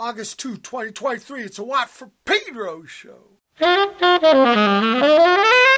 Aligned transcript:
August 0.00 0.40
2, 0.40 0.56
2023. 0.56 1.42
It's 1.42 1.58
a 1.58 1.62
Watt 1.62 1.90
from 1.90 2.12
Pedro 2.24 2.84
show. 2.84 3.36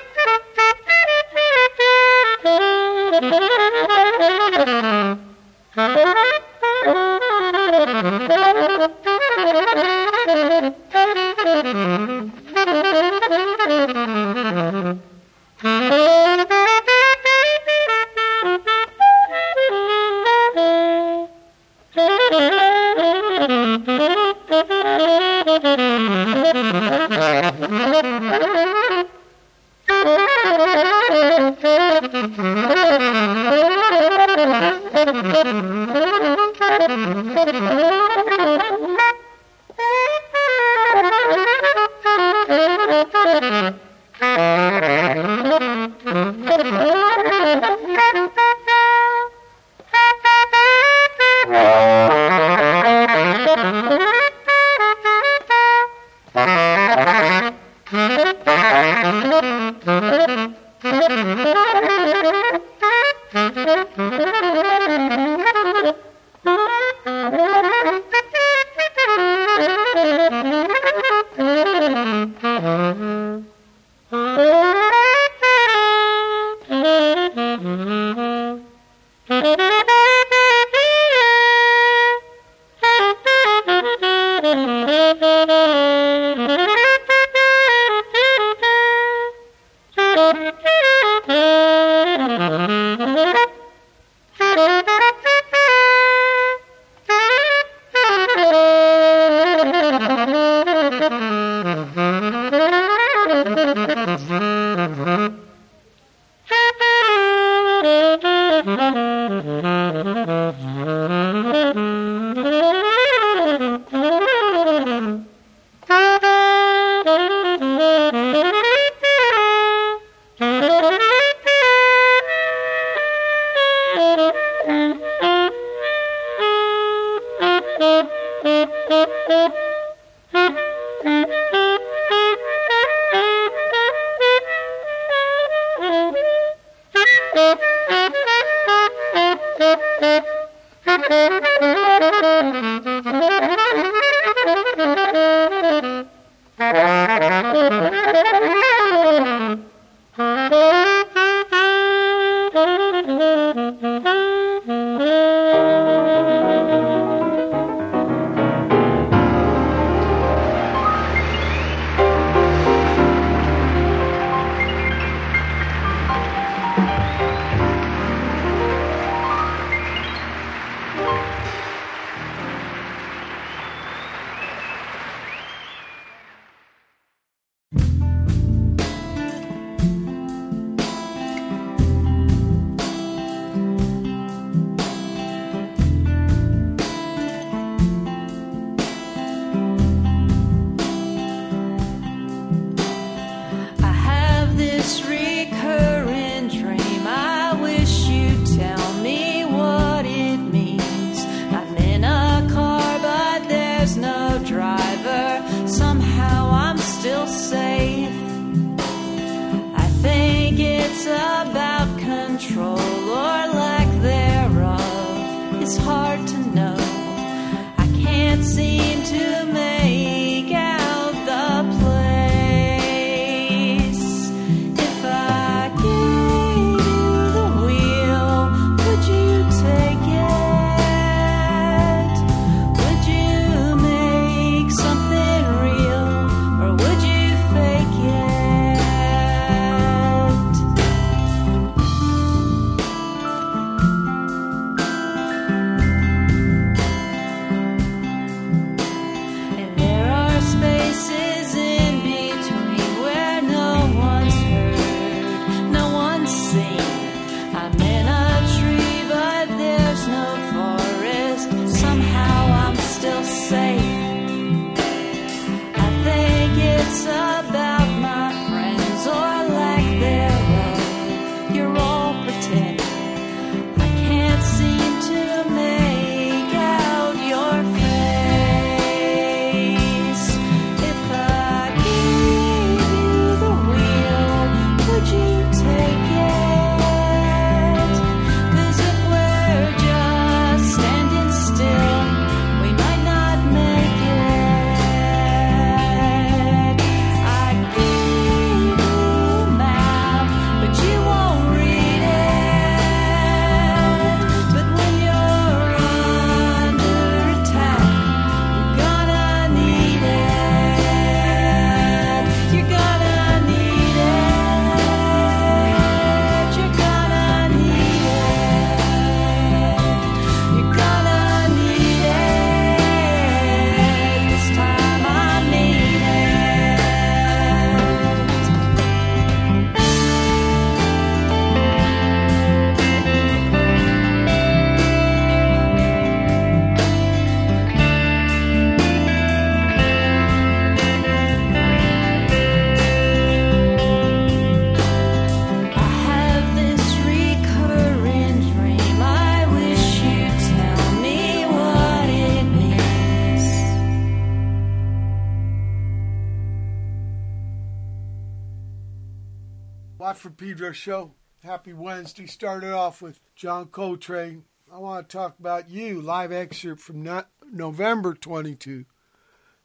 Pedro 360.52 360.72
show. 360.72 361.12
Happy 361.42 361.72
Wednesday. 361.72 362.26
Started 362.26 362.74
off 362.74 363.00
with 363.00 363.20
John 363.34 363.68
Coltrane. 363.68 364.44
I 364.70 364.76
want 364.76 365.08
to 365.08 365.16
talk 365.16 365.38
about 365.38 365.70
you. 365.70 365.98
Live 366.02 366.30
excerpt 366.30 366.82
from 366.82 367.08
November 367.50 368.12
22, 368.12 368.84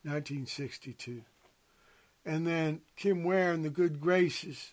1962. 0.03 1.23
And 2.25 2.47
then 2.47 2.79
Kim 2.95 3.25
Ware 3.25 3.51
and 3.51 3.65
the 3.65 3.69
Good 3.69 3.99
Graces. 3.99 4.71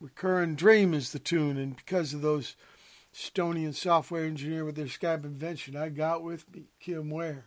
Recurring 0.00 0.56
Dream 0.56 0.92
is 0.92 1.12
the 1.12 1.20
tune, 1.20 1.56
and 1.58 1.76
because 1.76 2.12
of 2.12 2.20
those 2.20 2.56
Estonian 3.14 3.72
software 3.72 4.24
engineer 4.24 4.64
with 4.64 4.74
their 4.74 4.86
Skype 4.86 5.22
invention, 5.24 5.76
I 5.76 5.90
got 5.90 6.24
with 6.24 6.52
me 6.52 6.64
Kim 6.80 7.08
Ware. 7.08 7.44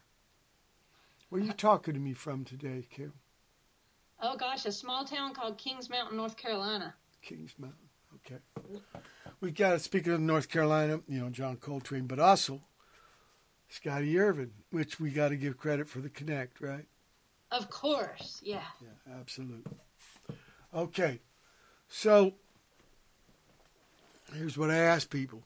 Where 1.27 1.41
are 1.41 1.45
you 1.45 1.51
talking 1.51 1.95
to 1.95 1.99
me 1.99 2.13
from 2.13 2.45
today, 2.45 2.87
Kim? 2.89 3.11
Oh 4.21 4.37
gosh, 4.37 4.65
a 4.65 4.71
small 4.71 5.03
town 5.03 5.33
called 5.33 5.57
Kings 5.57 5.89
Mountain, 5.89 6.15
North 6.15 6.37
Carolina. 6.37 6.95
Kings 7.21 7.53
Mountain. 7.57 7.77
Okay. 8.25 8.41
We 9.39 9.51
got 9.51 9.81
speaking 9.81 10.13
of 10.13 10.19
North 10.19 10.49
Carolina, 10.49 11.01
you 11.07 11.19
know, 11.19 11.29
John 11.29 11.57
Coltrane, 11.57 12.05
but 12.07 12.19
also 12.19 12.61
Scotty 13.69 14.19
Irvin, 14.19 14.51
which 14.69 14.99
we 14.99 15.09
got 15.09 15.29
to 15.29 15.35
give 15.35 15.57
credit 15.57 15.87
for 15.87 15.99
the 15.99 16.09
connect, 16.09 16.61
right? 16.61 16.85
Of 17.51 17.69
course, 17.69 18.39
yeah. 18.43 18.63
Yeah, 18.81 19.15
absolutely. 19.19 19.71
Okay, 20.73 21.19
so 21.89 22.33
here's 24.33 24.57
what 24.57 24.71
I 24.71 24.77
ask 24.77 25.09
people: 25.09 25.43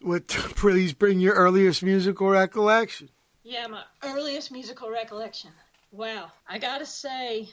What 0.00 0.26
please 0.28 0.92
bring 0.92 1.20
your 1.20 1.34
earliest 1.34 1.82
musical 1.82 2.28
recollection? 2.28 3.10
Yeah, 3.42 3.66
my 3.68 3.82
earliest 4.02 4.50
musical 4.50 4.90
recollection. 4.90 5.50
Wow, 5.92 6.32
I 6.48 6.58
gotta 6.58 6.86
say, 6.86 7.48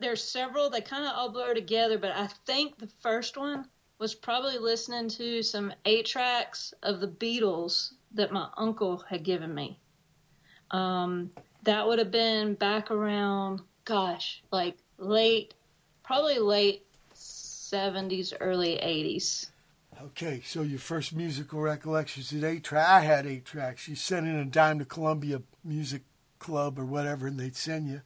there's 0.00 0.22
several. 0.22 0.70
They 0.70 0.80
kind 0.80 1.04
of 1.04 1.12
all 1.14 1.30
blur 1.30 1.54
together, 1.54 1.98
but 1.98 2.12
I 2.12 2.28
think 2.46 2.78
the 2.78 2.88
first 3.00 3.36
one 3.36 3.66
was 3.98 4.14
probably 4.14 4.58
listening 4.58 5.08
to 5.10 5.42
some 5.42 5.72
eight 5.84 6.06
tracks 6.06 6.72
of 6.82 7.00
the 7.00 7.08
Beatles 7.08 7.92
that 8.12 8.32
my 8.32 8.48
uncle 8.56 9.04
had 9.08 9.22
given 9.22 9.54
me. 9.54 9.78
Um, 10.70 11.30
that 11.64 11.86
would 11.86 11.98
have 11.98 12.10
been 12.10 12.54
back 12.54 12.90
around, 12.90 13.60
gosh, 13.84 14.42
like 14.50 14.76
late, 14.98 15.54
probably 16.02 16.38
late 16.38 16.86
70s, 17.14 18.32
early 18.40 18.76
80s. 18.76 19.48
Okay, 20.02 20.40
so 20.46 20.62
your 20.62 20.78
first 20.78 21.14
musical 21.14 21.60
recollections 21.60 22.32
at 22.32 22.42
eight 22.42 22.64
track. 22.64 22.88
I 22.88 23.00
had 23.00 23.26
eight 23.26 23.44
tracks. 23.44 23.86
You 23.86 23.96
sent 23.96 24.26
in 24.26 24.36
a 24.36 24.46
dime 24.46 24.78
to 24.78 24.86
Columbia 24.86 25.42
Music 25.62 26.02
Club 26.38 26.78
or 26.78 26.86
whatever, 26.86 27.26
and 27.26 27.38
they'd 27.38 27.54
send 27.54 27.86
you 27.86 28.00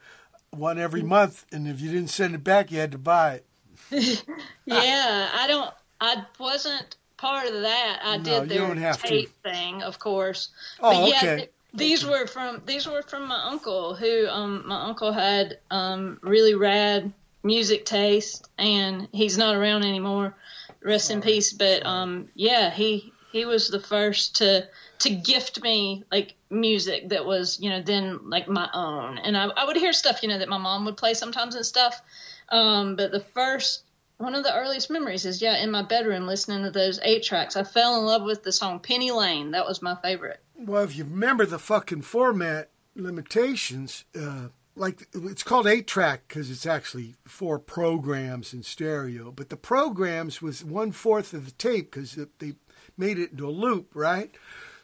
one 0.56 0.78
every 0.78 1.02
month, 1.02 1.46
and 1.52 1.66
if 1.68 1.80
you 1.80 1.90
didn't 1.90 2.10
send 2.10 2.34
it 2.34 2.44
back, 2.44 2.70
you 2.70 2.78
had 2.78 2.92
to 2.92 2.98
buy 2.98 3.34
it. 3.34 3.44
yeah, 4.64 5.30
I 5.32 5.46
don't. 5.46 5.70
I 6.00 6.24
wasn't 6.38 6.96
part 7.16 7.46
of 7.48 7.62
that. 7.62 8.00
I 8.02 8.16
no, 8.18 8.22
did 8.22 8.48
their 8.48 8.92
tape 8.94 9.30
to. 9.42 9.50
thing, 9.50 9.82
of 9.82 9.98
course. 9.98 10.48
Oh, 10.80 10.90
but 11.02 11.08
yeah, 11.08 11.30
okay. 11.32 11.48
these 11.72 12.04
okay. 12.04 12.12
were 12.12 12.26
from 12.26 12.62
these 12.66 12.86
were 12.86 13.02
from 13.02 13.28
my 13.28 13.42
uncle, 13.44 13.94
who 13.94 14.26
um, 14.28 14.64
my 14.66 14.82
uncle 14.82 15.12
had 15.12 15.58
um, 15.70 16.18
really 16.22 16.54
rad 16.54 17.12
music 17.42 17.84
taste, 17.84 18.48
and 18.58 19.08
he's 19.12 19.38
not 19.38 19.54
around 19.54 19.84
anymore. 19.84 20.34
Rest 20.82 21.10
in 21.10 21.20
peace. 21.20 21.52
But 21.52 21.84
um, 21.86 22.28
yeah, 22.34 22.70
he 22.70 23.12
he 23.32 23.44
was 23.44 23.68
the 23.68 23.80
first 23.80 24.36
to 24.36 24.66
to 25.00 25.10
gift 25.10 25.62
me 25.62 26.04
like 26.10 26.34
music 26.54 27.08
that 27.10 27.24
was 27.24 27.58
you 27.60 27.70
know 27.70 27.82
then 27.82 28.30
like 28.30 28.48
my 28.48 28.68
own. 28.72 29.18
And 29.18 29.36
I, 29.36 29.46
I 29.46 29.64
would 29.64 29.76
hear 29.76 29.92
stuff 29.92 30.22
you 30.22 30.28
know 30.28 30.38
that 30.38 30.48
my 30.48 30.58
mom 30.58 30.84
would 30.84 30.96
play 30.96 31.14
sometimes 31.14 31.54
and 31.54 31.66
stuff. 31.66 32.00
Um, 32.48 32.96
but 32.96 33.10
the 33.10 33.20
first 33.20 33.84
one 34.18 34.34
of 34.34 34.44
the 34.44 34.54
earliest 34.54 34.90
memories 34.90 35.24
is 35.24 35.42
yeah 35.42 35.62
in 35.62 35.70
my 35.70 35.82
bedroom 35.82 36.26
listening 36.26 36.64
to 36.64 36.70
those 36.70 37.00
eight 37.02 37.22
tracks. 37.22 37.56
I 37.56 37.64
fell 37.64 37.98
in 37.98 38.04
love 38.04 38.22
with 38.22 38.42
the 38.42 38.52
song 38.52 38.80
penny 38.80 39.10
lane. 39.10 39.50
That 39.52 39.66
was 39.66 39.82
my 39.82 39.96
favorite. 39.96 40.40
Well 40.56 40.82
if 40.82 40.96
you 40.96 41.04
remember 41.04 41.46
the 41.46 41.58
fucking 41.58 42.02
format 42.02 42.70
limitations 42.94 44.04
uh, 44.18 44.48
like 44.76 45.08
it's 45.12 45.42
called 45.42 45.66
eight 45.66 45.86
track 45.86 46.22
because 46.28 46.50
it's 46.50 46.66
actually 46.66 47.14
four 47.26 47.58
programs 47.58 48.52
in 48.52 48.62
stereo. 48.62 49.30
But 49.30 49.48
the 49.48 49.56
programs 49.56 50.42
was 50.42 50.64
one 50.64 50.92
fourth 50.92 51.32
of 51.32 51.44
the 51.44 51.52
tape 51.52 51.90
because 51.90 52.18
they 52.38 52.54
made 52.96 53.18
it 53.18 53.32
into 53.32 53.46
a 53.46 53.50
loop 53.50 53.90
right 53.94 54.34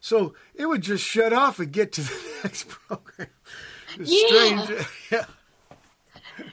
so 0.00 0.34
it 0.54 0.66
would 0.66 0.82
just 0.82 1.04
shut 1.04 1.32
off 1.32 1.58
and 1.58 1.72
get 1.72 1.92
to 1.92 2.00
the 2.02 2.40
next 2.44 2.68
program. 2.68 3.28
yeah. 3.98 4.64
Strange. 4.64 4.86
yeah. 5.10 5.24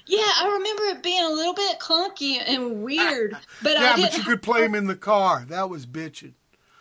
Yeah, 0.05 0.19
I 0.19 0.51
remember 0.53 0.83
it 0.97 1.03
being 1.03 1.23
a 1.23 1.29
little 1.29 1.53
bit 1.53 1.79
clunky 1.79 2.41
and 2.45 2.83
weird, 2.83 3.37
but 3.61 3.73
yeah, 3.73 3.93
I 3.95 4.01
but 4.01 4.17
you 4.17 4.23
could 4.23 4.41
play 4.41 4.61
them 4.61 4.75
in 4.75 4.87
the 4.87 4.95
car. 4.95 5.45
That 5.47 5.69
was 5.69 5.85
bitching. 5.85 6.33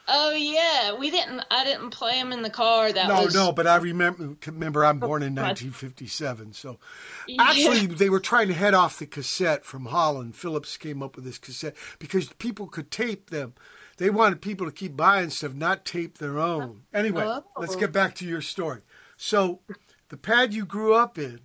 Oh 0.09 0.33
yeah, 0.33 0.95
we 0.95 1.11
didn't. 1.11 1.43
I 1.51 1.65
didn't 1.65 1.91
play 1.91 2.13
them 2.13 2.33
in 2.33 2.43
the 2.43 2.51
car. 2.51 2.93
That 2.93 3.09
no, 3.09 3.25
was... 3.25 3.35
no. 3.35 3.53
But 3.53 3.67
I 3.67 3.77
remember. 3.77 4.37
Remember, 4.47 4.85
I'm 4.85 4.99
born 4.99 5.23
in 5.23 5.35
1957, 5.35 6.53
so 6.53 6.79
actually 7.39 7.81
yeah. 7.81 7.95
they 7.97 8.09
were 8.09 8.21
trying 8.21 8.49
to 8.49 8.55
head 8.55 8.75
off 8.75 8.99
the 8.99 9.07
cassette 9.07 9.65
from 9.65 9.87
Holland. 9.87 10.37
Philips 10.37 10.77
came 10.77 11.03
up 11.03 11.17
with 11.17 11.25
this 11.25 11.39
cassette 11.39 11.77
because 11.99 12.29
people 12.35 12.69
could 12.69 12.91
tape 12.91 13.31
them 13.31 13.55
they 13.97 14.11
wanted 14.11 14.43
people 14.43 14.67
to 14.67 14.73
keep 14.73 14.97
buying 14.97 15.31
stuff, 15.31 15.55
not 15.55 15.85
tape 15.85 16.19
their 16.19 16.39
own. 16.39 16.83
Anyway, 16.93 17.25
oh. 17.25 17.45
let's 17.57 17.77
get 17.77 17.93
back 17.93 18.15
to 18.17 18.27
your 18.27 18.43
story. 18.43 18.81
So, 19.17 19.61
the 20.09 20.17
pad 20.17 20.53
you 20.53 20.65
grew 20.67 20.95
up 20.95 21.19
in 21.19 21.41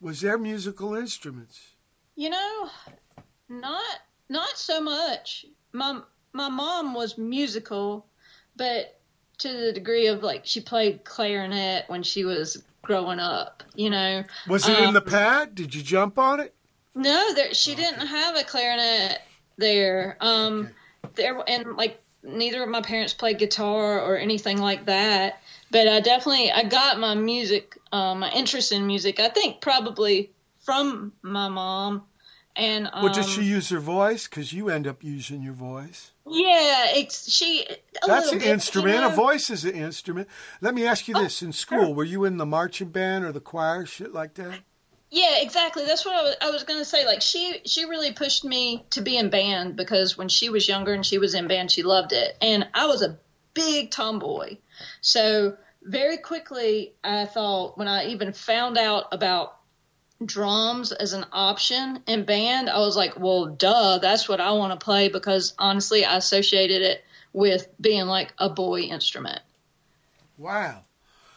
was 0.00 0.22
there 0.22 0.38
musical 0.38 0.94
instruments? 0.94 1.74
You 2.16 2.30
know, 2.30 2.70
not 3.48 3.98
not 4.28 4.56
so 4.56 4.80
much. 4.80 5.44
My 5.72 6.00
my 6.32 6.48
mom 6.48 6.94
was 6.94 7.18
musical, 7.18 8.06
but 8.56 8.98
to 9.38 9.52
the 9.52 9.72
degree 9.72 10.06
of 10.06 10.22
like 10.22 10.46
she 10.46 10.60
played 10.60 11.04
clarinet 11.04 11.84
when 11.88 12.02
she 12.02 12.24
was 12.24 12.62
growing 12.82 13.20
up. 13.20 13.62
You 13.74 13.90
know, 13.90 14.24
was 14.48 14.68
it 14.68 14.78
um, 14.78 14.88
in 14.88 14.94
the 14.94 15.02
pad? 15.02 15.54
Did 15.54 15.74
you 15.74 15.82
jump 15.82 16.18
on 16.18 16.40
it? 16.40 16.54
No, 16.94 17.34
there, 17.34 17.52
she 17.54 17.72
okay. 17.72 17.82
didn't 17.82 18.06
have 18.06 18.36
a 18.36 18.44
clarinet 18.44 19.18
there. 19.58 20.16
Um, 20.20 20.60
okay 20.60 20.74
there 21.14 21.42
and 21.48 21.76
like 21.76 22.00
neither 22.22 22.62
of 22.62 22.68
my 22.68 22.82
parents 22.82 23.14
played 23.14 23.38
guitar 23.38 24.00
or 24.00 24.16
anything 24.16 24.58
like 24.58 24.84
that 24.86 25.40
but 25.70 25.88
i 25.88 26.00
definitely 26.00 26.50
i 26.52 26.62
got 26.62 26.98
my 26.98 27.14
music 27.14 27.78
um, 27.92 28.20
my 28.20 28.30
interest 28.32 28.72
in 28.72 28.86
music 28.86 29.18
i 29.20 29.28
think 29.28 29.60
probably 29.60 30.30
from 30.60 31.12
my 31.22 31.48
mom 31.48 32.02
and 32.56 32.88
um, 32.92 33.04
well 33.04 33.12
did 33.12 33.24
she 33.24 33.42
use 33.42 33.68
her 33.70 33.78
voice? 33.78 34.26
Because 34.26 34.52
you 34.52 34.68
end 34.68 34.86
up 34.86 35.04
using 35.04 35.40
your 35.40 35.52
voice. 35.52 36.10
Yeah 36.26 36.86
it's 36.94 37.30
she 37.30 37.66
that's 38.06 38.32
an 38.32 38.38
bit, 38.38 38.48
instrument. 38.48 38.96
You 38.96 39.00
know? 39.02 39.12
a 39.12 39.14
voice 39.14 39.50
is 39.50 39.64
an 39.64 39.74
instrument. 39.74 40.28
Let 40.60 40.74
me 40.74 40.84
ask 40.84 41.06
you 41.06 41.14
oh, 41.16 41.22
this. 41.22 41.42
In 41.42 41.52
school 41.52 41.86
sure. 41.86 41.94
were 41.94 42.04
you 42.04 42.24
in 42.24 42.38
the 42.38 42.46
marching 42.46 42.88
band 42.88 43.24
or 43.24 43.32
the 43.32 43.40
choir 43.40 43.86
shit 43.86 44.12
like 44.12 44.34
that 44.34 44.60
yeah, 45.10 45.40
exactly. 45.40 45.84
That's 45.84 46.04
what 46.04 46.14
I 46.14 46.22
was, 46.22 46.36
I 46.40 46.50
was 46.50 46.62
going 46.62 46.78
to 46.78 46.84
say. 46.84 47.04
Like 47.04 47.20
she, 47.20 47.60
she 47.66 47.84
really 47.84 48.12
pushed 48.12 48.44
me 48.44 48.86
to 48.90 49.00
be 49.00 49.16
in 49.16 49.28
band 49.28 49.76
because 49.76 50.16
when 50.16 50.28
she 50.28 50.48
was 50.48 50.68
younger 50.68 50.92
and 50.92 51.04
she 51.04 51.18
was 51.18 51.34
in 51.34 51.48
band, 51.48 51.70
she 51.70 51.82
loved 51.82 52.12
it, 52.12 52.36
and 52.40 52.68
I 52.74 52.86
was 52.86 53.02
a 53.02 53.18
big 53.52 53.90
tomboy. 53.90 54.58
So 55.00 55.56
very 55.82 56.18
quickly, 56.18 56.94
I 57.02 57.26
thought 57.26 57.76
when 57.76 57.88
I 57.88 58.08
even 58.08 58.32
found 58.32 58.78
out 58.78 59.06
about 59.12 59.56
drums 60.24 60.92
as 60.92 61.12
an 61.12 61.26
option 61.32 62.02
in 62.06 62.24
band, 62.24 62.68
I 62.68 62.78
was 62.78 62.96
like, 62.96 63.18
well, 63.18 63.46
duh, 63.46 63.98
that's 63.98 64.28
what 64.28 64.40
I 64.40 64.52
want 64.52 64.78
to 64.78 64.84
play 64.84 65.08
because 65.08 65.54
honestly, 65.58 66.04
I 66.04 66.16
associated 66.16 66.82
it 66.82 67.04
with 67.32 67.66
being 67.80 68.06
like 68.06 68.32
a 68.38 68.48
boy 68.50 68.82
instrument. 68.82 69.40
Wow. 70.36 70.84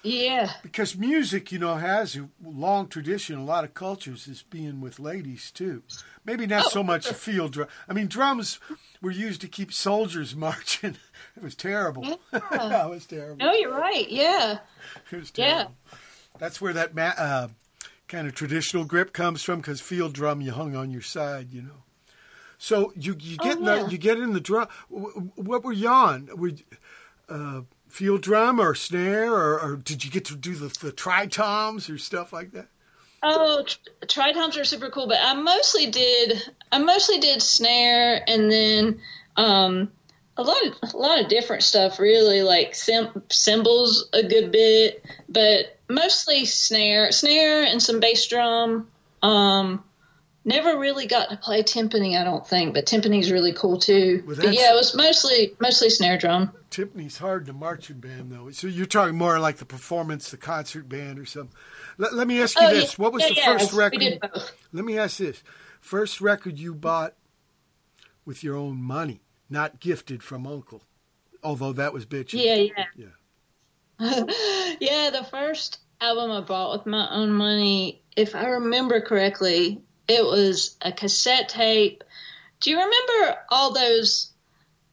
Yeah. 0.03 0.51
Because 0.61 0.97
music, 0.97 1.51
you 1.51 1.59
know, 1.59 1.75
has 1.75 2.17
a 2.17 2.29
long 2.43 2.87
tradition, 2.87 3.37
a 3.37 3.43
lot 3.43 3.63
of 3.63 3.73
cultures, 3.73 4.27
is 4.27 4.43
being 4.43 4.81
with 4.81 4.99
ladies 4.99 5.49
too. 5.49 5.83
Maybe 6.25 6.45
not 6.45 6.65
oh. 6.67 6.69
so 6.69 6.83
much 6.83 7.07
field 7.07 7.53
drum. 7.53 7.69
I 7.87 7.93
mean, 7.93 8.07
drums 8.07 8.59
were 9.01 9.11
used 9.11 9.41
to 9.41 9.47
keep 9.47 9.71
soldiers 9.71 10.35
marching. 10.35 10.97
It 11.37 11.43
was 11.43 11.55
terrible. 11.55 12.03
Yeah. 12.03 12.15
it 12.85 12.89
was 12.89 13.05
terrible. 13.05 13.37
No, 13.37 13.53
you're 13.53 13.71
right. 13.71 14.09
Yeah. 14.09 14.59
It 15.09 15.15
was 15.15 15.31
terrible. 15.31 15.75
Yeah. 15.91 15.97
That's 16.37 16.59
where 16.59 16.73
that 16.73 16.93
ma- 16.93 17.13
uh, 17.17 17.47
kind 18.07 18.27
of 18.27 18.35
traditional 18.35 18.83
grip 18.83 19.13
comes 19.13 19.41
from, 19.41 19.59
because 19.59 19.79
field 19.79 20.13
drum 20.13 20.41
you 20.41 20.51
hung 20.51 20.75
on 20.75 20.91
your 20.91 21.01
side, 21.01 21.53
you 21.53 21.61
know. 21.61 21.83
So 22.57 22.93
you 22.95 23.15
you 23.19 23.37
get 23.37 23.57
oh, 23.57 23.61
yeah. 23.61 23.83
the, 23.83 23.91
you 23.91 23.97
get 23.97 24.19
in 24.19 24.33
the 24.33 24.39
drum. 24.39 24.67
What 24.89 25.63
were 25.63 25.73
you 25.73 25.89
on? 25.89 26.29
Were 26.35 26.51
uh, 27.27 27.61
field 27.93 28.23
drum 28.23 28.59
or 28.59 28.73
snare, 28.73 29.31
or, 29.31 29.59
or 29.59 29.75
did 29.75 30.03
you 30.03 30.09
get 30.09 30.25
to 30.25 30.35
do 30.35 30.55
the, 30.55 30.65
the 30.83 30.91
tritoms 30.91 31.93
or 31.93 31.97
stuff 31.99 32.33
like 32.33 32.51
that? 32.51 32.67
Oh, 33.21 33.63
tritoms 34.05 34.59
are 34.59 34.65
super 34.65 34.89
cool, 34.89 35.07
but 35.07 35.19
I 35.21 35.35
mostly 35.35 35.85
did 35.91 36.41
I 36.71 36.79
mostly 36.79 37.19
did 37.19 37.41
snare 37.41 38.21
and 38.27 38.51
then 38.51 38.99
um, 39.37 39.91
a 40.35 40.43
lot 40.43 40.57
of 40.65 40.93
a 40.93 40.97
lot 40.97 41.21
of 41.21 41.29
different 41.29 41.61
stuff. 41.61 41.99
Really, 41.99 42.41
like 42.41 42.73
sim- 42.73 43.23
cymbals 43.29 44.09
a 44.11 44.23
good 44.23 44.51
bit, 44.51 45.05
but 45.29 45.77
mostly 45.87 46.45
snare, 46.45 47.11
snare 47.11 47.63
and 47.63 47.81
some 47.81 47.99
bass 47.99 48.27
drum. 48.27 48.87
Um, 49.21 49.83
never 50.45 50.77
really 50.77 51.07
got 51.07 51.29
to 51.29 51.37
play 51.37 51.63
timpani. 51.63 52.19
I 52.19 52.23
don't 52.23 52.45
think, 52.47 52.73
but 52.73 52.85
timpani's 52.85 53.31
really 53.31 53.53
cool 53.53 53.79
too. 53.79 54.23
Well, 54.25 54.35
but 54.35 54.53
yeah, 54.53 54.71
it 54.71 54.75
was 54.75 54.95
mostly 54.95 55.55
mostly 55.59 55.89
snare 55.89 56.17
drum. 56.17 56.51
Timpani's 56.69 57.17
hard 57.17 57.43
in 57.43 57.49
a 57.49 57.57
marching 57.57 57.99
band, 57.99 58.31
though. 58.31 58.49
So 58.51 58.67
you're 58.67 58.85
talking 58.85 59.15
more 59.15 59.39
like 59.39 59.57
the 59.57 59.65
performance, 59.65 60.31
the 60.31 60.37
concert 60.37 60.89
band, 60.89 61.19
or 61.19 61.25
something. 61.25 61.55
Let, 61.97 62.13
let 62.13 62.27
me 62.27 62.41
ask 62.41 62.59
you 62.59 62.65
Oh, 62.67 62.73
this: 62.73 62.97
yeah, 62.97 63.03
What 63.03 63.13
was 63.13 63.23
yeah, 63.23 63.29
the 63.29 63.35
yeah, 63.35 63.57
first 63.57 63.73
record? 63.73 64.19
Let 64.71 64.85
me 64.85 64.97
ask 64.97 65.17
this: 65.17 65.43
First 65.79 66.21
record 66.21 66.57
you 66.57 66.73
bought 66.73 67.13
with 68.25 68.43
your 68.43 68.55
own 68.55 68.81
money, 68.81 69.21
not 69.49 69.79
gifted 69.79 70.23
from 70.23 70.47
uncle, 70.47 70.83
although 71.43 71.73
that 71.73 71.93
was 71.93 72.05
bitchy. 72.05 72.43
Yeah, 72.43 72.55
yeah. 72.55 72.85
Yeah. 72.95 73.07
yeah, 74.79 75.09
the 75.11 75.25
first 75.29 75.79
album 76.01 76.31
I 76.31 76.41
bought 76.41 76.77
with 76.77 76.87
my 76.87 77.09
own 77.11 77.31
money, 77.31 78.01
if 78.17 78.35
I 78.35 78.47
remember 78.47 78.99
correctly, 78.99 79.81
it 80.07 80.23
was 80.23 80.77
a 80.81 80.91
cassette 80.91 81.49
tape. 81.49 82.03
Do 82.59 82.69
you 82.69 82.77
remember 82.77 83.37
all 83.49 83.73
those 83.73 84.31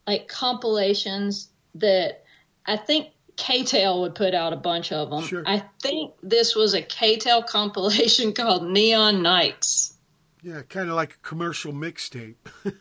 like 0.06 0.28
compilations 0.28 1.48
that 1.76 2.24
I 2.66 2.76
think 2.76 3.08
K-Tel 3.36 4.00
would 4.02 4.14
put 4.14 4.34
out 4.34 4.52
a 4.52 4.56
bunch 4.56 4.92
of 4.92 5.10
them? 5.10 5.22
Sure. 5.22 5.42
I 5.46 5.62
think 5.82 6.14
this 6.22 6.54
was 6.54 6.74
a 6.74 6.82
K-Tel 6.82 7.42
compilation 7.42 8.32
called 8.34 8.68
Neon 8.68 9.22
Nights. 9.22 9.94
Yeah, 10.42 10.62
kind 10.62 10.88
of 10.88 10.96
like 10.96 11.14
a 11.14 11.18
commercial 11.18 11.72
mixtape. 11.72 12.36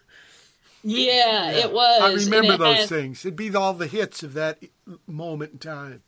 Yeah, 0.83 1.51
it 1.51 1.74
was. 1.74 2.01
I 2.01 2.13
remember 2.25 2.57
those 2.57 2.77
had- 2.77 2.89
things. 2.89 3.25
It'd 3.25 3.36
be 3.36 3.53
all 3.53 3.74
the 3.74 3.88
hits 3.88 4.24
of 4.24 4.33
that 4.33 4.59
moment 5.07 5.53
in 5.53 5.59
time. 5.59 6.03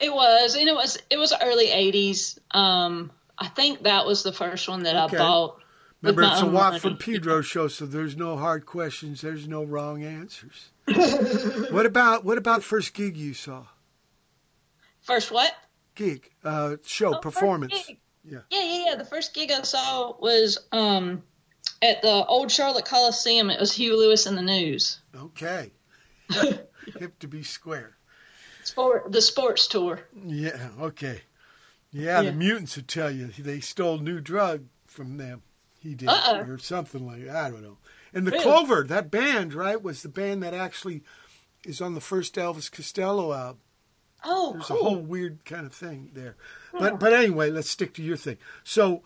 It 0.00 0.12
was, 0.12 0.56
and 0.56 0.68
it 0.68 0.74
was 0.74 0.98
it 1.10 1.18
was 1.18 1.32
early 1.42 1.66
'80s. 1.66 2.38
Um, 2.56 3.12
I 3.40 3.48
think 3.48 3.82
that 3.84 4.06
was 4.06 4.22
the 4.22 4.32
first 4.32 4.68
one 4.68 4.82
that 4.84 4.94
Okay. 5.06 5.16
I 5.16 5.18
bought. 5.20 5.60
Remember, 6.02 6.22
it's 6.22 6.40
a 6.42 6.46
Watt 6.46 6.80
from. 6.80 6.96
Pedro 6.96 7.40
show, 7.42 7.68
so 7.68 7.84
there's 7.86 8.16
no 8.16 8.36
hard 8.36 8.64
questions. 8.66 9.20
There's 9.20 9.48
no 9.48 9.64
wrong 9.64 10.02
answers. 10.02 10.70
what 11.70 11.86
about 11.86 12.24
what 12.24 12.38
about 12.38 12.62
first 12.62 12.94
gig 12.94 13.16
you 13.16 13.34
saw? 13.34 13.64
First 15.02 15.30
what? 15.30 15.52
Gig, 15.94 16.30
uh, 16.44 16.76
show, 16.84 17.16
Oh, 17.16 17.18
performance. 17.18 17.90
Yeah. 18.24 18.38
Yeah, 18.50 18.62
yeah, 18.62 18.84
yeah. 18.90 18.94
The 18.96 19.04
first 19.04 19.34
gig 19.34 19.50
I 19.50 19.62
saw 19.62 20.14
was 20.18 20.58
um, 20.72 21.22
at 21.82 22.00
the 22.02 22.24
old 22.26 22.50
Charlotte 22.50 22.84
Coliseum. 22.84 23.50
It 23.50 23.58
was 23.60 23.72
Huey 23.72 23.96
Lewis 23.96 24.26
and 24.26 24.36
the 24.36 24.42
News. 24.42 25.00
Okay. 25.14 25.72
Hip 26.30 27.18
to 27.18 27.26
be 27.28 27.42
square. 27.42 27.96
Sport, 28.64 29.10
the 29.12 29.20
sports 29.22 29.66
tour. 29.66 30.00
Yeah. 30.26 30.68
Okay. 30.80 31.22
Yeah, 31.92 32.20
Yeah. 32.20 32.30
the 32.30 32.36
mutants 32.36 32.76
would 32.76 32.88
tell 32.88 33.10
you 33.10 33.26
they 33.28 33.60
stole 33.60 33.98
new 33.98 34.20
drug 34.20 34.64
from 34.86 35.16
them. 35.16 35.42
He 35.80 35.94
did, 35.94 36.08
Uh-oh. 36.08 36.40
or 36.40 36.58
something 36.58 37.06
like 37.06 37.24
that. 37.24 37.34
I 37.36 37.50
don't 37.50 37.62
know. 37.62 37.78
And 38.12 38.26
the 38.26 38.32
Really? 38.32 38.42
Clover, 38.44 38.84
that 38.84 39.10
band, 39.10 39.54
right, 39.54 39.80
was 39.80 40.02
the 40.02 40.08
band 40.08 40.42
that 40.42 40.52
actually 40.54 41.02
is 41.64 41.80
on 41.80 41.94
the 41.94 42.00
first 42.00 42.34
Elvis 42.34 42.70
Costello 42.70 43.32
album. 43.32 43.60
Oh, 44.22 44.52
There's 44.52 44.66
cool. 44.66 44.76
a 44.80 44.82
whole 44.84 44.96
weird 44.98 45.44
kind 45.46 45.64
of 45.64 45.72
thing 45.72 46.10
there. 46.12 46.36
But 46.72 47.00
but 47.00 47.12
anyway, 47.14 47.50
let's 47.50 47.70
stick 47.70 47.94
to 47.94 48.02
your 48.02 48.18
thing. 48.18 48.36
So, 48.62 49.02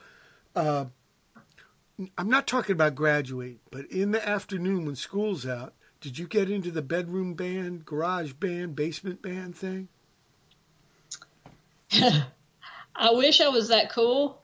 uh, 0.57 0.87
I'm 2.19 2.29
not 2.29 2.49
talking 2.49 2.73
about 2.73 2.97
graduate, 2.97 3.61
but 3.71 3.87
in 3.87 4.11
the 4.11 4.29
afternoon 4.29 4.85
when 4.85 4.97
school's 4.97 5.47
out, 5.47 5.75
did 6.01 6.19
you 6.19 6.27
get 6.27 6.51
into 6.51 6.73
the 6.73 6.83
bedroom 6.83 7.35
band, 7.35 7.85
garage 7.85 8.33
band, 8.33 8.75
basement 8.75 9.23
band 9.23 9.57
thing? 9.57 9.89
I 12.97 13.13
wish 13.13 13.41
I 13.41 13.49
was 13.49 13.69
that 13.69 13.91
cool, 13.91 14.43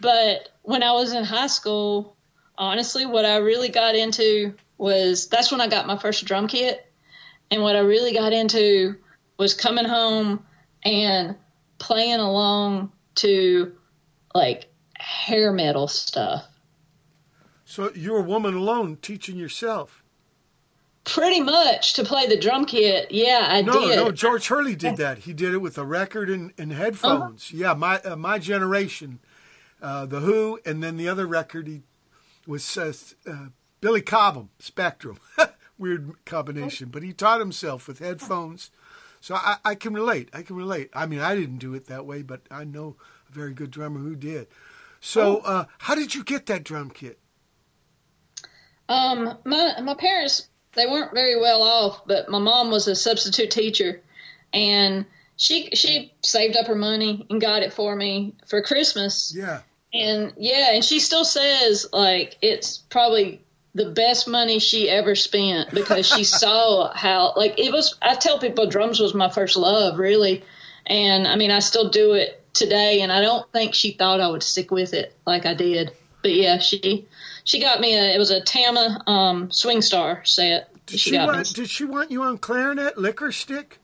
but 0.00 0.50
when 0.62 0.82
I 0.82 0.92
was 0.92 1.12
in 1.12 1.24
high 1.24 1.46
school, 1.46 2.16
honestly, 2.58 3.06
what 3.06 3.24
I 3.24 3.36
really 3.38 3.68
got 3.68 3.94
into 3.94 4.54
was 4.78 5.28
that's 5.28 5.50
when 5.50 5.60
I 5.60 5.68
got 5.68 5.86
my 5.86 5.96
first 5.96 6.24
drum 6.24 6.48
kit. 6.48 6.86
And 7.50 7.62
what 7.62 7.76
I 7.76 7.80
really 7.80 8.12
got 8.14 8.32
into 8.32 8.96
was 9.38 9.54
coming 9.54 9.84
home 9.84 10.44
and 10.84 11.36
playing 11.78 12.20
along 12.20 12.92
to 13.16 13.72
like 14.34 14.72
hair 14.96 15.52
metal 15.52 15.86
stuff. 15.88 16.44
So 17.64 17.90
you're 17.94 18.18
a 18.18 18.22
woman 18.22 18.54
alone 18.54 18.98
teaching 19.00 19.36
yourself. 19.36 20.01
Pretty 21.04 21.40
much 21.40 21.94
to 21.94 22.04
play 22.04 22.26
the 22.28 22.36
drum 22.38 22.64
kit. 22.64 23.10
Yeah, 23.10 23.46
I 23.48 23.62
No, 23.62 23.72
did. 23.88 23.96
no, 23.96 24.12
George 24.12 24.46
Hurley 24.46 24.76
did 24.76 24.96
that. 24.98 25.18
He 25.18 25.32
did 25.32 25.52
it 25.52 25.58
with 25.58 25.76
a 25.76 25.84
record 25.84 26.30
and, 26.30 26.52
and 26.56 26.72
headphones. 26.72 27.52
Yeah, 27.52 27.74
my 27.74 27.98
uh, 28.00 28.14
my 28.16 28.38
generation, 28.38 29.18
uh, 29.80 30.06
the 30.06 30.20
Who, 30.20 30.60
and 30.64 30.82
then 30.82 30.96
the 30.96 31.08
other 31.08 31.26
record 31.26 31.66
he 31.66 31.82
was 32.46 32.76
uh, 32.78 32.92
uh, 33.28 33.46
Billy 33.80 34.00
Cobham, 34.00 34.50
Spectrum. 34.58 35.18
Weird 35.78 36.24
combination, 36.24 36.90
but 36.90 37.02
he 37.02 37.12
taught 37.12 37.40
himself 37.40 37.88
with 37.88 37.98
headphones. 37.98 38.70
So 39.20 39.34
I, 39.34 39.56
I 39.64 39.74
can 39.74 39.94
relate. 39.94 40.28
I 40.32 40.42
can 40.42 40.54
relate. 40.54 40.90
I 40.94 41.06
mean, 41.06 41.18
I 41.18 41.34
didn't 41.34 41.58
do 41.58 41.74
it 41.74 41.86
that 41.86 42.06
way, 42.06 42.22
but 42.22 42.42
I 42.50 42.62
know 42.62 42.96
a 43.28 43.32
very 43.32 43.52
good 43.52 43.72
drummer 43.72 43.98
who 43.98 44.14
did. 44.14 44.46
So, 45.00 45.38
uh, 45.38 45.64
how 45.78 45.96
did 45.96 46.14
you 46.14 46.22
get 46.22 46.46
that 46.46 46.62
drum 46.62 46.90
kit? 46.90 47.18
Um, 48.88 49.38
my 49.44 49.80
my 49.80 49.94
parents 49.94 50.48
they 50.74 50.86
weren't 50.86 51.12
very 51.12 51.38
well 51.38 51.62
off, 51.62 52.06
but 52.06 52.28
my 52.28 52.38
mom 52.38 52.70
was 52.70 52.88
a 52.88 52.94
substitute 52.94 53.50
teacher, 53.50 54.00
and 54.52 55.04
she 55.36 55.70
she 55.74 56.12
saved 56.22 56.56
up 56.56 56.66
her 56.66 56.74
money 56.74 57.26
and 57.28 57.40
got 57.40 57.62
it 57.62 57.72
for 57.72 57.94
me 57.94 58.34
for 58.46 58.62
Christmas. 58.62 59.34
Yeah. 59.36 59.60
And 59.92 60.32
yeah, 60.36 60.72
and 60.74 60.84
she 60.84 61.00
still 61.00 61.24
says 61.24 61.86
like 61.92 62.38
it's 62.40 62.78
probably 62.78 63.42
the 63.74 63.90
best 63.90 64.28
money 64.28 64.58
she 64.58 64.88
ever 64.88 65.14
spent 65.14 65.72
because 65.72 66.06
she 66.06 66.24
saw 66.40 66.92
how 66.94 67.34
like 67.36 67.58
it 67.58 67.72
was. 67.72 67.96
I 68.00 68.14
tell 68.14 68.38
people 68.38 68.66
drums 68.66 69.00
was 69.00 69.14
my 69.14 69.28
first 69.28 69.56
love, 69.56 69.98
really, 69.98 70.44
and 70.86 71.26
I 71.26 71.36
mean 71.36 71.50
I 71.50 71.58
still 71.58 71.90
do 71.90 72.12
it 72.14 72.42
today, 72.54 73.02
and 73.02 73.12
I 73.12 73.20
don't 73.20 73.50
think 73.52 73.74
she 73.74 73.92
thought 73.92 74.20
I 74.20 74.28
would 74.28 74.42
stick 74.42 74.70
with 74.70 74.94
it 74.94 75.14
like 75.26 75.44
I 75.44 75.54
did. 75.54 75.92
But 76.22 76.32
yeah, 76.32 76.58
she 76.58 77.08
she 77.44 77.60
got 77.60 77.80
me 77.80 77.94
a 77.94 78.14
it 78.14 78.18
was 78.18 78.30
a 78.30 78.40
Tama 78.40 79.02
um, 79.06 79.50
Swing 79.50 79.82
Star 79.82 80.24
set. 80.24 80.68
Did 80.86 81.00
she 81.00 81.10
she, 81.10 81.18
want? 81.18 81.54
Did 81.54 81.70
she 81.70 81.84
want 81.84 82.10
you 82.10 82.22
on 82.22 82.38
clarinet, 82.38 82.98
licorice 82.98 83.36
stick? 83.36 83.78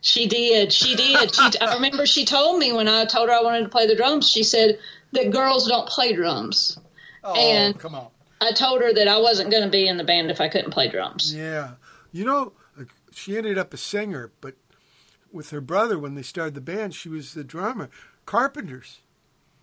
She 0.00 0.26
did. 0.26 0.72
She 0.72 0.96
did. 0.96 1.34
She, 1.34 1.60
I 1.60 1.74
remember 1.74 2.06
she 2.06 2.24
told 2.24 2.58
me 2.58 2.72
when 2.72 2.88
I 2.88 3.04
told 3.04 3.28
her 3.28 3.34
I 3.34 3.42
wanted 3.42 3.62
to 3.62 3.68
play 3.68 3.86
the 3.86 3.94
drums. 3.94 4.28
She 4.28 4.42
said 4.42 4.78
that 5.12 5.30
girls 5.30 5.68
don't 5.68 5.88
play 5.88 6.12
drums. 6.12 6.78
Oh, 7.22 7.34
And- 7.34 7.78
come 7.78 7.94
on. 7.94 8.08
I 8.40 8.50
told 8.50 8.82
her 8.82 8.92
that 8.92 9.06
I 9.06 9.18
wasn't 9.18 9.52
going 9.52 9.62
to 9.62 9.70
be 9.70 9.86
in 9.86 9.98
the 9.98 10.02
band 10.02 10.28
if 10.28 10.40
I 10.40 10.48
couldn't 10.48 10.72
play 10.72 10.88
drums. 10.88 11.32
Yeah. 11.32 11.74
You 12.10 12.24
know, 12.24 12.52
she 13.12 13.36
ended 13.36 13.56
up 13.56 13.72
a 13.72 13.76
singer, 13.76 14.32
but 14.40 14.56
with 15.30 15.50
her 15.50 15.60
brother, 15.60 15.96
when 15.96 16.16
they 16.16 16.22
started 16.22 16.54
the 16.54 16.60
band, 16.60 16.92
she 16.94 17.08
was 17.08 17.34
the 17.34 17.44
drummer. 17.44 17.88
Carpenters. 18.26 18.98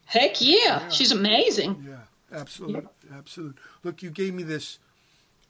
Heck 0.06 0.40
yeah, 0.40 0.88
she's 0.88 1.12
amazing. 1.12 1.86
Yeah, 1.88 1.98
absolute, 2.34 2.88
absolute. 3.14 3.58
Look, 3.84 4.02
you 4.04 4.10
gave 4.10 4.34
me 4.34 4.44
this 4.44 4.80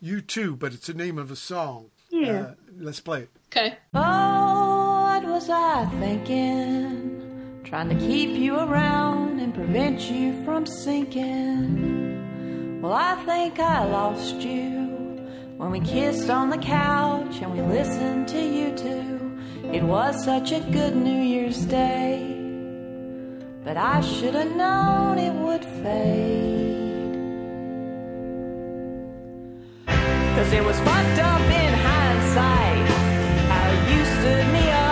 U2, 0.04 0.58
but 0.58 0.74
it's 0.74 0.88
the 0.88 0.94
name 0.94 1.18
of 1.18 1.32
a 1.32 1.36
song. 1.36 1.92
Yeah. 2.10 2.42
Uh, 2.42 2.54
let's 2.80 3.00
play 3.00 3.24
it. 3.24 3.30
Okay. 3.52 3.78
Oh, 3.94 5.02
what 5.04 5.24
was 5.26 5.50
I 5.50 5.86
thinking? 6.00 7.62
Trying 7.64 7.90
to 7.90 7.96
keep 7.96 8.30
you 8.30 8.58
around 8.58 9.40
and 9.40 9.54
prevent 9.54 10.10
you 10.10 10.44
from 10.44 10.66
sinking. 10.66 12.00
Well, 12.82 12.94
I 12.94 13.16
think 13.26 13.60
I 13.60 13.86
lost 13.86 14.36
you 14.38 14.88
when 15.58 15.72
we 15.72 15.82
kissed 15.82 16.30
on 16.30 16.50
the 16.50 16.58
couch 16.58 17.42
and 17.42 17.52
we 17.52 17.62
listened 17.62 18.30
to 18.30 18.38
U2. 18.38 19.74
It 19.76 19.84
was 19.84 20.24
such 20.24 20.52
a 20.52 20.62
good 20.62 20.96
New 20.96 21.22
Year's 21.22 21.66
Day. 21.66 22.39
But 23.64 23.78
I 23.78 24.02
should 24.02 24.36
have 24.36 24.56
known 24.56 25.18
it 25.20 25.34
would 25.34 25.64
fade. 25.64 26.50
Cause 30.36 30.54
it 30.54 30.64
was 30.64 30.80
fucked 30.80 31.20
up 31.20 31.42
in 31.42 31.74
hindsight. 31.74 32.88
How 33.52 33.68
you 33.92 34.06
stood 34.06 34.54
me 34.54 34.72
up 34.72 34.89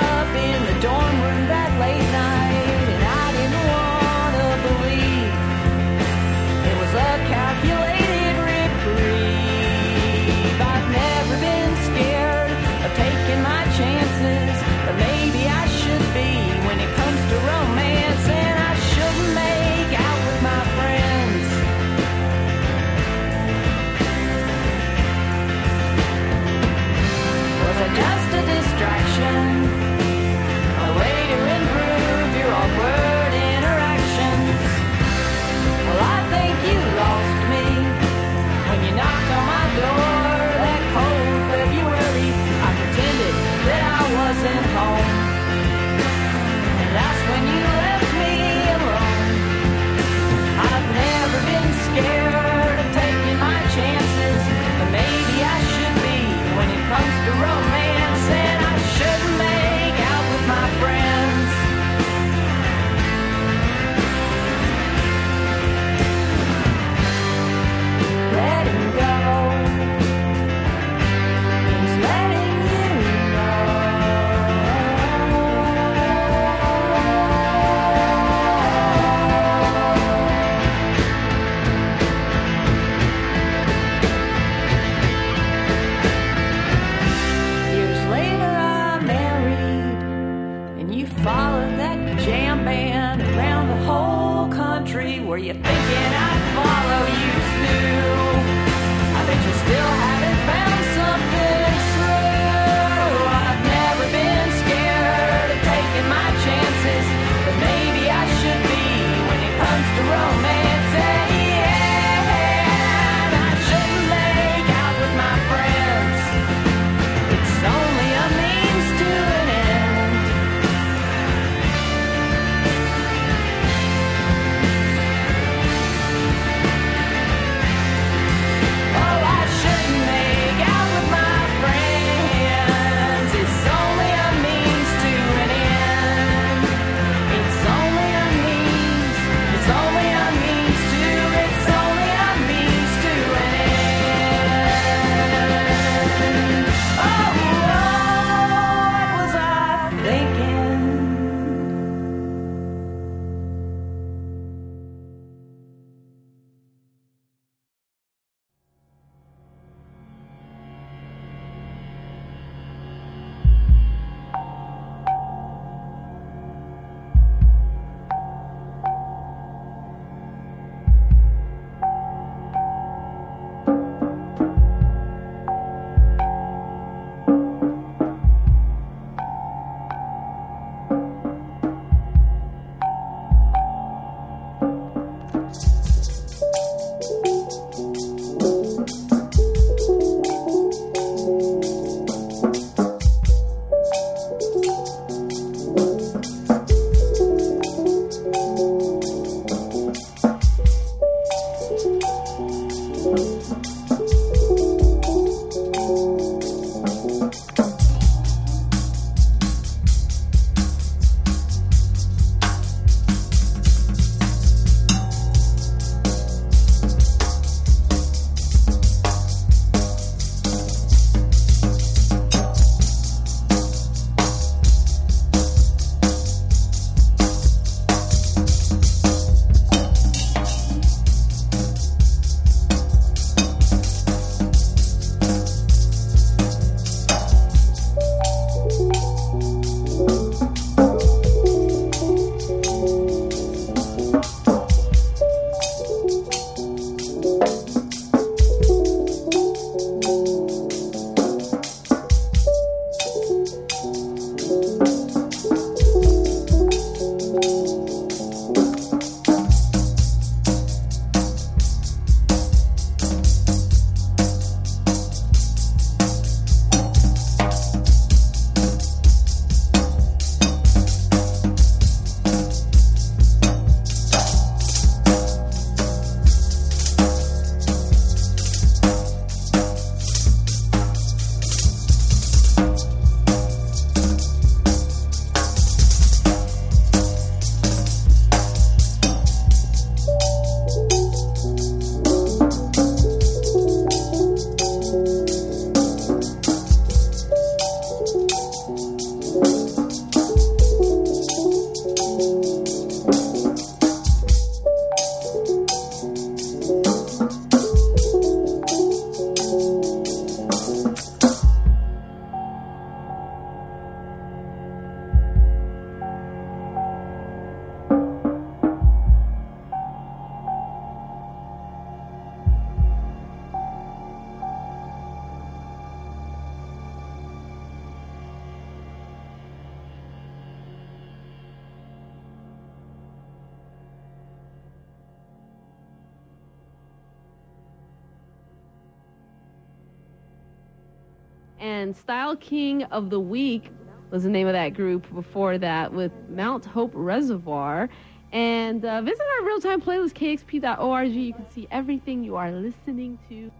of 342.97 343.11
the 343.11 343.19
Week 343.19 343.69
was 344.09 344.23
the 344.23 344.29
name 344.29 344.47
of 344.47 344.53
that 344.53 344.69
group 344.73 345.05
before 345.13 345.57
that 345.59 345.93
with 345.93 346.11
Mount 346.29 346.65
Hope 346.65 346.91
Reservoir. 346.95 347.89
And 348.31 348.83
uh, 348.83 349.01
visit 349.01 349.25
our 349.39 349.45
real 349.45 349.61
time 349.61 349.81
playlist, 349.81 350.13
kxp.org. 350.13 351.09
You 351.09 351.33
can 351.33 351.49
see 351.51 351.67
everything 351.71 352.23
you 352.23 352.35
are 352.35 352.51
listening 352.51 353.19
to. 353.29 353.51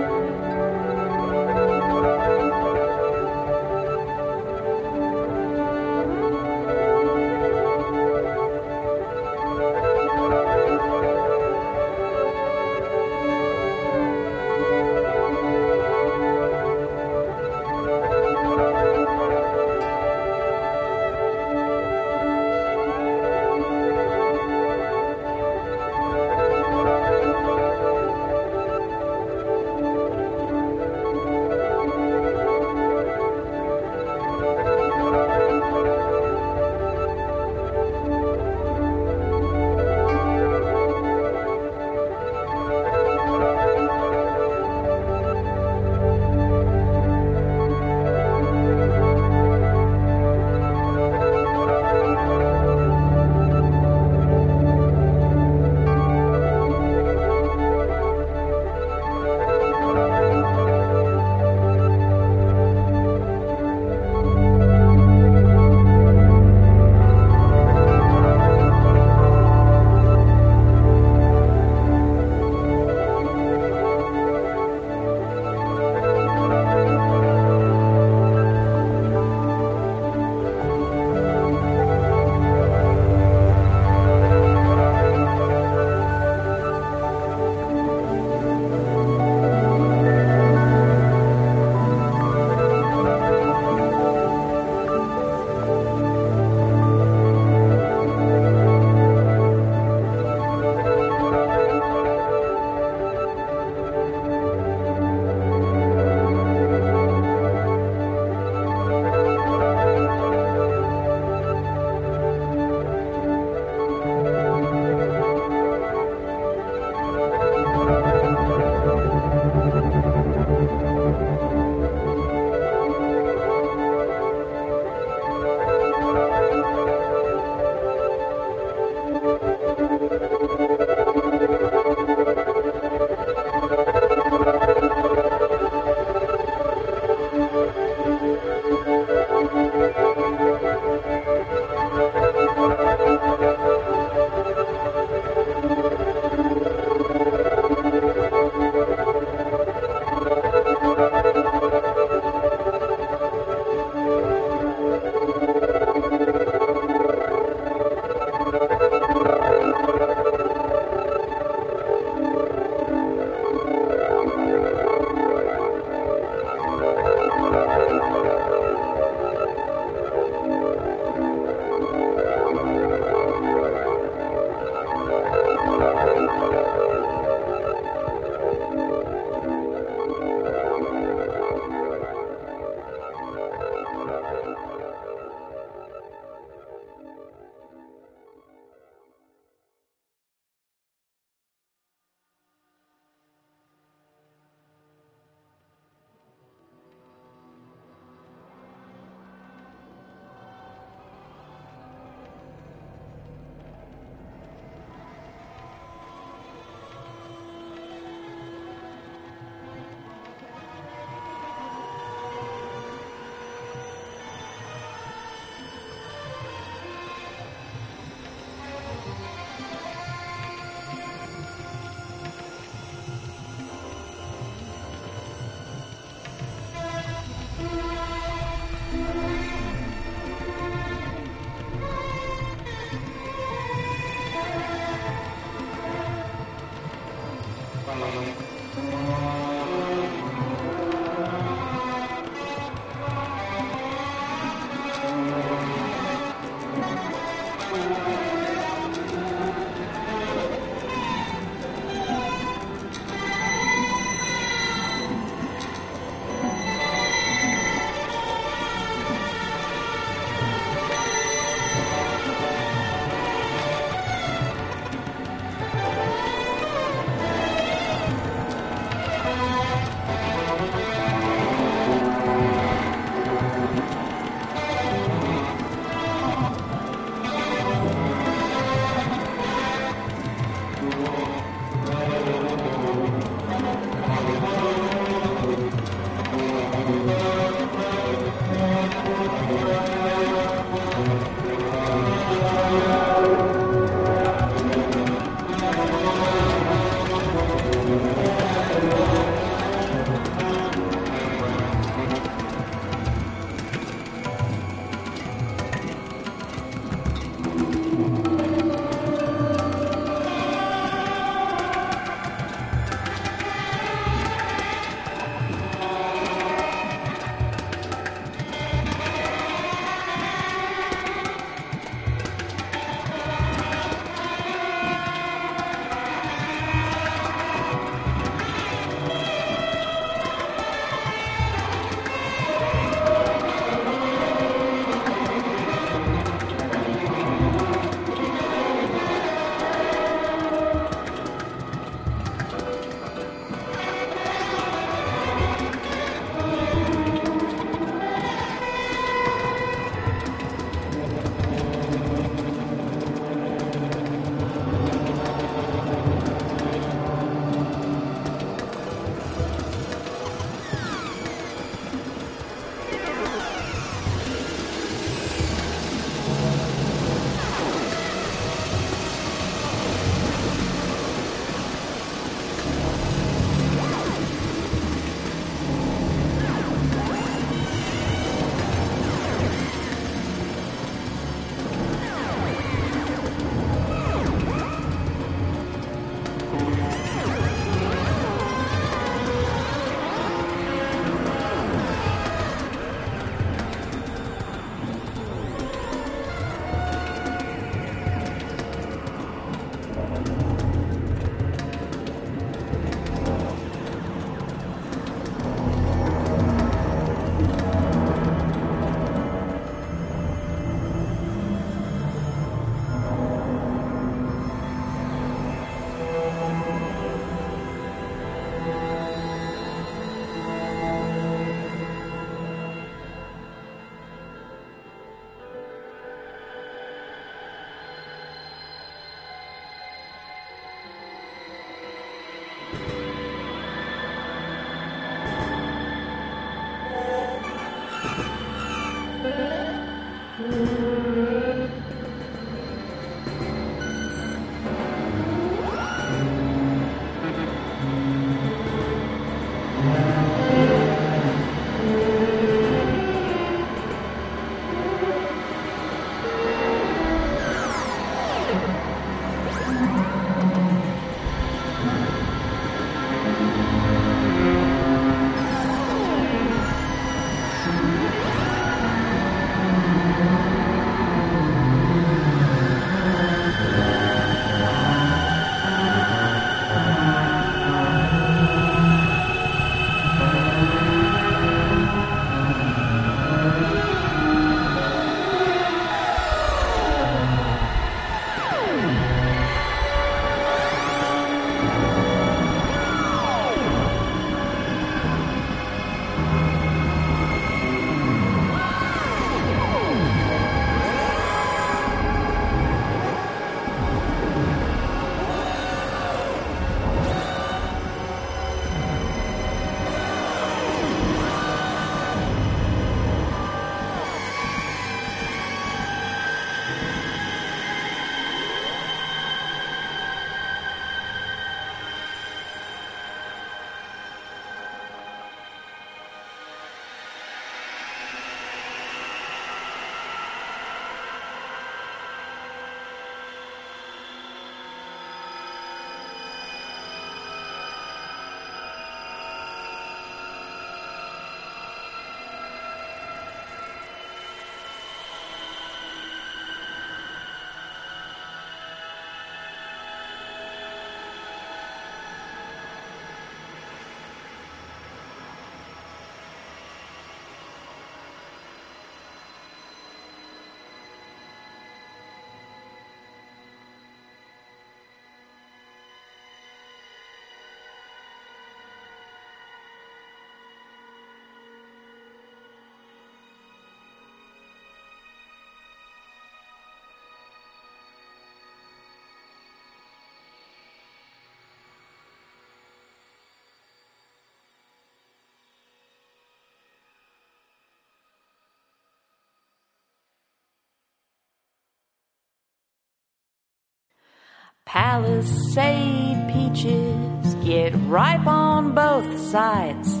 Palisade 594.74 596.32
peaches 596.32 597.34
get 597.44 597.72
ripe 597.86 598.26
on 598.26 598.74
both 598.74 599.20
sides. 599.20 600.00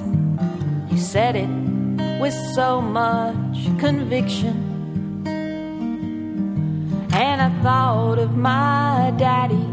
You 0.90 0.98
said 0.98 1.36
it 1.36 2.20
with 2.20 2.34
so 2.56 2.80
much 2.80 3.54
conviction. 3.78 5.22
And 7.12 7.40
I 7.40 7.50
thought 7.62 8.18
of 8.18 8.36
my 8.36 9.14
daddy, 9.16 9.64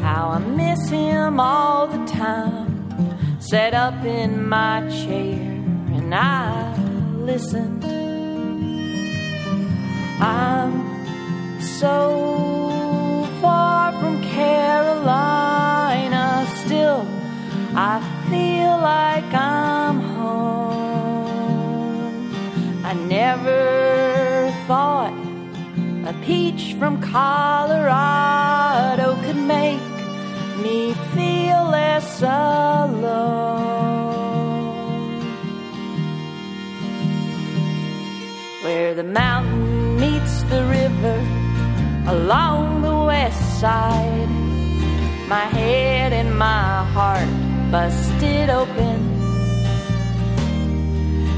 how 0.00 0.28
I 0.28 0.38
miss 0.38 0.90
him 0.90 1.40
all 1.40 1.88
the 1.88 2.06
time. 2.06 3.40
Sat 3.40 3.74
up 3.74 4.04
in 4.04 4.48
my 4.48 4.88
chair 4.88 5.42
and 5.96 6.14
I 6.14 6.72
listened. 7.16 7.84
I'm 10.20 11.64
so 11.80 12.65
never 23.30 24.52
thought 24.68 25.16
a 26.10 26.14
peach 26.24 26.64
from 26.78 26.94
Colorado 27.00 29.06
could 29.24 29.42
make 29.58 29.94
me 30.64 30.78
feel 31.14 31.60
less 31.78 32.22
alone. 32.22 33.16
Where 38.64 38.94
the 38.94 39.08
mountain 39.22 39.96
meets 40.04 40.34
the 40.52 40.62
river 40.78 41.18
along 42.14 42.82
the 42.82 42.98
west 43.12 43.44
side, 43.60 44.30
my 45.34 45.46
head 45.58 46.12
and 46.20 46.30
my 46.38 46.68
heart 46.94 47.30
busted 47.72 48.50
open. 48.50 48.98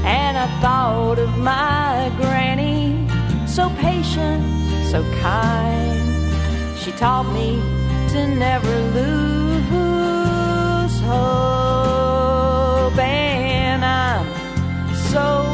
And 0.05 0.37
I 0.37 0.47
thought 0.61 1.18
my 1.39 2.11
granny, 2.17 3.07
so 3.47 3.69
patient, 3.77 4.43
so 4.91 5.01
kind. 5.21 5.97
She 6.77 6.91
taught 6.91 7.31
me 7.33 7.61
to 8.09 8.27
never 8.27 8.75
lose 8.97 10.99
hope. 11.01 12.97
And 12.97 13.85
I'm 13.85 14.25
so 15.11 15.48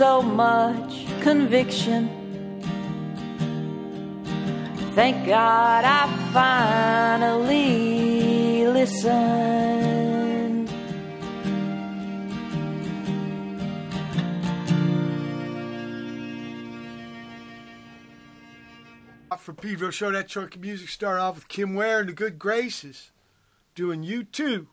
so 0.00 0.22
much 0.22 1.04
conviction. 1.20 2.08
Thank 4.94 5.26
God 5.26 5.84
I 5.84 6.08
finally 7.20 8.66
listened. 8.66 9.60
For 19.38 19.52
Pedro 19.52 19.90
Show, 19.90 20.10
that 20.12 20.28
chunk 20.28 20.54
of 20.54 20.62
music 20.62 20.88
started 20.88 21.20
off 21.20 21.34
with 21.34 21.48
Kim 21.48 21.74
Ware 21.74 22.00
and 22.00 22.08
the 22.08 22.14
Good 22.14 22.38
Graces 22.38 23.10
doing 23.74 24.02
U2. 24.02 24.66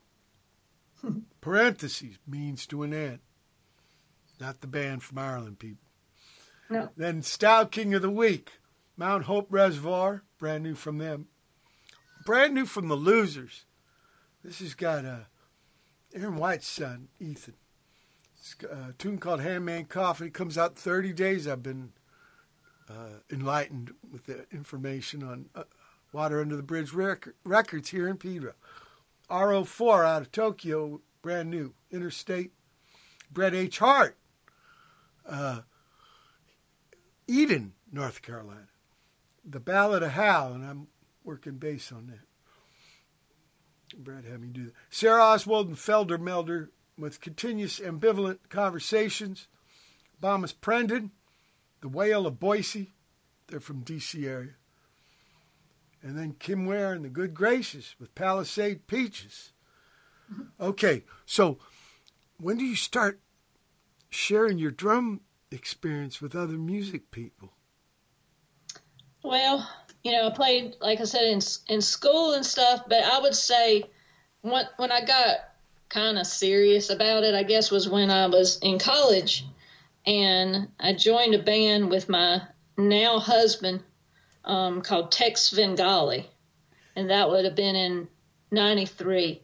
Parentheses 1.41 2.17
means 2.25 2.65
to 2.67 2.83
an 2.83 2.93
end. 2.93 3.19
Not 4.39 4.61
the 4.61 4.67
band 4.67 5.03
from 5.03 5.17
Ireland, 5.17 5.59
people. 5.59 5.89
No. 6.69 6.89
Then 6.95 7.21
Style 7.21 7.65
King 7.65 7.93
of 7.93 8.01
the 8.01 8.09
Week, 8.09 8.51
Mount 8.95 9.23
Hope 9.23 9.47
Reservoir, 9.49 10.23
brand 10.37 10.63
new 10.63 10.75
from 10.75 10.97
them. 10.97 11.27
Brand 12.25 12.53
new 12.53 12.65
from 12.65 12.87
the 12.87 12.95
Losers. 12.95 13.65
This 14.43 14.59
has 14.59 14.75
got 14.75 15.05
uh, 15.05 15.19
Aaron 16.13 16.35
White's 16.35 16.67
son, 16.67 17.07
Ethan. 17.19 17.55
It's 18.37 18.55
a 18.63 18.93
tune 18.97 19.17
called 19.17 19.41
Handmade 19.41 19.89
Coffin. 19.89 20.27
It 20.27 20.33
comes 20.33 20.57
out 20.57 20.77
30 20.77 21.13
days. 21.13 21.47
I've 21.47 21.63
been 21.63 21.93
uh, 22.89 23.19
enlightened 23.31 23.91
with 24.11 24.25
the 24.25 24.45
information 24.51 25.23
on 25.23 25.49
uh, 25.55 25.63
Water 26.11 26.41
Under 26.41 26.55
the 26.55 26.63
Bridge 26.63 26.93
rec- 26.93 27.29
Records 27.43 27.89
here 27.89 28.07
in 28.07 28.17
Pedro. 28.17 28.53
R-04 29.29 30.05
out 30.05 30.21
of 30.21 30.31
Tokyo, 30.31 31.01
brand 31.21 31.49
new. 31.49 31.73
Innerstate. 31.91 32.51
Bret 33.31 33.53
H. 33.53 33.79
Hart, 33.79 34.16
uh, 35.27 35.61
Eden, 37.27 37.73
North 37.91 38.21
Carolina. 38.21 38.67
The 39.45 39.59
Ballad 39.59 40.03
of 40.03 40.11
Hal, 40.11 40.53
and 40.53 40.65
I'm 40.65 40.87
working 41.23 41.57
bass 41.57 41.91
on 41.91 42.07
that. 42.07 42.27
Brad 43.97 44.25
had 44.25 44.41
me 44.41 44.49
do 44.49 44.65
that. 44.65 44.73
Sara 44.89 45.21
Oswald 45.23 45.67
and 45.67 45.77
Feldermelder 45.77 46.69
with 46.97 47.21
continuous 47.21 47.79
ambivalent 47.79 48.39
conversations. 48.49 49.47
Bomis 50.21 50.53
Prendin, 50.53 51.11
The 51.81 51.87
Whale 51.87 52.25
of 52.25 52.39
Boise. 52.39 52.93
They're 53.47 53.59
from 53.59 53.81
D.C. 53.81 54.27
area. 54.27 54.55
And 56.01 56.17
then 56.17 56.35
Kim 56.37 56.65
Ware 56.65 56.93
and 56.93 57.05
the 57.05 57.09
Good 57.09 57.33
Graces 57.33 57.95
with 57.99 58.15
Palisade 58.15 58.87
Peaches. 58.87 59.51
Okay, 60.59 61.03
so 61.25 61.57
when 62.39 62.57
do 62.57 62.65
you 62.65 62.75
start 62.75 63.19
sharing 64.09 64.57
your 64.57 64.71
drum 64.71 65.21
experience 65.51 66.21
with 66.21 66.35
other 66.35 66.57
music 66.57 67.11
people? 67.11 67.53
Well, 69.23 69.67
you 70.03 70.11
know, 70.11 70.27
I 70.27 70.29
played, 70.31 70.75
like 70.79 71.01
I 71.01 71.05
said, 71.05 71.25
in 71.25 71.41
in 71.67 71.81
school 71.81 72.33
and 72.33 72.45
stuff. 72.45 72.83
But 72.87 73.03
I 73.03 73.19
would 73.19 73.35
say, 73.35 73.83
when 74.41 74.65
when 74.77 74.91
I 74.91 75.03
got 75.03 75.37
kind 75.89 76.17
of 76.17 76.27
serious 76.27 76.89
about 76.89 77.23
it, 77.23 77.35
I 77.35 77.43
guess 77.43 77.71
was 77.71 77.89
when 77.89 78.09
I 78.09 78.27
was 78.27 78.59
in 78.59 78.79
college, 78.79 79.45
and 80.05 80.69
I 80.79 80.93
joined 80.93 81.35
a 81.35 81.43
band 81.43 81.89
with 81.89 82.09
my 82.09 82.41
now 82.77 83.19
husband 83.19 83.83
um, 84.45 84.81
called 84.81 85.11
Tex 85.11 85.51
Vengali, 85.51 86.25
and 86.95 87.09
that 87.09 87.29
would 87.29 87.45
have 87.45 87.55
been 87.55 87.75
in 87.75 88.07
'93, 88.51 89.41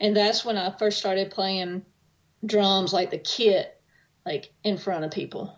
and 0.00 0.16
that's 0.16 0.44
when 0.44 0.56
I 0.56 0.70
first 0.70 0.98
started 0.98 1.30
playing 1.30 1.84
drums 2.46 2.92
like 2.92 3.10
the 3.10 3.18
kit, 3.18 3.79
like 4.24 4.52
in 4.64 4.76
front 4.76 5.04
of 5.04 5.10
people. 5.10 5.56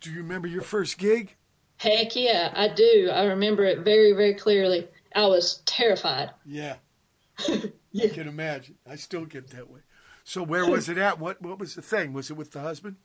Do 0.00 0.10
you 0.10 0.18
remember 0.18 0.48
your 0.48 0.62
first 0.62 0.98
gig? 0.98 1.34
Heck 1.76 2.16
yeah, 2.16 2.52
I 2.54 2.68
do. 2.68 3.10
I 3.12 3.24
remember 3.24 3.64
it 3.64 3.80
very, 3.80 4.12
very 4.12 4.34
clearly. 4.34 4.88
I 5.14 5.26
was 5.26 5.62
terrified. 5.64 6.30
Yeah. 6.44 6.76
I 7.48 8.08
can 8.12 8.28
imagine. 8.28 8.76
I 8.88 8.96
still 8.96 9.24
get 9.24 9.50
that 9.50 9.70
way. 9.70 9.80
So 10.24 10.42
where 10.42 10.68
was 10.68 10.88
it 10.88 10.98
at? 10.98 11.18
What 11.18 11.40
what 11.40 11.58
was 11.58 11.74
the 11.74 11.82
thing? 11.82 12.12
Was 12.12 12.30
it 12.30 12.34
with 12.34 12.52
the 12.52 12.60
husband? 12.60 12.96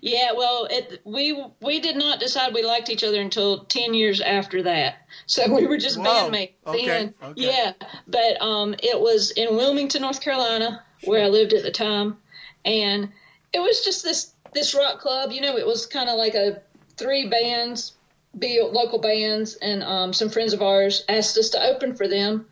Yeah, 0.00 0.32
well, 0.36 0.66
it, 0.70 1.00
we 1.04 1.44
we 1.62 1.80
did 1.80 1.96
not 1.96 2.20
decide 2.20 2.52
we 2.52 2.62
liked 2.62 2.90
each 2.90 3.04
other 3.04 3.20
until 3.20 3.64
ten 3.64 3.94
years 3.94 4.20
after 4.20 4.62
that. 4.64 4.96
So 5.26 5.52
we 5.52 5.66
were 5.66 5.78
just 5.78 5.98
Whoa. 5.98 6.04
bandmates. 6.04 6.54
Okay, 6.66 6.86
then. 6.86 7.14
okay. 7.22 7.32
Yeah, 7.40 7.72
but 8.06 8.42
um, 8.42 8.74
it 8.82 9.00
was 9.00 9.30
in 9.30 9.56
Wilmington, 9.56 10.02
North 10.02 10.20
Carolina, 10.20 10.82
where 11.04 11.24
I 11.24 11.28
lived 11.28 11.52
at 11.52 11.62
the 11.62 11.70
time, 11.70 12.18
and 12.64 13.12
it 13.52 13.60
was 13.60 13.84
just 13.84 14.02
this 14.02 14.32
this 14.52 14.74
rock 14.74 15.00
club. 15.00 15.32
You 15.32 15.40
know, 15.40 15.56
it 15.56 15.66
was 15.66 15.86
kind 15.86 16.08
of 16.08 16.16
like 16.16 16.34
a 16.34 16.62
three 16.96 17.28
bands, 17.28 17.92
be 18.38 18.60
local 18.60 18.98
bands, 18.98 19.54
and 19.54 19.82
um, 19.82 20.12
some 20.12 20.28
friends 20.28 20.52
of 20.52 20.62
ours 20.62 21.04
asked 21.08 21.38
us 21.38 21.50
to 21.50 21.62
open 21.62 21.94
for 21.94 22.08
them. 22.08 22.46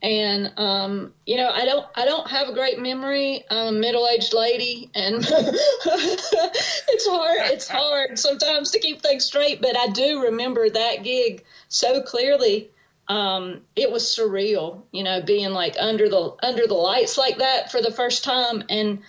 And 0.00 0.52
um, 0.56 1.12
you 1.26 1.36
know, 1.36 1.50
I 1.50 1.64
don't 1.64 1.84
I 1.96 2.04
don't 2.04 2.28
have 2.28 2.48
a 2.48 2.52
great 2.52 2.78
memory. 2.78 3.44
I'm 3.50 3.74
a 3.74 3.78
middle 3.78 4.06
aged 4.06 4.32
lady, 4.32 4.90
and 4.94 5.16
it's 5.28 7.08
hard. 7.08 7.50
It's 7.50 7.68
hard 7.68 8.16
sometimes 8.18 8.70
to 8.70 8.78
keep 8.78 9.02
things 9.02 9.24
straight. 9.24 9.60
But 9.60 9.76
I 9.76 9.88
do 9.88 10.22
remember 10.22 10.70
that 10.70 11.02
gig 11.02 11.44
so 11.68 12.02
clearly. 12.02 12.70
Um, 13.08 13.62
it 13.74 13.90
was 13.90 14.04
surreal, 14.04 14.82
you 14.92 15.02
know, 15.02 15.22
being 15.22 15.50
like 15.50 15.76
under 15.80 16.08
the 16.08 16.36
under 16.42 16.66
the 16.68 16.74
lights 16.74 17.18
like 17.18 17.38
that 17.38 17.72
for 17.72 17.80
the 17.82 17.90
first 17.90 18.22
time, 18.22 18.62
and 18.68 19.00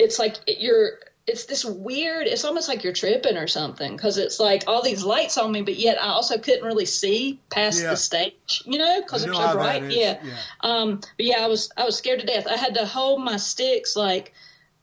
it's 0.00 0.18
like 0.18 0.36
you're 0.46 0.98
it's 1.26 1.44
this 1.44 1.64
weird 1.64 2.26
it's 2.26 2.44
almost 2.44 2.68
like 2.68 2.82
you're 2.82 2.92
tripping 2.92 3.36
or 3.36 3.46
something 3.46 3.94
because 3.94 4.16
it's 4.18 4.40
like 4.40 4.64
all 4.66 4.82
these 4.82 5.04
lights 5.04 5.36
on 5.38 5.52
me 5.52 5.60
but 5.62 5.76
yet 5.76 6.00
i 6.02 6.06
also 6.06 6.38
couldn't 6.38 6.64
really 6.64 6.86
see 6.86 7.38
past 7.50 7.82
Yeah. 7.82 7.90
the 7.90 7.96
stage 7.96 8.62
you 8.64 8.78
know 8.78 9.00
because 9.02 9.24
it's 9.24 9.36
so 9.36 9.52
bright 9.52 9.84
yeah. 9.90 10.18
yeah. 10.24 10.36
um 10.62 11.00
but 11.16 11.26
yeah 11.26 11.44
i 11.44 11.46
was 11.46 11.70
i 11.76 11.84
was 11.84 11.96
scared 11.96 12.20
to 12.20 12.26
death 12.26 12.46
i 12.48 12.56
had 12.56 12.74
to 12.74 12.86
hold 12.86 13.22
my 13.22 13.36
sticks 13.36 13.94
like 13.96 14.32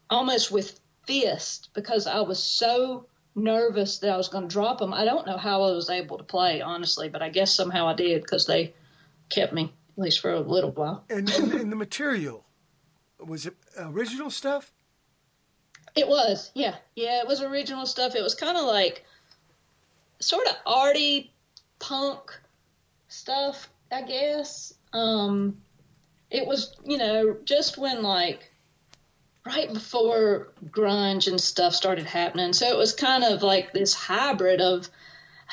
almost 0.09 0.51
with 0.51 0.79
fist 1.07 1.69
because 1.73 2.05
i 2.07 2.21
was 2.21 2.41
so 2.41 3.05
nervous 3.35 3.97
that 3.99 4.11
i 4.11 4.17
was 4.17 4.29
going 4.29 4.47
to 4.47 4.53
drop 4.53 4.77
them 4.77 4.93
i 4.93 5.03
don't 5.03 5.25
know 5.27 5.37
how 5.37 5.63
i 5.63 5.71
was 5.71 5.89
able 5.89 6.17
to 6.17 6.23
play 6.23 6.61
honestly 6.61 7.09
but 7.09 7.21
i 7.21 7.29
guess 7.29 7.53
somehow 7.53 7.87
i 7.87 7.93
did 7.93 8.21
because 8.21 8.45
they 8.45 8.73
kept 9.29 9.53
me 9.53 9.63
at 9.97 10.03
least 10.03 10.19
for 10.21 10.31
a 10.31 10.39
little 10.39 10.71
while 10.71 11.03
And, 11.09 11.29
and, 11.31 11.51
and 11.53 11.71
the 11.71 11.75
material 11.75 12.45
was 13.19 13.47
it 13.47 13.55
original 13.79 14.29
stuff? 14.29 14.71
It 15.97 16.07
was, 16.07 16.51
yeah, 16.53 16.75
yeah. 16.95 17.21
It 17.21 17.27
was 17.27 17.41
original 17.41 17.85
stuff. 17.87 18.15
It 18.15 18.21
was 18.21 18.35
kind 18.35 18.55
of 18.55 18.65
like 18.65 19.03
sort 20.19 20.47
of 20.47 20.55
arty 20.65 21.33
punk 21.79 22.39
stuff, 23.07 23.69
I 23.91 24.03
guess. 24.03 24.73
Um, 24.93 25.57
it 26.29 26.45
was, 26.45 26.75
you 26.85 26.97
know, 26.97 27.37
just 27.45 27.77
when 27.77 28.03
like 28.03 28.51
right 29.45 29.73
before 29.73 30.53
grunge 30.69 31.27
and 31.27 31.41
stuff 31.41 31.73
started 31.73 32.05
happening. 32.05 32.53
So 32.53 32.67
it 32.67 32.77
was 32.77 32.93
kind 32.93 33.23
of 33.23 33.41
like 33.41 33.73
this 33.73 33.93
hybrid 33.93 34.61
of, 34.61 34.89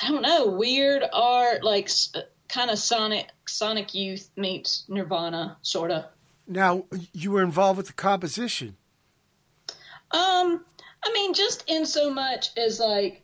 I 0.03 0.11
don't 0.11 0.23
know, 0.23 0.49
weird 0.49 1.05
art, 1.13 1.65
like 1.65 1.89
kind 2.49 2.71
of 2.71 2.79
Sonic 2.79 3.29
Sonic 3.47 3.95
Youth 3.95 4.29
meets 4.37 4.85
Nirvana, 4.89 5.57
sort 5.63 5.91
of. 5.91 6.05
Now 6.47 6.85
you 7.13 7.31
were 7.31 7.43
involved 7.43 7.79
with 7.79 7.87
the 7.87 7.93
composition. 7.95 8.77
Um, 10.15 10.65
I 11.05 11.13
mean, 11.13 11.35
just 11.35 11.65
in 11.67 11.85
so 11.85 12.09
much 12.09 12.51
as 12.57 12.79
like 12.79 13.23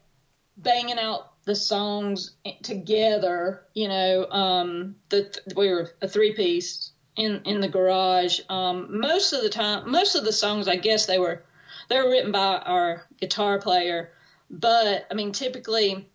banging 0.57 0.99
out 0.99 1.31
the 1.45 1.55
songs 1.55 2.33
together. 2.63 3.63
You 3.75 3.89
know, 3.89 4.27
um, 4.31 4.97
the 5.09 5.31
we 5.55 5.69
were 5.69 5.89
a 6.03 6.09
three 6.09 6.33
piece 6.33 6.91
in 7.17 7.43
in 7.45 7.61
the 7.61 7.69
garage. 7.69 8.41
Um, 8.49 9.01
most 9.01 9.33
of 9.33 9.43
the 9.43 9.49
time, 9.49 9.91
most 9.91 10.17
of 10.17 10.25
the 10.25 10.33
songs, 10.33 10.67
I 10.67 10.77
guess 10.77 11.07
they 11.07 11.19
were 11.19 11.45
they 11.89 11.97
were 11.99 12.11
written 12.11 12.33
by 12.33 12.59
our 12.59 13.07
guitar 13.21 13.59
player, 13.61 14.11
but 14.51 15.07
I 15.11 15.15
mean, 15.15 15.33
typically. 15.33 16.09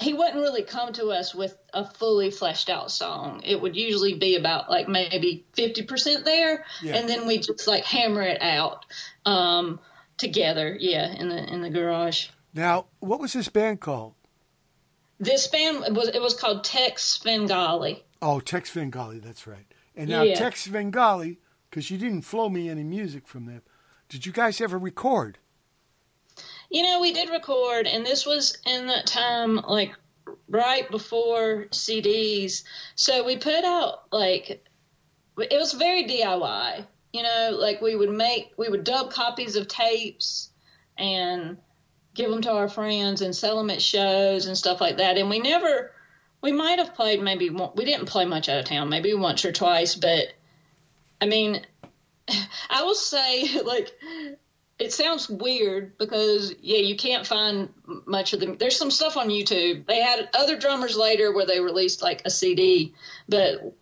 He 0.00 0.12
wouldn't 0.12 0.36
really 0.36 0.64
come 0.64 0.92
to 0.94 1.08
us 1.08 1.34
with 1.34 1.56
a 1.72 1.84
fully 1.84 2.30
fleshed 2.32 2.68
out 2.68 2.90
song. 2.90 3.42
It 3.44 3.60
would 3.60 3.76
usually 3.76 4.14
be 4.14 4.34
about 4.36 4.68
like 4.68 4.88
maybe 4.88 5.46
50% 5.56 6.24
there, 6.24 6.64
Yeah. 6.82 6.96
and 6.96 7.08
then 7.08 7.26
we 7.26 7.38
just 7.38 7.68
like 7.68 7.84
hammer 7.84 8.22
it 8.22 8.42
out 8.42 8.84
um, 9.24 9.78
together. 10.16 10.76
Yeah, 10.78 11.12
in 11.12 11.28
the 11.28 11.52
in 11.52 11.62
the 11.62 11.70
garage. 11.70 12.26
Now, 12.52 12.86
what 12.98 13.20
was 13.20 13.32
this 13.34 13.48
band 13.48 13.80
called? 13.80 14.14
This 15.20 15.46
band 15.46 15.96
was 15.96 16.08
it 16.08 16.20
was 16.20 16.34
called 16.34 16.64
Tex 16.64 17.04
Svengali. 17.04 18.04
Oh, 18.20 18.40
Tex 18.40 18.70
Vengali, 18.72 19.20
that's 19.22 19.46
right. 19.46 19.66
And 19.94 20.10
now 20.10 20.22
Yeah. 20.22 20.34
Tex 20.34 20.66
Vengali, 20.66 21.38
because 21.70 21.88
you 21.90 21.98
didn't 21.98 22.22
flow 22.22 22.48
me 22.48 22.68
any 22.68 22.82
music 22.82 23.28
from 23.28 23.46
them. 23.46 23.62
Did 24.08 24.26
you 24.26 24.32
guys 24.32 24.60
ever 24.60 24.76
record? 24.76 25.38
You 26.74 26.82
know, 26.82 27.00
we 27.00 27.12
did 27.12 27.30
record, 27.30 27.86
and 27.86 28.04
this 28.04 28.26
was 28.26 28.58
in 28.66 28.88
that 28.88 29.06
time, 29.06 29.58
like 29.58 29.94
right 30.48 30.90
before 30.90 31.66
CDs. 31.70 32.64
So 32.96 33.24
we 33.24 33.36
put 33.36 33.64
out 33.64 34.12
like 34.12 34.66
it 35.38 35.56
was 35.56 35.72
very 35.74 36.02
DIY. 36.02 36.84
You 37.12 37.22
know, 37.22 37.56
like 37.60 37.80
we 37.80 37.94
would 37.94 38.10
make 38.10 38.54
we 38.56 38.68
would 38.68 38.82
dub 38.82 39.12
copies 39.12 39.54
of 39.54 39.68
tapes 39.68 40.50
and 40.98 41.58
give 42.12 42.28
them 42.28 42.42
to 42.42 42.50
our 42.50 42.68
friends 42.68 43.22
and 43.22 43.36
sell 43.36 43.56
them 43.56 43.70
at 43.70 43.80
shows 43.80 44.46
and 44.46 44.58
stuff 44.58 44.80
like 44.80 44.96
that. 44.96 45.16
And 45.16 45.30
we 45.30 45.38
never, 45.38 45.92
we 46.42 46.50
might 46.50 46.80
have 46.80 46.92
played 46.92 47.22
maybe 47.22 47.50
we 47.50 47.84
didn't 47.84 48.06
play 48.06 48.24
much 48.24 48.48
out 48.48 48.58
of 48.58 48.64
town, 48.64 48.88
maybe 48.88 49.14
once 49.14 49.44
or 49.44 49.52
twice, 49.52 49.94
but 49.94 50.26
I 51.20 51.26
mean, 51.26 51.64
I 52.68 52.82
will 52.82 52.96
say 52.96 53.60
like 53.64 53.92
it 54.78 54.92
sounds 54.92 55.28
weird 55.28 55.96
because 55.98 56.54
yeah, 56.60 56.78
you 56.78 56.96
can't 56.96 57.26
find 57.26 57.68
much 58.06 58.32
of 58.32 58.40
them. 58.40 58.56
There's 58.58 58.76
some 58.76 58.90
stuff 58.90 59.16
on 59.16 59.28
YouTube. 59.28 59.86
They 59.86 60.00
had 60.00 60.28
other 60.34 60.58
drummers 60.58 60.96
later 60.96 61.32
where 61.32 61.46
they 61.46 61.60
released 61.60 62.02
like 62.02 62.22
a 62.24 62.30
CD, 62.30 62.94
but 63.28 63.74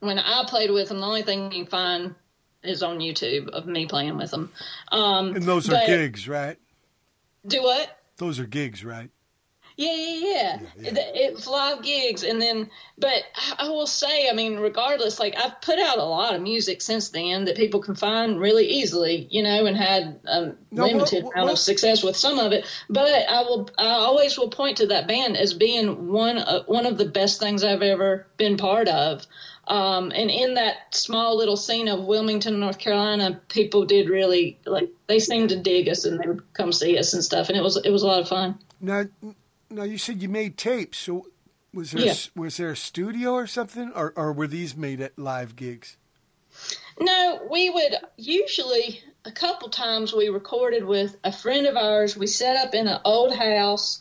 when 0.00 0.18
I 0.18 0.44
played 0.46 0.70
with 0.70 0.88
them, 0.88 1.00
the 1.00 1.06
only 1.06 1.22
thing 1.22 1.50
you 1.50 1.64
can 1.64 1.66
find 1.66 2.14
is 2.62 2.82
on 2.82 2.98
YouTube 2.98 3.48
of 3.48 3.66
me 3.66 3.86
playing 3.86 4.16
with 4.16 4.30
them. 4.30 4.52
Um, 4.92 5.34
And 5.34 5.44
those 5.44 5.70
are 5.70 5.86
gigs, 5.86 6.28
right? 6.28 6.58
Do 7.46 7.62
what? 7.62 7.98
Those 8.16 8.38
are 8.38 8.46
gigs, 8.46 8.84
right? 8.84 9.10
Yeah, 9.76 9.92
yeah, 9.94 10.14
yeah. 10.14 10.58
yeah. 10.78 10.88
It, 10.90 10.98
it's 11.14 11.46
live 11.48 11.82
gigs, 11.82 12.22
and 12.22 12.40
then, 12.40 12.70
but 12.96 13.24
I- 13.58 13.68
will 13.68 13.88
say, 13.88 14.28
I 14.30 14.32
mean, 14.32 14.58
regardless, 14.58 15.18
like 15.18 15.36
I've 15.36 15.60
put 15.62 15.80
out 15.80 15.98
a 15.98 16.04
lot 16.04 16.34
of 16.34 16.42
music 16.42 16.80
since 16.80 17.08
then 17.08 17.44
that 17.46 17.56
people 17.56 17.80
can 17.80 17.96
find 17.96 18.38
really 18.38 18.66
easily, 18.68 19.26
you 19.30 19.42
know, 19.42 19.66
and 19.66 19.76
had 19.76 20.20
a 20.26 20.52
No, 20.70 20.84
limited 20.84 21.24
what- 21.24 21.32
amount 21.34 21.46
what- 21.46 21.52
of 21.54 21.58
success 21.58 22.04
with 22.04 22.16
some 22.16 22.38
of 22.38 22.52
it. 22.52 22.66
But 22.88 23.28
I 23.28 23.42
will, 23.42 23.68
I 23.76 23.88
always 23.88 24.38
will 24.38 24.48
point 24.48 24.76
to 24.76 24.86
that 24.86 25.08
band 25.08 25.36
as 25.36 25.54
being 25.54 26.06
one 26.12 26.38
of, 26.38 26.68
one 26.68 26.86
of 26.86 26.96
the 26.96 27.06
best 27.06 27.40
things 27.40 27.64
I've 27.64 27.82
ever 27.82 28.26
been 28.36 28.56
part 28.56 28.86
of. 28.88 29.26
Um, 29.66 30.12
and 30.14 30.30
in 30.30 30.54
that 30.54 30.94
small 30.94 31.36
little 31.36 31.56
scene 31.56 31.88
of 31.88 32.04
Wilmington, 32.04 32.60
North 32.60 32.78
Carolina, 32.78 33.40
people 33.48 33.86
did 33.86 34.08
really 34.10 34.58
like 34.66 34.90
they 35.06 35.18
seemed 35.18 35.48
to 35.48 35.56
dig 35.56 35.88
us 35.88 36.04
and 36.04 36.20
they 36.20 36.28
would 36.28 36.42
come 36.52 36.70
see 36.70 36.98
us 36.98 37.14
and 37.14 37.24
stuff, 37.24 37.48
and 37.48 37.56
it 37.56 37.62
was 37.62 37.76
it 37.78 37.88
was 37.90 38.02
a 38.02 38.06
lot 38.06 38.20
of 38.20 38.28
fun. 38.28 38.58
Now, 38.82 39.04
now 39.70 39.82
you 39.84 39.98
said 39.98 40.22
you 40.22 40.28
made 40.28 40.56
tapes. 40.56 40.98
So 40.98 41.26
was 41.72 41.92
there 41.92 42.04
Yeah. 42.04 42.14
was 42.36 42.56
there 42.56 42.70
a 42.70 42.76
studio 42.76 43.32
or 43.32 43.46
something, 43.46 43.92
or 43.94 44.12
or 44.16 44.32
were 44.32 44.46
these 44.46 44.76
made 44.76 45.00
at 45.00 45.18
live 45.18 45.56
gigs? 45.56 45.96
No, 47.00 47.40
we 47.50 47.70
would 47.70 47.96
usually 48.16 49.00
a 49.24 49.32
couple 49.32 49.68
times 49.70 50.12
we 50.12 50.28
recorded 50.28 50.84
with 50.84 51.16
a 51.24 51.32
friend 51.32 51.66
of 51.66 51.76
ours. 51.76 52.16
We 52.16 52.26
set 52.26 52.56
up 52.56 52.74
in 52.74 52.86
an 52.86 53.00
old 53.04 53.34
house, 53.34 54.00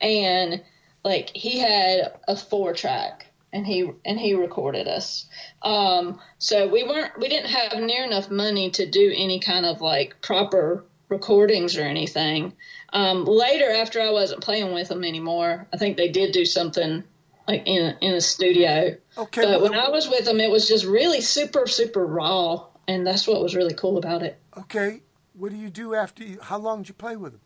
and 0.00 0.62
like 1.04 1.30
he 1.34 1.58
had 1.60 2.12
a 2.26 2.36
four 2.36 2.72
track, 2.72 3.26
and 3.52 3.64
he 3.66 3.90
and 4.04 4.18
he 4.18 4.34
recorded 4.34 4.88
us. 4.88 5.26
Um, 5.62 6.20
so 6.38 6.66
we 6.68 6.82
weren't 6.82 7.16
we 7.20 7.28
didn't 7.28 7.50
have 7.50 7.74
near 7.80 8.04
enough 8.04 8.30
money 8.30 8.70
to 8.72 8.86
do 8.90 9.12
any 9.14 9.38
kind 9.38 9.64
of 9.64 9.80
like 9.80 10.20
proper 10.20 10.84
recordings 11.08 11.76
or 11.76 11.82
anything. 11.82 12.54
Um, 12.92 13.24
later, 13.24 13.70
after 13.70 14.00
I 14.00 14.10
wasn't 14.10 14.42
playing 14.42 14.72
with 14.74 14.88
them 14.88 15.04
anymore, 15.04 15.66
I 15.72 15.76
think 15.78 15.96
they 15.96 16.08
did 16.08 16.32
do 16.32 16.44
something 16.44 17.04
like 17.48 17.62
in 17.66 17.96
in 18.00 18.14
a 18.14 18.20
studio. 18.20 18.96
Okay, 19.18 19.42
But 19.42 19.60
well- 19.60 19.70
when 19.70 19.74
I 19.74 19.88
was 19.88 20.08
with 20.08 20.24
them, 20.24 20.40
it 20.40 20.50
was 20.50 20.68
just 20.68 20.84
really 20.84 21.20
super, 21.20 21.66
super 21.66 22.04
raw, 22.06 22.66
and 22.86 23.06
that's 23.06 23.26
what 23.26 23.42
was 23.42 23.54
really 23.54 23.74
cool 23.74 23.96
about 23.98 24.22
it. 24.22 24.38
Okay, 24.58 25.02
what 25.34 25.50
do 25.50 25.56
you 25.56 25.70
do 25.70 25.94
after? 25.94 26.22
You, 26.24 26.38
how 26.42 26.58
long 26.58 26.82
did 26.82 26.88
you 26.88 26.94
play 26.94 27.16
with 27.16 27.32
them? 27.32 27.40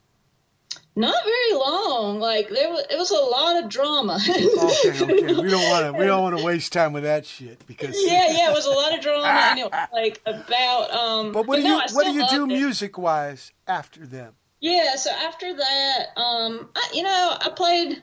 Not 0.98 1.14
very 1.24 1.58
long. 1.60 2.20
Like 2.20 2.48
there 2.48 2.70
was, 2.70 2.84
it 2.90 2.96
was 2.96 3.10
a 3.10 3.14
lot 3.20 3.62
of 3.62 3.68
drama. 3.70 4.18
Okay, 4.28 5.02
okay. 5.02 5.22
We 5.22 5.50
don't 5.50 5.70
want 5.70 5.86
to. 5.86 5.92
We 5.92 6.06
don't 6.06 6.22
want 6.22 6.38
to 6.38 6.44
waste 6.44 6.72
time 6.72 6.92
with 6.94 7.02
that 7.04 7.24
shit 7.26 7.64
because. 7.66 7.94
yeah, 8.02 8.30
yeah, 8.32 8.50
it 8.50 8.54
was 8.54 8.66
a 8.66 8.70
lot 8.70 8.94
of 8.94 9.00
drama, 9.02 9.26
and 9.26 9.58
it 9.60 9.70
was 9.70 9.88
like 9.92 10.20
about. 10.26 10.90
Um, 10.90 11.32
But 11.32 11.46
what 11.46 11.56
do 11.56 11.62
no, 11.62 11.76
you 11.76 11.94
what 11.94 12.06
do 12.06 12.12
you 12.12 12.26
do 12.28 12.46
music 12.46 12.96
wise 12.98 13.52
after 13.68 14.06
them? 14.06 14.34
Yeah, 14.60 14.96
so 14.96 15.10
after 15.10 15.54
that, 15.54 16.06
um, 16.16 16.70
I, 16.74 16.88
you 16.94 17.02
know, 17.02 17.36
I 17.40 17.50
played, 17.50 18.02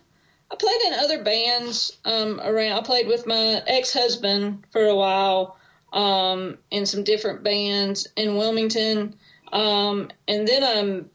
I 0.52 0.56
played 0.56 0.82
in 0.86 0.94
other 0.94 1.24
bands 1.24 1.98
um, 2.06 2.40
around. 2.42 2.74
I 2.78 2.82
played 2.82 3.08
with 3.08 3.26
my 3.26 3.62
ex-husband 3.66 4.66
for 4.72 4.86
a 4.86 4.96
while 4.96 5.58
um, 5.92 6.58
in 6.70 6.86
some 6.86 7.04
different 7.04 7.44
bands 7.44 8.08
in 8.16 8.38
Wilmington, 8.38 9.16
um, 9.52 10.10
and 10.28 10.48
then 10.48 10.64
I'm, 10.64 11.10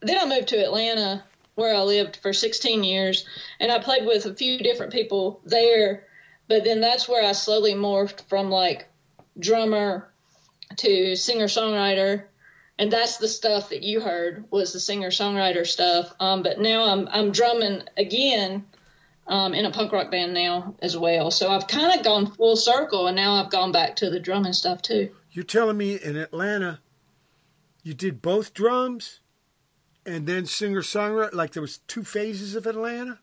then 0.00 0.18
I 0.20 0.26
moved 0.26 0.48
to 0.48 0.62
Atlanta 0.62 1.24
where 1.56 1.74
I 1.74 1.80
lived 1.80 2.16
for 2.16 2.32
16 2.32 2.84
years, 2.84 3.24
and 3.58 3.72
I 3.72 3.78
played 3.78 4.06
with 4.06 4.26
a 4.26 4.34
few 4.34 4.58
different 4.58 4.92
people 4.92 5.40
there. 5.44 6.04
But 6.48 6.64
then 6.64 6.80
that's 6.80 7.08
where 7.08 7.26
I 7.26 7.32
slowly 7.32 7.74
morphed 7.74 8.28
from 8.28 8.50
like 8.50 8.88
drummer 9.38 10.08
to 10.76 11.16
singer 11.16 11.46
songwriter 11.46 12.24
and 12.78 12.92
that's 12.92 13.16
the 13.16 13.28
stuff 13.28 13.70
that 13.70 13.82
you 13.82 14.00
heard 14.00 14.44
was 14.50 14.72
the 14.72 14.80
singer 14.80 15.08
songwriter 15.08 15.66
stuff. 15.66 16.12
Um, 16.20 16.42
but 16.42 16.60
now 16.60 16.84
I'm 16.84 17.08
I'm 17.08 17.32
drumming 17.32 17.82
again 17.96 18.66
um, 19.26 19.54
in 19.54 19.64
a 19.64 19.70
punk 19.70 19.92
rock 19.92 20.10
band 20.10 20.34
now 20.34 20.74
as 20.80 20.96
well. 20.96 21.30
So 21.30 21.50
I've 21.50 21.66
kind 21.66 21.98
of 21.98 22.04
gone 22.04 22.26
full 22.26 22.56
circle, 22.56 23.06
and 23.06 23.16
now 23.16 23.34
I've 23.34 23.50
gone 23.50 23.72
back 23.72 23.96
to 23.96 24.10
the 24.10 24.20
drumming 24.20 24.52
stuff 24.52 24.82
too. 24.82 25.10
You're 25.30 25.44
telling 25.44 25.76
me 25.76 25.96
in 25.96 26.16
Atlanta, 26.16 26.80
you 27.82 27.94
did 27.94 28.22
both 28.22 28.54
drums, 28.54 29.20
and 30.04 30.26
then 30.26 30.46
singer 30.46 30.82
songwriter. 30.82 31.32
Like 31.32 31.52
there 31.52 31.62
was 31.62 31.78
two 31.78 32.04
phases 32.04 32.54
of 32.54 32.66
Atlanta. 32.66 33.18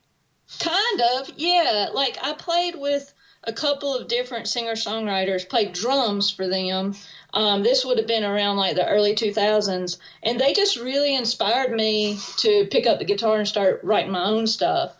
Kind 0.60 1.00
of, 1.16 1.30
yeah. 1.36 1.88
Like 1.92 2.18
I 2.22 2.34
played 2.34 2.74
with 2.76 3.14
a 3.44 3.52
couple 3.52 3.94
of 3.94 4.08
different 4.08 4.48
singer 4.48 4.72
songwriters, 4.72 5.48
played 5.48 5.72
drums 5.72 6.30
for 6.30 6.48
them. 6.48 6.94
Um, 7.34 7.64
this 7.64 7.84
would 7.84 7.98
have 7.98 8.06
been 8.06 8.22
around 8.22 8.56
like 8.56 8.76
the 8.76 8.88
early 8.88 9.14
2000s, 9.14 9.98
and 10.22 10.40
they 10.40 10.54
just 10.54 10.76
really 10.76 11.16
inspired 11.16 11.72
me 11.72 12.18
to 12.38 12.66
pick 12.70 12.86
up 12.86 13.00
the 13.00 13.04
guitar 13.04 13.38
and 13.38 13.48
start 13.48 13.80
writing 13.82 14.12
my 14.12 14.24
own 14.24 14.46
stuff. 14.46 14.94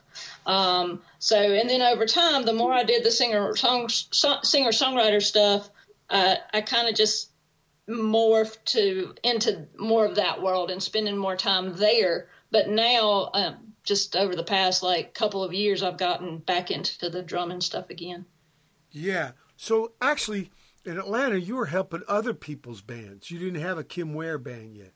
Um, 0.45 1.01
so, 1.20 1.39
and 1.39 1.70
then 1.70 1.80
over 1.80 2.07
time, 2.07 2.45
the 2.45 2.53
more 2.53 2.72
I 2.72 2.82
did 2.82 3.05
the 3.05 3.11
singer 3.12 3.55
song 3.57 3.89
so, 3.89 4.39
singer 4.43 4.70
songwriter 4.70 5.22
stuff, 5.22 5.70
uh, 6.11 6.35
I 6.53 6.61
kind 6.61 6.89
of 6.89 6.97
just 6.97 7.30
morphed 7.89 8.64
to 8.64 9.14
into 9.22 9.66
more 9.78 10.05
of 10.05 10.16
that 10.16 10.43
world 10.43 10.70
and 10.70 10.82
spending 10.82 11.16
more 11.16 11.37
time 11.37 11.76
there. 11.76 12.28
But 12.51 12.68
now, 12.68 13.30
um, 13.32 13.74
just 13.85 14.16
over 14.16 14.35
the 14.35 14.45
past 14.45 14.82
like 14.82 15.14
couple 15.14 15.45
of 15.45 15.55
years, 15.55 15.82
I've 15.85 15.99
gotten 15.99 16.39
back 16.39 16.70
into 16.72 17.09
the 17.09 17.22
drumming 17.22 17.61
stuff 17.61 17.91
again. 17.91 18.24
Yeah. 18.91 19.32
So 19.57 19.93
actually, 20.01 20.51
in 20.85 20.99
Atlanta, 20.99 21.41
you 21.41 21.57
were 21.57 21.66
helping 21.66 22.03
other 22.07 22.35
people's 22.35 22.80
bands. 22.80 23.30
You 23.30 23.39
didn't 23.39 23.62
have 23.62 23.78
a 23.78 23.85
Kim 23.85 24.14
Ware 24.14 24.39
band 24.39 24.76
yet. 24.76 24.93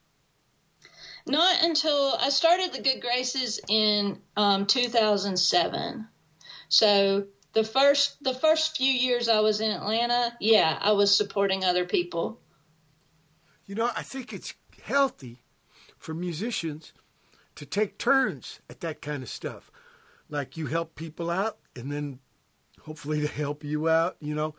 Not 1.26 1.62
until 1.62 2.16
I 2.20 2.30
started 2.30 2.72
the 2.72 2.82
Good 2.82 3.01
Graces 3.01 3.61
in 3.68 4.20
um, 4.36 4.66
2007. 4.66 6.09
So 6.68 7.26
the 7.53 7.64
first 7.64 8.22
the 8.22 8.34
first 8.34 8.76
few 8.76 8.93
years 8.93 9.28
I 9.28 9.41
was 9.41 9.61
in 9.61 9.70
Atlanta, 9.70 10.32
yeah, 10.41 10.78
I 10.80 10.93
was 10.93 11.14
supporting 11.14 11.64
other 11.64 11.84
people. 11.84 12.41
You 13.66 13.74
know, 13.74 13.91
I 13.95 14.03
think 14.03 14.32
it's 14.32 14.55
healthy 14.82 15.43
for 15.99 16.14
musicians 16.14 16.93
to 17.57 17.66
take 17.66 17.99
turns 17.99 18.61
at 18.70 18.80
that 18.80 19.03
kind 19.03 19.22
of 19.22 19.28
stuff. 19.28 19.70
Like 20.30 20.57
you 20.57 20.66
help 20.66 20.95
people 20.95 21.30
out, 21.30 21.59
and 21.74 21.91
then 21.91 22.20
hopefully 22.82 23.20
they 23.20 23.26
help 23.26 23.64
you 23.64 23.89
out. 23.89 24.16
You 24.20 24.34
know, 24.34 24.55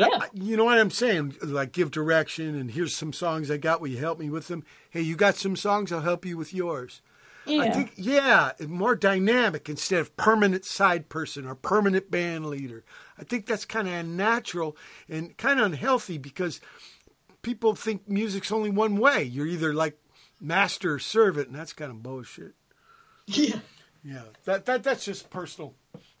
Yeah. 0.00 0.08
I- 0.12 0.28
you 0.32 0.56
know 0.56 0.64
what 0.64 0.78
I'm 0.78 0.90
saying? 0.90 1.36
Like 1.42 1.72
give 1.72 1.90
direction, 1.90 2.54
and 2.54 2.70
here's 2.70 2.94
some 2.94 3.12
songs 3.12 3.50
I 3.50 3.56
got. 3.56 3.80
Will 3.80 3.88
you 3.88 3.98
help 3.98 4.18
me 4.18 4.30
with 4.30 4.48
them? 4.48 4.64
Hey, 4.90 5.00
you 5.02 5.16
got 5.16 5.36
some 5.36 5.56
songs? 5.56 5.92
I'll 5.92 6.00
help 6.00 6.24
you 6.24 6.36
with 6.36 6.52
yours. 6.54 7.00
Yeah. 7.46 7.60
I 7.62 7.70
think, 7.70 7.92
yeah, 7.96 8.52
more 8.66 8.94
dynamic 8.96 9.68
instead 9.68 10.00
of 10.00 10.16
permanent 10.16 10.64
side 10.64 11.10
person 11.10 11.46
or 11.46 11.54
permanent 11.54 12.10
band 12.10 12.46
leader. 12.46 12.84
I 13.18 13.24
think 13.24 13.44
that's 13.44 13.66
kind 13.66 13.86
of 13.86 13.92
unnatural 13.92 14.76
and 15.10 15.36
kind 15.36 15.60
of 15.60 15.66
unhealthy 15.66 16.16
because 16.16 16.62
people 17.42 17.74
think 17.74 18.08
music's 18.08 18.50
only 18.50 18.70
one 18.70 18.96
way. 18.96 19.22
You're 19.24 19.46
either 19.46 19.74
like 19.74 19.98
master 20.40 20.94
or 20.94 20.98
servant, 20.98 21.48
and 21.48 21.56
that's 21.56 21.74
kind 21.74 21.90
of 21.90 22.02
bullshit. 22.02 22.54
yeah. 23.26 23.58
Yeah, 24.02 24.22
that 24.44 24.66
that 24.66 24.82
that's 24.82 25.04
just 25.04 25.30
personal 25.30 25.74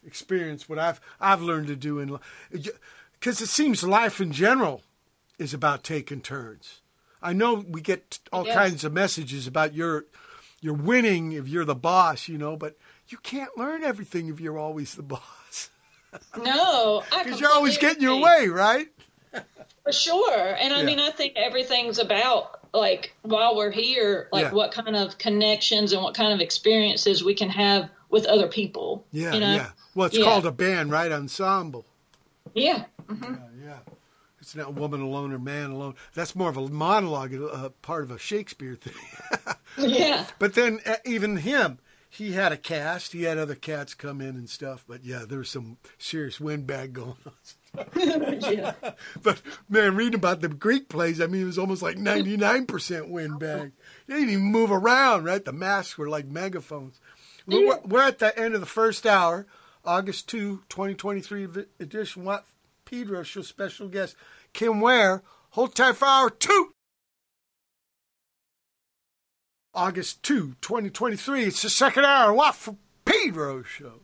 experience. 0.06 0.68
What 0.68 0.78
I've 0.78 1.00
I've 1.20 1.42
learned 1.42 1.66
to 1.68 1.76
do 1.76 1.98
in 2.00 2.18
because 3.18 3.40
it 3.40 3.48
seems 3.48 3.82
life 3.84 4.20
in 4.20 4.32
general 4.32 4.82
is 5.38 5.52
about 5.54 5.82
taking 5.84 6.20
turns. 6.20 6.80
I 7.22 7.32
know 7.32 7.64
we 7.68 7.80
get 7.80 8.18
all 8.32 8.44
Yes. 8.44 8.54
kinds 8.54 8.84
of 8.84 8.92
messages 8.92 9.46
about 9.46 9.74
your 9.74 10.04
you're 10.60 10.74
winning 10.74 11.32
if 11.32 11.46
you're 11.48 11.64
the 11.64 11.74
boss, 11.74 12.28
you 12.28 12.38
know, 12.38 12.56
but 12.56 12.76
you 13.08 13.18
can't 13.18 13.56
learn 13.56 13.82
everything 13.84 14.28
if 14.28 14.40
you're 14.40 14.58
always 14.58 14.94
the 14.94 15.02
boss 15.14 15.70
No, 16.38 17.02
because 17.22 17.40
you're 17.40 17.52
always 17.52 17.76
getting 17.78 18.02
your 18.02 18.20
way, 18.20 18.48
right? 18.48 18.86
For 19.84 19.92
sure. 19.92 20.54
And 20.58 20.72
I 20.72 20.80
Yeah. 20.80 20.86
mean, 20.86 21.00
I 21.00 21.10
think 21.10 21.34
everything's 21.36 21.98
about 21.98 22.60
like 22.72 23.14
while 23.22 23.56
we're 23.56 23.70
here, 23.70 24.28
like 24.32 24.44
Yeah. 24.44 24.52
what 24.52 24.72
kind 24.72 24.96
of 24.96 25.16
connections 25.18 25.92
and 25.92 26.02
what 26.02 26.14
kind 26.14 26.32
of 26.32 26.40
experiences 26.40 27.22
we 27.22 27.34
can 27.34 27.48
have 27.50 27.88
with 28.10 28.24
other 28.26 28.48
people. 28.48 29.04
Yeah, 29.12 29.34
you 29.34 29.40
know? 29.40 29.54
yeah. 29.54 29.70
Well, 29.94 30.06
it's 30.06 30.16
Yeah. 30.16 30.24
called 30.24 30.46
a 30.46 30.52
band, 30.52 30.90
right? 30.90 31.12
Ensemble. 31.12 31.84
Yeah. 32.54 32.84
Yeah, 33.08 33.36
yeah. 33.64 33.78
It's 34.40 34.54
not 34.54 34.74
woman 34.74 35.00
alone 35.00 35.32
or 35.32 35.38
man 35.38 35.70
alone. 35.70 35.94
That's 36.12 36.34
more 36.36 36.50
of 36.50 36.56
a 36.58 36.68
monologue, 36.68 37.32
a 37.34 37.70
part 37.82 38.04
of 38.04 38.10
a 38.10 38.18
Shakespeare 38.18 38.74
thing. 38.76 38.94
Yeah. 39.76 40.26
But 40.38 40.54
then 40.54 40.78
uh, 40.86 40.96
even 41.04 41.38
him, 41.38 41.80
he 42.08 42.30
had 42.32 42.52
a 42.52 42.56
cast. 42.56 43.10
He 43.12 43.24
had 43.24 43.38
other 43.38 43.56
cats 43.56 43.92
come 43.92 44.20
in 44.20 44.36
and 44.36 44.48
stuff. 44.48 44.84
But 44.86 45.04
yeah, 45.04 45.24
there 45.28 45.38
was 45.38 45.50
some 45.50 45.78
serious 45.98 46.38
windbag 46.38 46.92
going 46.92 47.16
on. 47.26 47.86
yeah. 48.40 48.74
But 49.20 49.42
man, 49.68 49.96
reading 49.96 50.14
about 50.14 50.42
the 50.42 50.48
Greek 50.48 50.88
plays, 50.88 51.20
I 51.20 51.26
mean, 51.26 51.42
it 51.42 51.46
was 51.46 51.58
almost 51.58 51.82
like 51.82 51.98
ninety 51.98 52.36
nine 52.36 52.66
percent 52.66 53.08
windbag. 53.08 53.72
They 54.06 54.14
didn't 54.14 54.30
even 54.30 54.44
move 54.44 54.70
around. 54.70 55.24
Right, 55.24 55.44
the 55.44 55.52
masks 55.52 55.98
were 55.98 56.08
like 56.08 56.26
megaphones. 56.26 57.00
We're, 57.46 57.66
we're- 57.66 57.80
we're 57.84 58.02
at 58.06 58.20
the 58.20 58.38
end 58.38 58.54
of 58.54 58.60
the 58.60 58.66
first 58.66 59.04
hour, 59.06 59.46
August 59.84 60.28
2, 60.28 60.62
2023 60.68 61.48
edition. 61.80 62.24
Watt 62.24 62.46
Pedro 62.84 63.22
show 63.22 63.42
special 63.42 63.88
guest 63.88 64.16
Kim 64.52 64.80
Ware. 64.80 65.22
Hold 65.50 65.74
tight 65.74 65.96
for 65.96 66.06
hour 66.06 66.30
two. 66.30 66.74
August 69.74 70.22
2, 70.22 70.54
2023. 70.60 71.44
It's 71.44 71.62
the 71.62 71.70
second 71.70 72.04
hour. 72.04 72.32
Watt 72.32 72.54
from 72.54 72.78
Pedro 73.04 73.62
show. 73.64 74.02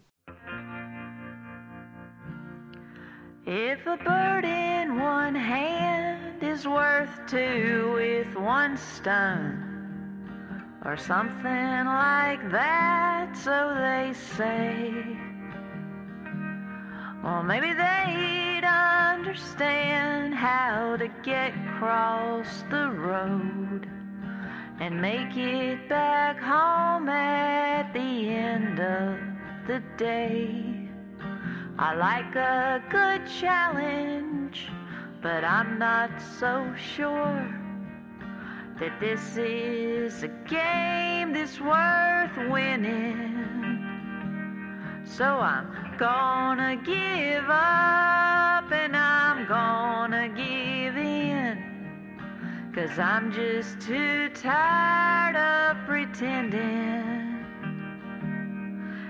If 3.46 3.86
a 3.86 3.96
bird 3.96 4.44
in 4.44 4.98
one 4.98 5.34
hand 5.34 6.42
is 6.42 6.66
worth 6.66 7.10
two 7.28 7.92
with 7.94 8.34
one 8.36 8.76
stone, 8.76 9.70
or 10.84 10.96
something 10.96 11.44
like 11.44 12.50
that, 12.50 13.36
so 13.36 13.74
they 13.76 14.12
say. 14.36 15.29
Well, 17.22 17.42
maybe 17.42 17.74
they'd 17.74 18.64
understand 18.64 20.34
how 20.34 20.96
to 20.96 21.08
get 21.22 21.52
across 21.68 22.64
the 22.70 22.90
road 22.90 23.86
and 24.80 25.02
make 25.02 25.36
it 25.36 25.86
back 25.86 26.38
home 26.40 27.10
at 27.10 27.92
the 27.92 28.30
end 28.30 28.80
of 28.80 29.18
the 29.66 29.82
day. 29.98 30.88
I 31.78 31.94
like 31.94 32.34
a 32.36 32.82
good 32.88 33.26
challenge, 33.38 34.68
but 35.20 35.44
I'm 35.44 35.78
not 35.78 36.10
so 36.38 36.74
sure 36.74 37.54
that 38.78 38.98
this 38.98 39.36
is 39.36 40.22
a 40.22 40.28
game 40.48 41.34
that's 41.34 41.60
worth 41.60 42.50
winning. 42.50 43.49
So 45.16 45.24
I'm 45.24 45.66
gonna 45.98 46.76
give 46.76 47.50
up 47.50 48.70
and 48.70 48.96
I'm 48.96 49.44
gonna 49.48 50.28
give 50.28 50.96
in. 50.96 51.58
Cause 52.72 52.96
I'm 52.96 53.32
just 53.32 53.80
too 53.80 54.28
tired 54.30 55.34
of 55.34 55.84
pretending. 55.84 57.44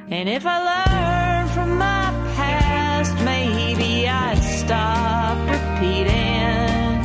And 0.08 0.26
if 0.26 0.46
I 0.46 0.58
learn 0.72 1.48
from 1.48 1.76
my 1.76 2.10
past, 2.34 3.14
maybe 3.22 4.08
I'd 4.08 4.38
stop 4.38 5.36
repeating 5.50 6.96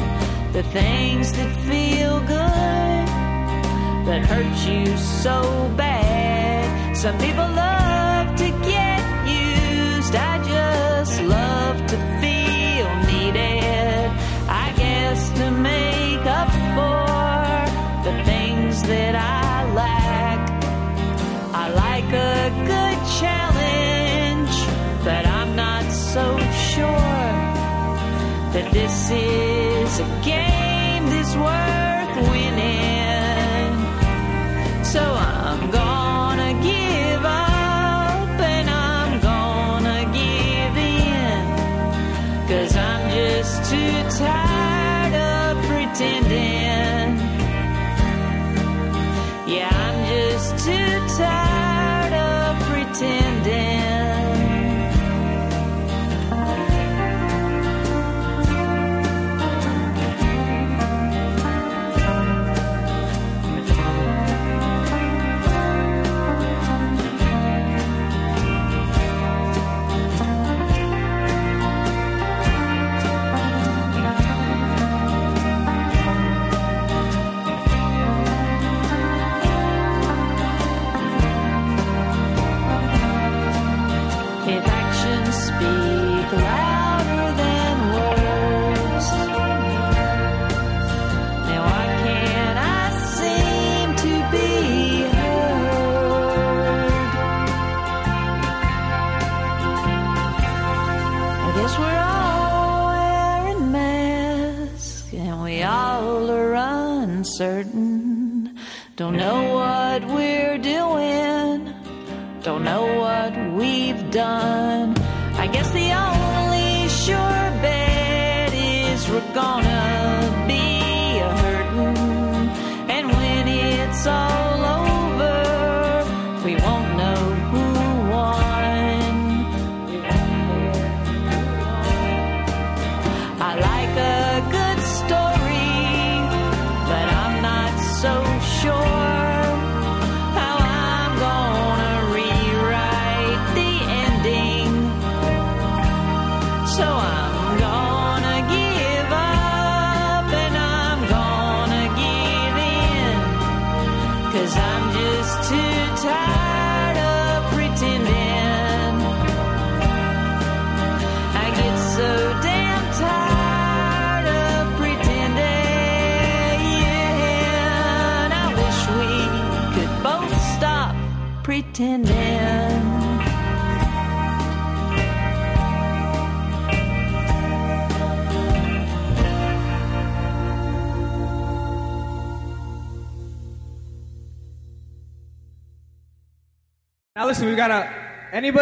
the 0.54 0.64
things 0.72 1.34
that 1.34 1.52
feel 1.68 2.22
good 2.22 3.08
that 4.08 4.26
hurt 4.26 4.70
you 4.70 4.98
so 4.98 5.70
bad. 5.76 6.96
Some 6.96 7.18
people 7.18 7.46
love 7.50 7.85
is 29.12 29.99
a 29.99 30.22
game 30.24 31.06
this 31.10 31.36
worth 31.36 31.85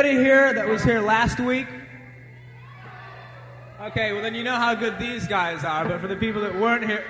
anybody 0.03 0.23
here 0.23 0.53
that 0.53 0.67
was 0.67 0.83
here 0.83 0.99
last 0.99 1.39
week? 1.39 1.67
Okay, 3.81 4.11
well 4.11 4.21
then 4.21 4.35
you 4.35 4.43
know 4.43 4.55
how 4.55 4.75
good 4.75 4.99
these 4.99 5.27
guys 5.27 5.63
are, 5.63 5.87
but 5.87 6.01
for 6.01 6.07
the 6.07 6.15
people 6.15 6.41
that 6.41 6.53
weren't 6.53 6.85
here 6.85 7.05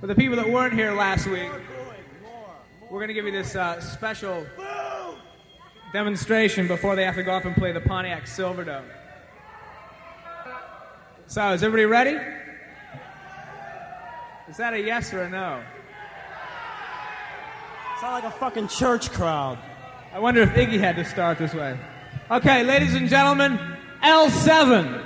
for 0.00 0.06
the 0.06 0.14
people 0.14 0.36
that 0.36 0.48
weren't 0.48 0.74
here 0.74 0.92
last 0.92 1.26
week, 1.26 1.50
we're 2.90 3.00
gonna 3.00 3.12
give 3.12 3.24
you 3.24 3.32
this 3.32 3.56
uh, 3.56 3.80
special 3.80 4.46
demonstration 5.92 6.68
before 6.68 6.94
they 6.94 7.04
have 7.04 7.16
to 7.16 7.24
go 7.24 7.32
off 7.32 7.44
and 7.44 7.56
play 7.56 7.72
the 7.72 7.80
Pontiac 7.80 8.24
Silverdome. 8.26 8.84
So, 11.26 11.52
is 11.52 11.64
everybody 11.64 11.86
ready? 11.86 12.18
Is 14.48 14.58
that 14.58 14.74
a 14.74 14.80
yes 14.80 15.12
or 15.12 15.22
a 15.22 15.30
no? 15.30 15.60
Sound 18.00 18.12
like 18.12 18.32
a 18.32 18.38
fucking 18.38 18.68
church 18.68 19.10
crowd. 19.10 19.58
I 20.16 20.18
wonder 20.18 20.40
if 20.40 20.48
Iggy 20.54 20.80
had 20.80 20.96
to 20.96 21.04
start 21.04 21.36
this 21.36 21.52
way. 21.52 21.78
Okay, 22.30 22.62
ladies 22.62 22.94
and 22.94 23.06
gentlemen, 23.06 23.58
L7. 24.02 25.05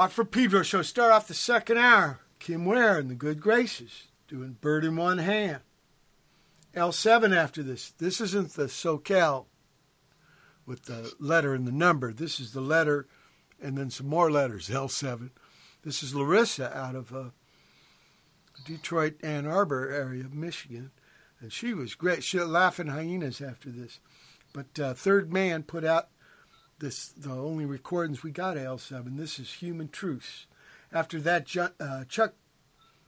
Watt 0.00 0.12
from 0.12 0.28
Pedro 0.28 0.62
show. 0.62 0.80
Start 0.80 1.12
off 1.12 1.28
the 1.28 1.34
second 1.34 1.76
hour. 1.76 2.20
Kim 2.38 2.64
Ware 2.64 2.98
and 2.98 3.10
the 3.10 3.14
Good 3.14 3.38
Graces 3.38 4.06
doing 4.28 4.56
Bird 4.58 4.82
in 4.82 4.96
One 4.96 5.18
Hand. 5.18 5.60
L7 6.74 7.36
after 7.36 7.62
this. 7.62 7.90
This 7.98 8.18
isn't 8.18 8.54
the 8.54 8.64
SoCal 8.64 9.44
with 10.64 10.86
the 10.86 11.12
letter 11.18 11.52
and 11.52 11.66
the 11.66 11.70
number. 11.70 12.14
This 12.14 12.40
is 12.40 12.54
the 12.54 12.62
letter 12.62 13.08
and 13.60 13.76
then 13.76 13.90
some 13.90 14.08
more 14.08 14.30
letters, 14.30 14.70
L7. 14.70 15.32
This 15.82 16.02
is 16.02 16.14
Larissa 16.14 16.74
out 16.74 16.94
of 16.94 17.14
uh, 17.14 17.24
Detroit, 18.64 19.16
Ann 19.22 19.46
Arbor 19.46 19.90
area 19.90 20.24
of 20.24 20.32
Michigan. 20.32 20.92
And 21.40 21.52
she 21.52 21.74
was 21.74 21.94
great. 21.94 22.24
She 22.24 22.40
laughing 22.40 22.86
hyenas 22.86 23.42
after 23.42 23.68
this. 23.68 24.00
But 24.54 24.80
uh, 24.80 24.94
Third 24.94 25.30
Man 25.30 25.62
put 25.62 25.84
out 25.84 26.08
this 26.80 27.08
the 27.08 27.30
only 27.30 27.64
recordings 27.64 28.22
we 28.22 28.30
got 28.30 28.56
of 28.56 28.80
L7. 28.80 29.16
This 29.16 29.38
is 29.38 29.54
Human 29.54 29.88
Truths. 29.88 30.46
After 30.92 31.20
that, 31.20 31.72
uh, 31.78 32.04
Chuck 32.08 32.34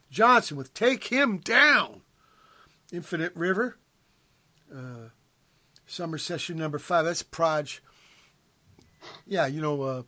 Johnson 0.09 0.55
with 0.57 0.73
Take 0.73 1.05
Him 1.05 1.39
Down. 1.39 2.01
Infinite 2.91 3.35
River. 3.35 3.77
Uh, 4.73 5.09
summer 5.85 6.17
session 6.17 6.57
number 6.57 6.79
five. 6.79 7.05
That's 7.05 7.23
Proj. 7.23 7.81
Yeah, 9.25 9.47
you 9.47 9.61
know, 9.61 9.81
uh, 9.81 10.03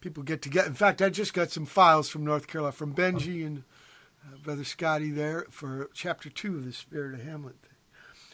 people 0.00 0.22
get 0.22 0.42
together. 0.42 0.68
In 0.68 0.74
fact, 0.74 1.02
I 1.02 1.08
just 1.08 1.34
got 1.34 1.50
some 1.50 1.66
files 1.66 2.08
from 2.08 2.24
North 2.24 2.46
Carolina, 2.46 2.72
from 2.72 2.94
Benji 2.94 3.44
and 3.44 3.64
uh, 4.24 4.36
Brother 4.44 4.62
Scotty 4.64 5.10
there 5.10 5.46
for 5.50 5.90
chapter 5.94 6.28
two 6.28 6.56
of 6.56 6.64
the 6.64 6.72
Spirit 6.72 7.14
of 7.14 7.24
Hamlet. 7.24 7.56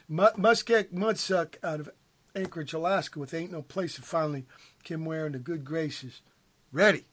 Mu- 0.09 0.37
Muskeg 0.37 0.93
Mudsuck 0.93 1.55
out 1.63 1.81
of 1.81 1.91
Anchorage, 2.35 2.73
Alaska, 2.73 3.19
with 3.19 3.35
Ain't 3.35 3.53
No 3.53 3.63
Place 3.63 3.95
to 3.95 4.03
Finally, 4.03 4.47
Kim 4.83 5.05
Ware 5.05 5.27
and 5.27 5.35
the 5.35 5.39
Good 5.39 5.65
Graces. 5.65 6.21
Ready. 6.73 7.05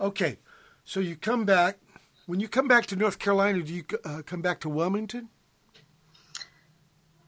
Okay, 0.00 0.38
so 0.84 1.00
you 1.00 1.16
come 1.16 1.44
back. 1.44 1.78
When 2.26 2.40
you 2.40 2.48
come 2.48 2.68
back 2.68 2.86
to 2.86 2.96
North 2.96 3.18
Carolina, 3.18 3.62
do 3.62 3.72
you 3.72 3.84
uh, 4.04 4.22
come 4.24 4.40
back 4.40 4.60
to 4.60 4.68
Wilmington? 4.68 5.28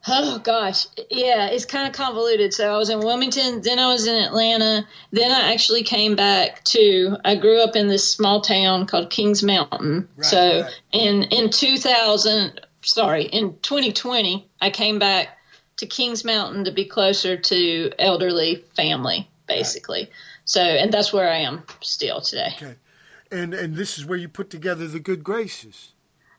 Oh 0.09 0.39
gosh, 0.39 0.87
yeah, 1.11 1.49
it's 1.49 1.65
kind 1.65 1.89
of 1.89 1.93
convoluted. 1.93 2.55
So 2.55 2.73
I 2.73 2.77
was 2.77 2.91
in 2.91 3.01
Wilmington, 3.01 3.61
then 3.63 3.79
I 3.79 3.89
was 3.93 4.07
in 4.07 4.15
Atlanta, 4.15 4.87
then 5.11 5.33
I 5.33 5.53
actually 5.53 5.83
came 5.83 6.15
back 6.15 6.63
to. 6.65 7.17
I 7.25 7.35
grew 7.35 7.61
up 7.61 7.75
in 7.75 7.89
this 7.89 8.11
small 8.11 8.41
town 8.41 8.87
called 8.87 9.11
Kings 9.11 9.43
Mountain. 9.43 10.09
Right, 10.17 10.25
so 10.25 10.61
right. 10.63 10.81
in 10.93 11.25
in 11.25 11.51
2000, 11.51 12.61
sorry, 12.83 13.25
in 13.25 13.59
2020, 13.63 14.49
I 14.61 14.71
came 14.71 15.01
back 15.01 15.36
to 15.77 15.87
Kings 15.87 16.25
Mountain 16.25 16.65
to 16.65 16.73
be 16.73 16.85
closer 16.85 17.37
to 17.37 17.93
elderly 17.99 18.65
family, 18.75 19.29
basically. 19.47 20.11
So 20.45 20.63
and 20.63 20.93
that's 20.93 21.13
where 21.13 21.31
I 21.31 21.39
am 21.39 21.65
still 21.83 22.21
today. 22.21 22.51
Okay. 22.57 22.75
And 23.31 23.55
and 23.55 23.77
this 23.77 23.99
is 23.99 24.07
where 24.07 24.19
you 24.19 24.29
put 24.29 24.51
together 24.51 24.87
the 24.87 25.01
good 25.01 25.25
graces. 25.25 25.93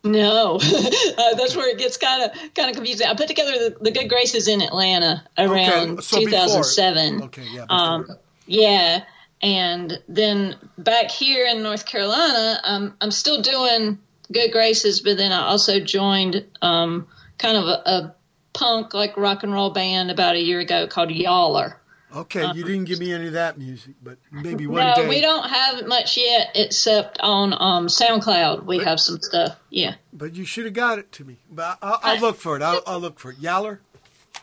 No, 0.04 0.56
uh, 0.64 1.36
that's 1.36 1.56
where 1.56 1.70
it 1.70 1.78
gets 1.78 1.98
kind 1.98 2.24
of 2.24 2.54
kind 2.54 2.70
of 2.70 2.76
confusing. 2.76 3.08
I 3.08 3.14
put 3.16 3.28
together 3.28 3.52
the, 3.52 3.78
the 3.82 3.92
Good 3.92 4.10
Graces 4.10 4.48
in 4.48 4.62
Atlanta 4.62 5.24
around 5.38 6.04
so 6.04 6.18
before. 6.20 6.30
2007. 6.30 7.24
Okay, 7.24 7.46
yeah. 7.52 7.66
Um, 7.70 8.08
yeah, 8.46 9.04
and 9.42 10.00
then 10.08 10.56
back 10.78 11.12
here 11.12 11.46
in 11.46 11.64
North 11.64 11.86
Carolina, 11.86 12.60
um, 12.64 12.96
I'm 13.02 13.12
still 13.12 13.42
doing 13.42 14.00
Good 14.32 14.52
Graces, 14.52 15.02
but 15.02 15.18
then 15.18 15.32
I 15.32 15.48
also 15.48 15.80
joined 15.80 16.46
um, 16.62 17.08
kind 17.38 17.58
of 17.58 17.66
a, 17.66 17.82
a 17.86 18.16
punk 18.58 18.94
like 18.94 19.16
rock 19.18 19.44
and 19.44 19.54
roll 19.54 19.70
band 19.70 20.12
about 20.12 20.36
a 20.36 20.42
year 20.42 20.60
ago 20.60 20.88
called 20.88 21.10
Yaller. 21.10 21.78
Okay, 22.16 22.52
you 22.54 22.64
didn't 22.64 22.86
give 22.86 23.00
me 23.00 23.12
any 23.12 23.28
of 23.28 23.34
that 23.34 23.58
music, 23.58 23.96
but 24.02 24.18
maybe 24.32 24.66
one 24.68 24.82
no, 24.82 24.96
day. 24.96 25.10
we 25.10 25.20
don't 25.20 25.48
have 25.48 25.86
much 25.88 26.18
yet, 26.18 26.52
except 26.56 27.20
on 27.20 27.54
um, 27.54 27.88
SoundCloud. 27.88 28.66
We 28.66 28.80
have 28.80 29.00
some 29.00 29.20
stuff. 29.22 29.58
Yeah. 29.70 29.96
But 30.14 30.34
you 30.34 30.46
should 30.46 30.66
have 30.66 30.74
got 30.74 31.00
it 31.00 31.12
to 31.14 31.26
me. 31.26 31.38
But 31.52 31.78
I'll, 31.82 32.00
I'll 32.02 32.20
look 32.20 32.38
for 32.38 32.56
it. 32.56 32.62
I'll, 32.62 32.82
I'll 32.88 33.00
look 33.00 33.20
for 33.20 33.32
it. 33.32 33.40
Yaller. 33.40 33.82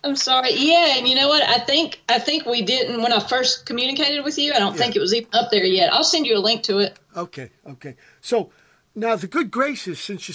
I'm 0.02 0.16
sorry. 0.16 0.52
Yeah, 0.52 0.98
and 0.98 1.08
you 1.08 1.14
know 1.14 1.28
what? 1.28 1.42
I 1.42 1.58
think 1.58 2.02
I 2.08 2.18
think 2.18 2.44
we 2.44 2.60
didn't 2.60 3.00
when 3.00 3.12
I 3.12 3.20
first 3.20 3.64
communicated 3.64 4.22
with 4.22 4.38
you. 4.38 4.52
I 4.52 4.58
don't 4.58 4.76
think 4.76 4.94
it 4.94 5.00
was 5.00 5.14
even 5.14 5.30
up 5.32 5.50
there 5.50 5.64
yet. 5.64 5.92
I'll 5.92 6.04
send 6.04 6.26
you 6.26 6.36
a 6.36 6.40
link 6.40 6.64
to 6.64 6.78
it. 6.78 6.98
Okay, 7.16 7.50
okay. 7.66 7.96
So 8.20 8.50
now 8.94 9.16
the 9.16 9.26
good 9.26 9.50
graces, 9.50 9.98
since 9.98 10.28
you 10.28 10.34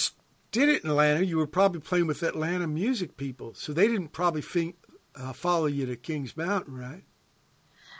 did 0.52 0.70
it 0.70 0.84
in 0.84 0.90
Atlanta, 0.90 1.26
you 1.26 1.38
were 1.38 1.48
probably 1.48 1.82
playing 1.82 2.08
with 2.08 2.24
Atlanta 2.24 2.68
music 2.68 3.18
people, 3.18 3.54
so 3.54 3.74
they 3.74 3.88
didn't 3.88 4.10
probably 4.10 4.42
think, 4.42 4.76
uh, 5.16 5.34
follow 5.34 5.68
you 5.68 5.86
to 5.86 5.96
Kings 5.96 6.36
Mountain, 6.36 6.76
right? 6.76 7.04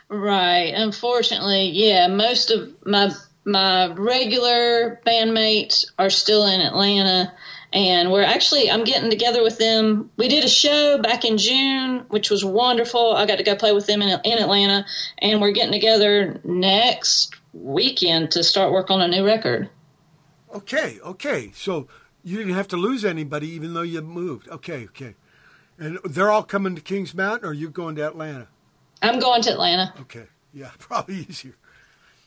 Right. 0.10 0.74
Unfortunately, 0.76 1.70
yeah, 1.70 2.08
most 2.08 2.50
of 2.50 2.74
my 2.86 3.12
my 3.46 3.94
regular 3.94 5.02
bandmates 5.06 5.86
are 5.98 6.10
still 6.10 6.46
in 6.46 6.62
Atlanta 6.62 7.34
and 7.72 8.12
we're 8.12 8.24
actually 8.24 8.70
I'm 8.70 8.84
getting 8.84 9.10
together 9.10 9.44
with 9.44 9.58
them. 9.58 10.10
We 10.18 10.28
did 10.28 10.44
a 10.44 10.50
show 10.50 10.98
back 10.98 11.26
in 11.26 11.38
June, 11.38 12.06
which 12.10 12.30
was 12.30 12.44
wonderful. 12.44 13.14
I 13.16 13.26
got 13.26 13.38
to 13.38 13.44
go 13.44 13.56
play 13.56 13.72
with 13.72 13.86
them 13.86 14.02
in, 14.02 14.10
in 14.24 14.40
Atlanta 14.40 14.86
and 15.20 15.42
we're 15.42 15.52
getting 15.52 15.72
together 15.72 16.40
next 16.44 17.36
weekend 17.54 18.32
to 18.32 18.44
start 18.44 18.72
work 18.72 18.90
on 18.90 19.02
a 19.02 19.08
new 19.08 19.26
record. 19.26 19.70
Okay, 20.54 21.00
okay. 21.04 21.52
So 21.54 21.88
you 22.24 22.38
didn't 22.38 22.54
have 22.54 22.68
to 22.70 22.78
lose 22.78 23.06
anybody, 23.06 23.50
even 23.50 23.74
though 23.74 23.82
you 23.82 24.02
moved. 24.02 24.48
Okay, 24.50 24.86
okay. 24.86 25.16
And 25.78 26.00
they're 26.04 26.30
all 26.32 26.44
coming 26.44 26.76
to 26.76 26.82
Kings 26.82 27.14
Mountain, 27.16 27.48
or 27.48 27.54
you're 27.54 27.70
going 27.70 27.96
to 27.96 28.06
Atlanta? 28.06 28.48
I'm 29.02 29.20
going 29.20 29.42
to 29.44 29.52
Atlanta. 29.52 29.94
Okay, 30.02 30.26
yeah, 30.54 30.72
probably 30.80 31.26
easier. 31.30 31.56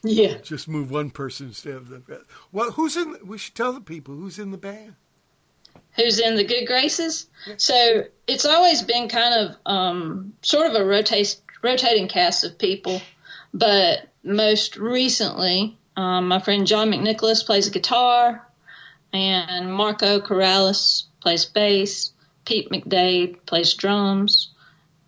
Yeah. 0.05 0.39
Just 0.43 0.67
move 0.69 0.91
one 0.91 1.11
person 1.11 1.49
instead 1.49 1.75
of 1.75 1.89
the. 1.89 2.25
Well, 2.51 2.73
who's 2.73 2.97
in? 2.97 3.17
We 3.25 3.39
should 3.39 3.55
tell 3.55 3.73
the 3.73 3.81
people 3.81 4.15
who's 4.17 4.39
in 4.39 4.51
the 4.51 4.59
band. 4.59 4.95
who's 5.97 6.19
in 6.19 6.37
the 6.37 6.45
good 6.45 6.67
graces. 6.67 7.29
So 7.57 8.05
it's 8.27 8.45
always 8.45 8.83
been 8.83 9.09
kind 9.09 9.35
of 9.35 9.57
um, 9.67 10.33
sort 10.43 10.67
of 10.67 10.75
a 10.75 10.85
rotate, 10.85 11.37
rotating 11.63 12.09
cast 12.09 12.45
of 12.45 12.59
people, 12.59 13.01
but 13.55 14.09
most 14.25 14.77
recently, 14.77 15.79
um, 15.97 16.29
my 16.29 16.39
friend 16.41 16.67
John 16.67 16.91
McNicholas 16.91 17.45
plays 17.45 17.69
guitar, 17.69 18.47
and 19.13 19.73
Marco 19.73 20.21
Corrales 20.21 21.05
plays 21.21 21.45
bass. 21.45 22.13
Pete 22.45 22.71
McDade 22.71 23.37
plays 23.47 23.75
drums. 23.75 24.51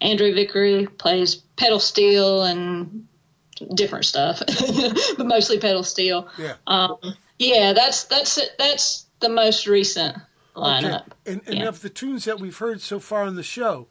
Andrew 0.00 0.32
Vickery 0.34 0.86
plays 0.86 1.34
pedal 1.34 1.80
steel 1.80 2.42
and 2.44 3.06
different 3.74 4.04
stuff, 4.04 4.40
but 5.16 5.26
mostly 5.26 5.58
pedal 5.58 5.82
steel. 5.82 6.28
Yeah. 6.38 6.54
Um, 6.66 6.96
yeah, 7.38 7.72
that's 7.72 8.04
that's 8.04 8.38
that's 8.58 9.06
the 9.20 9.28
most 9.28 9.66
recent 9.66 10.16
lineup. 10.54 11.06
And, 11.26 11.40
and 11.46 11.58
Yeah. 11.58 11.68
of 11.68 11.80
the 11.82 11.88
tunes 11.90 12.24
that 12.26 12.38
we've 12.38 12.56
heard 12.56 12.80
so 12.80 13.00
far 13.00 13.24
on 13.24 13.34
the 13.34 13.42
show, 13.42 13.88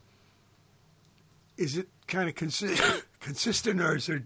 is 1.57 1.75
it 1.77 1.89
kind 2.07 2.29
of 2.29 2.35
consi- 2.35 3.03
consistent 3.19 3.81
or 3.81 3.95
is 3.95 4.05
there 4.07 4.23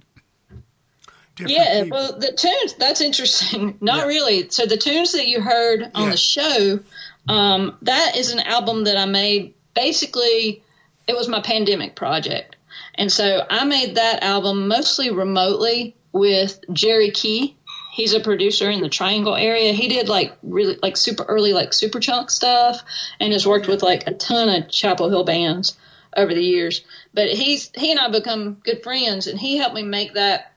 Yeah, 1.45 1.83
people? 1.83 1.97
well, 1.97 2.19
the 2.19 2.31
tunes, 2.31 2.73
that's 2.75 3.01
interesting. 3.01 3.77
Not 3.81 3.97
Yeah. 3.97 4.05
really. 4.05 4.49
So, 4.49 4.65
the 4.65 4.77
tunes 4.77 5.11
that 5.13 5.27
you 5.27 5.41
heard 5.41 5.91
on 5.93 6.05
Yeah. 6.05 6.09
the 6.11 6.17
show, 6.17 6.79
um, 7.27 7.77
that 7.83 8.15
is 8.15 8.31
an 8.31 8.39
album 8.39 8.85
that 8.85 8.97
I 8.97 9.05
made. 9.05 9.53
Basically, 9.73 10.63
it 11.07 11.15
was 11.15 11.27
my 11.27 11.39
pandemic 11.41 11.95
project. 11.95 12.55
And 12.95 13.11
so 13.11 13.45
I 13.49 13.63
made 13.63 13.95
that 13.95 14.23
album 14.23 14.67
mostly 14.67 15.11
remotely 15.11 15.95
with 16.13 16.59
Jerry 16.73 17.11
Kee. 17.11 17.55
He's 17.93 18.13
a 18.13 18.19
producer 18.19 18.69
in 18.69 18.81
the 18.81 18.89
Triangle 18.89 19.35
area. 19.35 19.71
He 19.73 19.87
did 19.87 20.09
like 20.09 20.35
really 20.43 20.77
like 20.81 20.97
super 20.97 21.23
early 21.23 21.53
like 21.53 21.71
Superchunk 21.71 22.29
stuff 22.31 22.81
and 23.19 23.33
has 23.33 23.45
worked 23.47 23.67
with 23.67 23.81
like 23.83 24.05
a 24.07 24.13
ton 24.13 24.49
of 24.49 24.69
Chapel 24.69 25.09
Hill 25.09 25.23
bands 25.23 25.75
over 26.15 26.33
the 26.33 26.43
years. 26.43 26.81
But 27.13 27.29
he's 27.29 27.71
he 27.75 27.91
and 27.91 27.99
I 27.99 28.09
become 28.09 28.57
good 28.63 28.83
friends 28.83 29.27
and 29.27 29.39
he 29.39 29.57
helped 29.57 29.75
me 29.75 29.83
make 29.83 30.13
that 30.13 30.51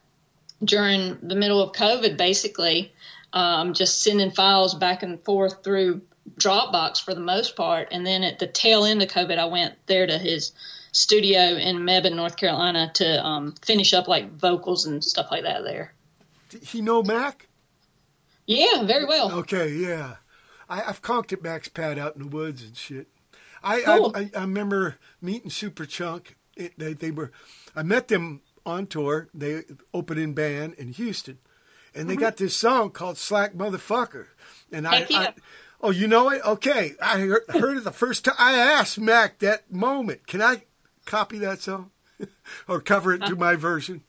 during 0.62 1.18
the 1.22 1.34
middle 1.34 1.62
of 1.62 1.72
COVID, 1.72 2.16
basically, 2.16 2.92
um, 3.32 3.74
just 3.74 4.02
sending 4.02 4.30
files 4.30 4.74
back 4.74 5.02
and 5.02 5.22
forth 5.24 5.62
through 5.62 6.02
Dropbox 6.36 7.02
for 7.02 7.14
the 7.14 7.20
most 7.20 7.56
part. 7.56 7.88
And 7.90 8.06
then 8.06 8.22
at 8.22 8.38
the 8.38 8.46
tail 8.46 8.84
end 8.84 9.02
of 9.02 9.08
COVID, 9.08 9.38
I 9.38 9.46
went 9.46 9.74
there 9.86 10.06
to 10.06 10.18
his 10.18 10.52
studio 10.92 11.40
in 11.40 11.78
Mebane, 11.78 12.16
North 12.16 12.36
Carolina, 12.36 12.90
to 12.94 13.24
um, 13.24 13.54
finish 13.62 13.94
up 13.94 14.08
like 14.08 14.32
vocals 14.38 14.86
and 14.86 15.02
stuff 15.02 15.28
like 15.30 15.44
that 15.44 15.64
there. 15.64 15.94
he 16.62 16.80
know 16.80 17.02
Mac? 17.02 17.48
Yeah, 18.46 18.82
very 18.84 19.04
well. 19.04 19.32
Okay, 19.32 19.70
yeah. 19.70 20.16
I, 20.68 20.82
I've 20.82 21.02
conked 21.02 21.32
at 21.32 21.42
Mac's 21.42 21.68
pad 21.68 21.98
out 21.98 22.16
in 22.16 22.22
the 22.22 22.28
woods 22.28 22.62
and 22.62 22.76
shit. 22.76 23.08
I 23.62 23.80
Cool. 23.82 24.12
I, 24.14 24.20
I, 24.20 24.30
I 24.36 24.40
remember 24.40 24.96
meeting 25.20 25.50
Superchunk. 25.50 26.34
It, 26.56 26.78
they 26.78 26.94
they 26.94 27.10
were, 27.10 27.30
I 27.76 27.82
met 27.82 28.08
them 28.08 28.40
on 28.66 28.86
tour. 28.86 29.28
They 29.34 29.62
opening 29.94 30.34
band 30.34 30.74
in 30.74 30.88
Houston, 30.92 31.38
and 31.94 32.02
Mm-hmm. 32.02 32.08
they 32.08 32.16
got 32.16 32.36
this 32.36 32.56
song 32.56 32.90
called 32.90 33.18
"Slack 33.18 33.54
Motherfucker." 33.54 34.26
And 34.72 34.86
I. 34.86 35.06
I, 35.10 35.34
oh, 35.82 35.90
you 35.90 36.06
know 36.06 36.30
it? 36.30 36.42
Okay, 36.44 36.94
I 37.02 37.20
heard, 37.20 37.42
heard 37.48 37.76
it 37.78 37.84
the 37.84 37.90
first 37.92 38.24
time. 38.24 38.34
I 38.38 38.54
asked 38.58 38.98
Mac 39.00 39.38
that 39.40 39.72
moment. 39.72 40.26
Can 40.26 40.40
I 40.42 40.62
copy 41.06 41.38
that 41.38 41.60
song 41.60 41.90
or 42.68 42.80
cover 42.80 43.12
it 43.14 43.24
to 43.26 43.34
my 43.36 43.56
version? 43.56 44.02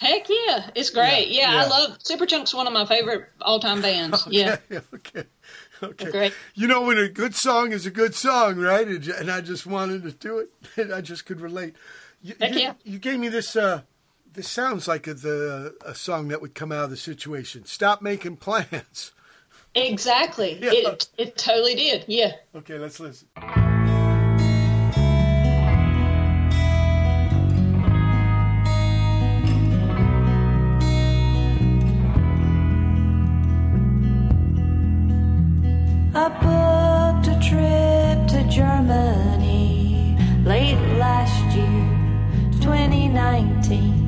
Heck 0.00 0.28
yeah, 0.28 0.70
it's 0.76 0.90
great. 0.90 1.26
Yeah, 1.28 1.40
Yeah, 1.50 1.54
yeah. 1.54 1.64
I 1.64 1.66
love 1.66 1.98
Superchunk's 1.98 2.54
one 2.54 2.66
of 2.68 2.72
my 2.72 2.86
favorite 2.86 3.28
all 3.40 3.58
time 3.60 3.82
bands. 3.82 4.26
Yeah. 4.30 4.58
Okay, 4.70 4.80
okay, 4.94 5.28
okay. 5.82 6.10
Great. 6.10 6.34
You 6.54 6.66
know 6.68 6.82
when 6.82 6.98
a 6.98 7.08
good 7.08 7.34
song 7.34 7.72
is 7.72 7.84
a 7.86 7.90
good 7.90 8.14
song, 8.14 8.56
right? 8.58 8.86
And, 8.86 9.30
I 9.30 9.40
just 9.40 9.66
wanted 9.66 10.02
to 10.04 10.12
do 10.12 10.38
it, 10.76 10.90
I 10.92 11.00
just 11.00 11.24
could 11.26 11.40
relate. 11.40 11.74
You, 12.22 12.34
Heck 12.40 12.52
you, 12.54 12.60
yeah. 12.60 12.72
you 12.84 12.98
gave 12.98 13.18
me 13.20 13.28
this. 13.28 13.54
Uh, 13.56 13.82
this 14.32 14.48
sounds 14.48 14.86
like 14.88 15.06
a, 15.06 15.14
the 15.14 15.76
a 15.84 15.94
song 15.94 16.28
that 16.28 16.40
would 16.40 16.54
come 16.54 16.72
out 16.72 16.84
of 16.84 16.90
the 16.90 16.96
situation. 16.96 17.64
Stop 17.64 18.02
making 18.02 18.36
plans. 18.36 19.12
Exactly. 19.74 20.58
Yeah. 20.60 20.70
It 20.72 21.08
it 21.18 21.36
totally 21.36 21.74
did. 21.74 22.04
Yeah. 22.08 22.32
Okay, 22.54 22.78
let's 22.78 22.98
listen. 22.98 23.28
I 36.14 36.28
booked 36.42 37.28
a 37.28 37.38
trip 37.46 38.28
to 38.28 38.48
Germany 38.50 40.16
late 40.44 40.98
last 40.98 41.54
year, 41.54 42.60
2019. 42.60 44.07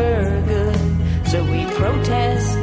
never 0.00 0.40
good. 0.46 1.28
So 1.28 1.42
we 1.44 1.64
protest 1.78 2.59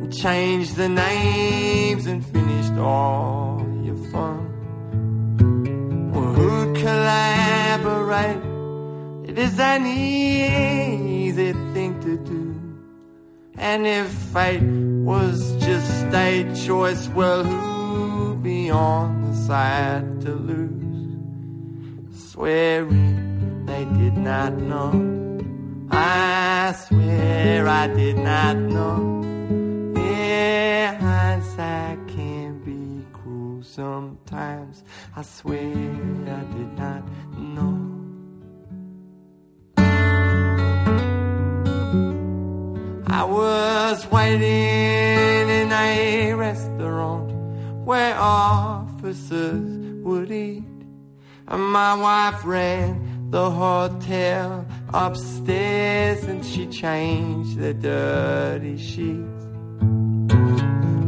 and 0.00 0.10
changed 0.10 0.76
the 0.76 0.88
names 0.88 2.06
and 2.06 2.24
finished 2.24 2.72
all 2.78 3.62
your 3.82 3.96
fun. 4.10 4.48
Well, 6.12 6.32
who'd 6.32 6.76
collaborate? 6.76 8.40
It 9.28 9.38
is 9.38 9.60
an 9.60 9.86
easy 9.86 11.52
thing 11.74 12.00
to 12.00 12.16
do. 12.24 12.54
And 13.58 13.86
if 13.86 14.08
fate 14.08 14.62
was 14.62 15.62
just 15.62 16.06
a 16.14 16.50
choice, 16.64 17.06
well, 17.08 17.44
who'd 17.44 18.42
be 18.42 18.70
on 18.70 19.26
the 19.26 19.34
side 19.46 20.22
to 20.22 20.32
lose? 20.32 20.70
Swearing 22.30 23.13
did 24.04 24.18
not 24.18 24.52
know. 24.52 24.90
I 25.90 26.74
swear 26.76 27.66
I 27.66 27.86
did 27.86 28.18
not 28.18 28.56
know. 28.56 29.22
Yeah, 29.96 30.98
hindsight 31.00 32.06
can 32.06 32.60
be 32.68 33.06
cruel 33.14 33.62
sometimes. 33.62 34.84
I 35.16 35.22
swear 35.22 35.58
I 36.38 36.44
did 36.56 36.72
not 36.84 37.02
know. 37.38 37.80
I 43.06 43.24
was 43.24 44.06
waiting 44.10 45.48
in 45.60 45.72
a 45.72 46.34
restaurant 46.34 47.32
where 47.86 48.14
officers 48.18 49.94
would 50.04 50.30
eat. 50.30 50.64
And 51.48 51.62
my 51.62 51.94
wife 51.94 52.44
ran 52.44 53.03
the 53.34 53.50
hotel 53.50 54.64
upstairs 54.92 56.22
and 56.22 56.46
she 56.46 56.68
changed 56.68 57.58
the 57.58 57.74
dirty 57.74 58.78
sheets. 58.78 59.40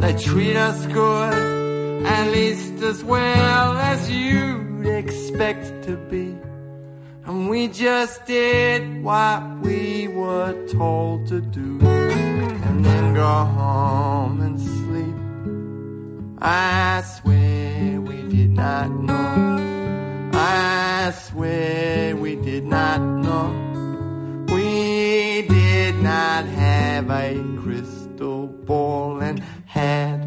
They 0.01 0.13
treat 0.19 0.57
us 0.57 0.87
good, 0.87 2.05
at 2.05 2.27
least 2.33 2.83
as 2.83 3.05
well 3.05 3.79
as 3.79 4.11
you'd 4.11 4.87
expect 4.87 5.85
to 5.85 5.97
be. 6.11 6.35
And 7.27 7.49
we 7.49 7.69
just 7.69 8.27
did 8.27 9.05
what 9.05 9.41
we 9.63 10.09
were 10.09 10.53
told 10.67 11.29
to 11.29 11.41
do. 11.41 11.79
And 12.67 12.85
then 12.85 13.15
go 13.15 13.35
home 13.61 14.41
and 14.41 14.59
sleep. 14.75 15.17
I 16.43 17.05
swear 17.21 18.01
we 18.01 18.17
did 18.37 18.51
not 18.51 18.91
know. 18.91 19.76
I 20.39 21.13
swear 21.13 22.15
we 22.15 22.37
did 22.37 22.67
not 22.67 23.01
know. 23.01 23.49
We 24.53 25.47
did 25.49 25.95
not 25.97 26.45
have 26.45 27.11
a 27.11 27.43
crystal 27.63 28.47
ball 28.47 29.23
and 29.23 29.41
had 29.65 30.26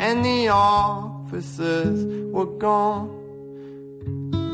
and 0.00 0.24
the 0.24 0.48
officers 0.48 2.06
were 2.32 2.52
gone. 2.58 3.08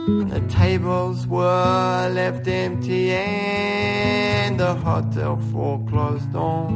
And 0.09 0.31
the 0.31 0.41
tables 0.53 1.27
were 1.29 2.11
left 2.13 2.49
empty, 2.49 3.13
and 3.13 4.59
the 4.59 4.75
hotel 4.75 5.37
foreclosed 5.53 6.35
on. 6.35 6.73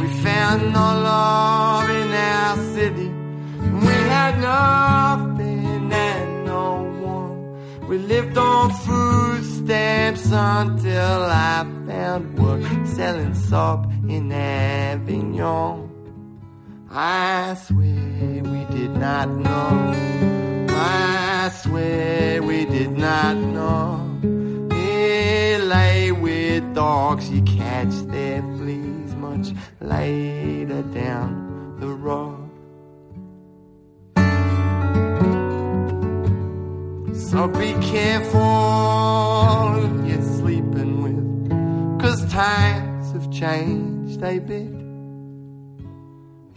We 0.00 0.06
found 0.24 0.72
no 0.72 0.88
love 1.10 1.90
in 1.90 2.10
our 2.10 2.56
city, 2.74 3.10
we 3.86 3.96
had 4.14 4.34
nothing 4.40 5.92
and 5.92 6.46
no 6.46 6.68
one. 7.16 7.86
We 7.86 7.98
lived 7.98 8.38
on 8.38 8.70
food 8.86 9.44
stamps 9.44 10.26
until 10.32 11.22
I 11.24 11.66
found 11.86 12.38
work 12.38 12.62
selling 12.86 13.34
soap 13.34 13.84
in 14.08 14.32
Avignon. 14.32 15.89
I 16.92 17.54
swear 17.54 18.42
we 18.42 18.64
did 18.76 18.96
not 18.96 19.28
know. 19.28 20.66
I 20.70 21.48
swear 21.62 22.42
we 22.42 22.64
did 22.64 22.98
not 22.98 23.36
know. 23.36 24.06
Lay 25.62 26.10
with 26.10 26.74
dogs, 26.74 27.30
you 27.30 27.42
catch 27.42 27.94
their 28.08 28.42
fleas 28.42 29.14
much 29.14 29.52
later 29.80 30.82
down 30.82 31.78
the 31.78 31.86
road. 31.86 32.50
So 37.14 37.46
be 37.46 37.72
careful 37.86 38.40
who 39.74 40.08
you're 40.08 40.22
sleeping 40.22 41.02
with, 41.04 42.00
cause 42.00 42.24
times 42.32 43.12
have 43.12 43.30
changed 43.30 44.24
a 44.24 44.40
bit. 44.40 44.79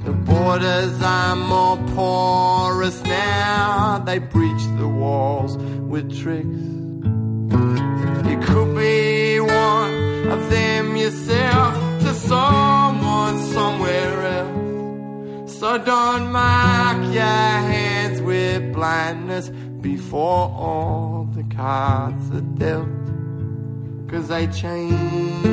The 0.04 0.12
borders 0.12 1.02
are 1.02 1.36
more 1.38 1.78
porous 1.96 3.02
now, 3.04 4.04
they 4.06 4.20
breach 4.20 4.64
the 4.78 4.88
walls 4.88 5.56
with 5.56 6.06
tricks. 6.22 6.46
You 8.30 8.38
could 8.48 8.76
be 8.76 9.40
one 9.40 10.28
of 10.30 10.50
them 10.50 10.98
yourself 10.98 11.74
to 12.02 12.14
someone 12.16 13.38
somewhere 13.54 14.22
else. 14.40 15.60
So 15.60 15.78
don't 15.78 16.32
mark 16.34 16.98
your 17.14 17.24
hands 17.24 18.22
with 18.22 18.74
blindness 18.74 19.52
before 19.80 20.50
all 20.66 21.30
the 21.34 21.44
cards 21.56 22.30
are 22.32 22.42
dealt. 22.42 22.90
Cause 24.10 24.28
they 24.28 24.48
change 24.48 25.46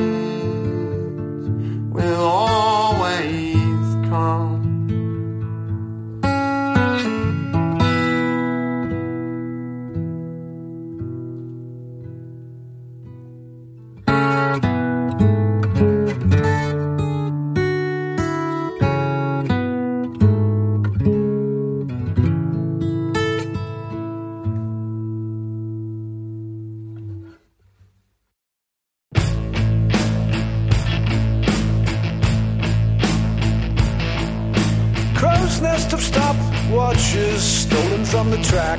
will 1.92 2.24
always 2.24 3.59
come. 4.10 4.59
track. 38.42 38.78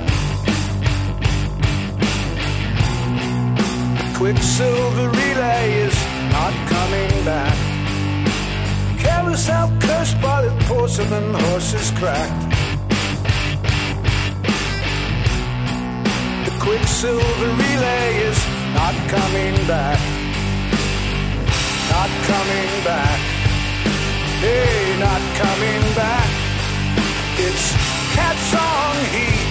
Quicksilver 4.15 5.09
relay 5.09 5.73
is 5.87 5.95
not 6.31 6.53
coming 6.69 7.25
back. 7.25 7.57
Carousel 8.99 9.71
cursed 9.79 10.21
by 10.21 10.41
the 10.45 10.53
porcelain 10.65 11.33
horses 11.33 11.91
cracked. 11.91 12.41
The 16.45 16.53
quicksilver 16.59 17.51
relay 17.63 18.07
is 18.29 18.39
not 18.73 18.95
coming 19.09 19.55
back. 19.67 19.99
Not 21.89 22.11
coming 22.31 22.71
back. 22.83 23.19
Hey, 24.41 24.97
not 24.99 25.21
coming 25.41 25.83
back. 25.95 26.29
It's 27.37 27.65
cats 28.15 28.53
on 28.53 28.95
heat 29.13 29.50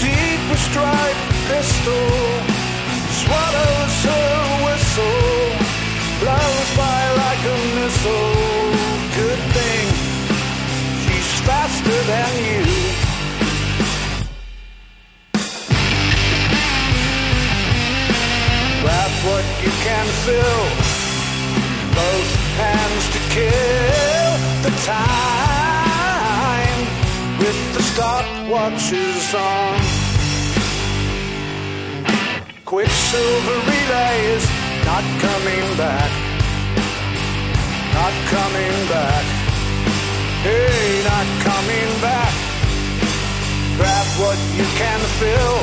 deep 0.00 0.40
with 0.48 0.58
striped 0.58 1.24
pistol 1.46 2.60
swallows 3.20 3.96
her 4.08 4.64
whistle, 4.64 5.40
blows 6.20 6.70
by 6.76 7.00
like 7.22 7.42
a 7.54 7.58
missile. 7.76 8.70
Good 9.20 9.42
thing 9.56 9.86
she's 11.04 11.30
faster 11.44 12.00
than 12.12 12.32
you. 12.48 12.64
Grab 18.80 19.12
what 19.28 19.44
you 19.62 19.72
can 19.84 20.06
feel, 20.24 20.60
both 21.98 22.30
hands 22.56 23.04
to 23.14 23.20
kill 23.36 24.32
the 24.64 24.72
time 24.86 25.39
with 27.50 27.74
the 27.74 27.84
stopwatches 27.92 29.34
on. 29.34 29.78
Quicksilver 32.64 33.58
relay 33.70 34.16
is 34.36 34.46
not 34.90 35.04
coming 35.26 35.66
back. 35.82 36.10
Not 37.98 38.14
coming 38.36 38.76
back. 38.94 39.24
Hey, 40.46 41.02
not 41.10 41.28
coming 41.48 41.90
back. 42.06 42.34
Grab 43.76 44.08
what 44.22 44.38
you 44.58 44.66
can 44.80 45.00
fill. 45.18 45.58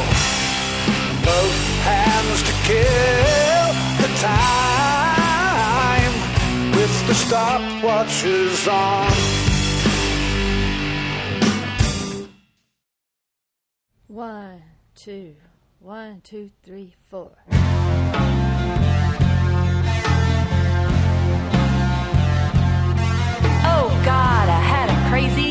Both 1.30 1.60
hands 1.92 2.40
to 2.48 2.54
kill 2.70 3.68
the 4.04 4.10
time 4.34 6.14
with 6.78 6.94
the 7.08 7.16
stopwatches 7.26 8.68
on. 8.68 9.37
One, 14.18 14.64
two, 14.96 15.36
one, 15.80 16.22
two, 16.22 16.50
three, 16.64 16.96
four. 17.08 17.34
Oh, 23.62 24.02
God, 24.04 24.50
I 24.50 24.60
had 24.60 24.90
a 24.90 25.10
crazy 25.12 25.47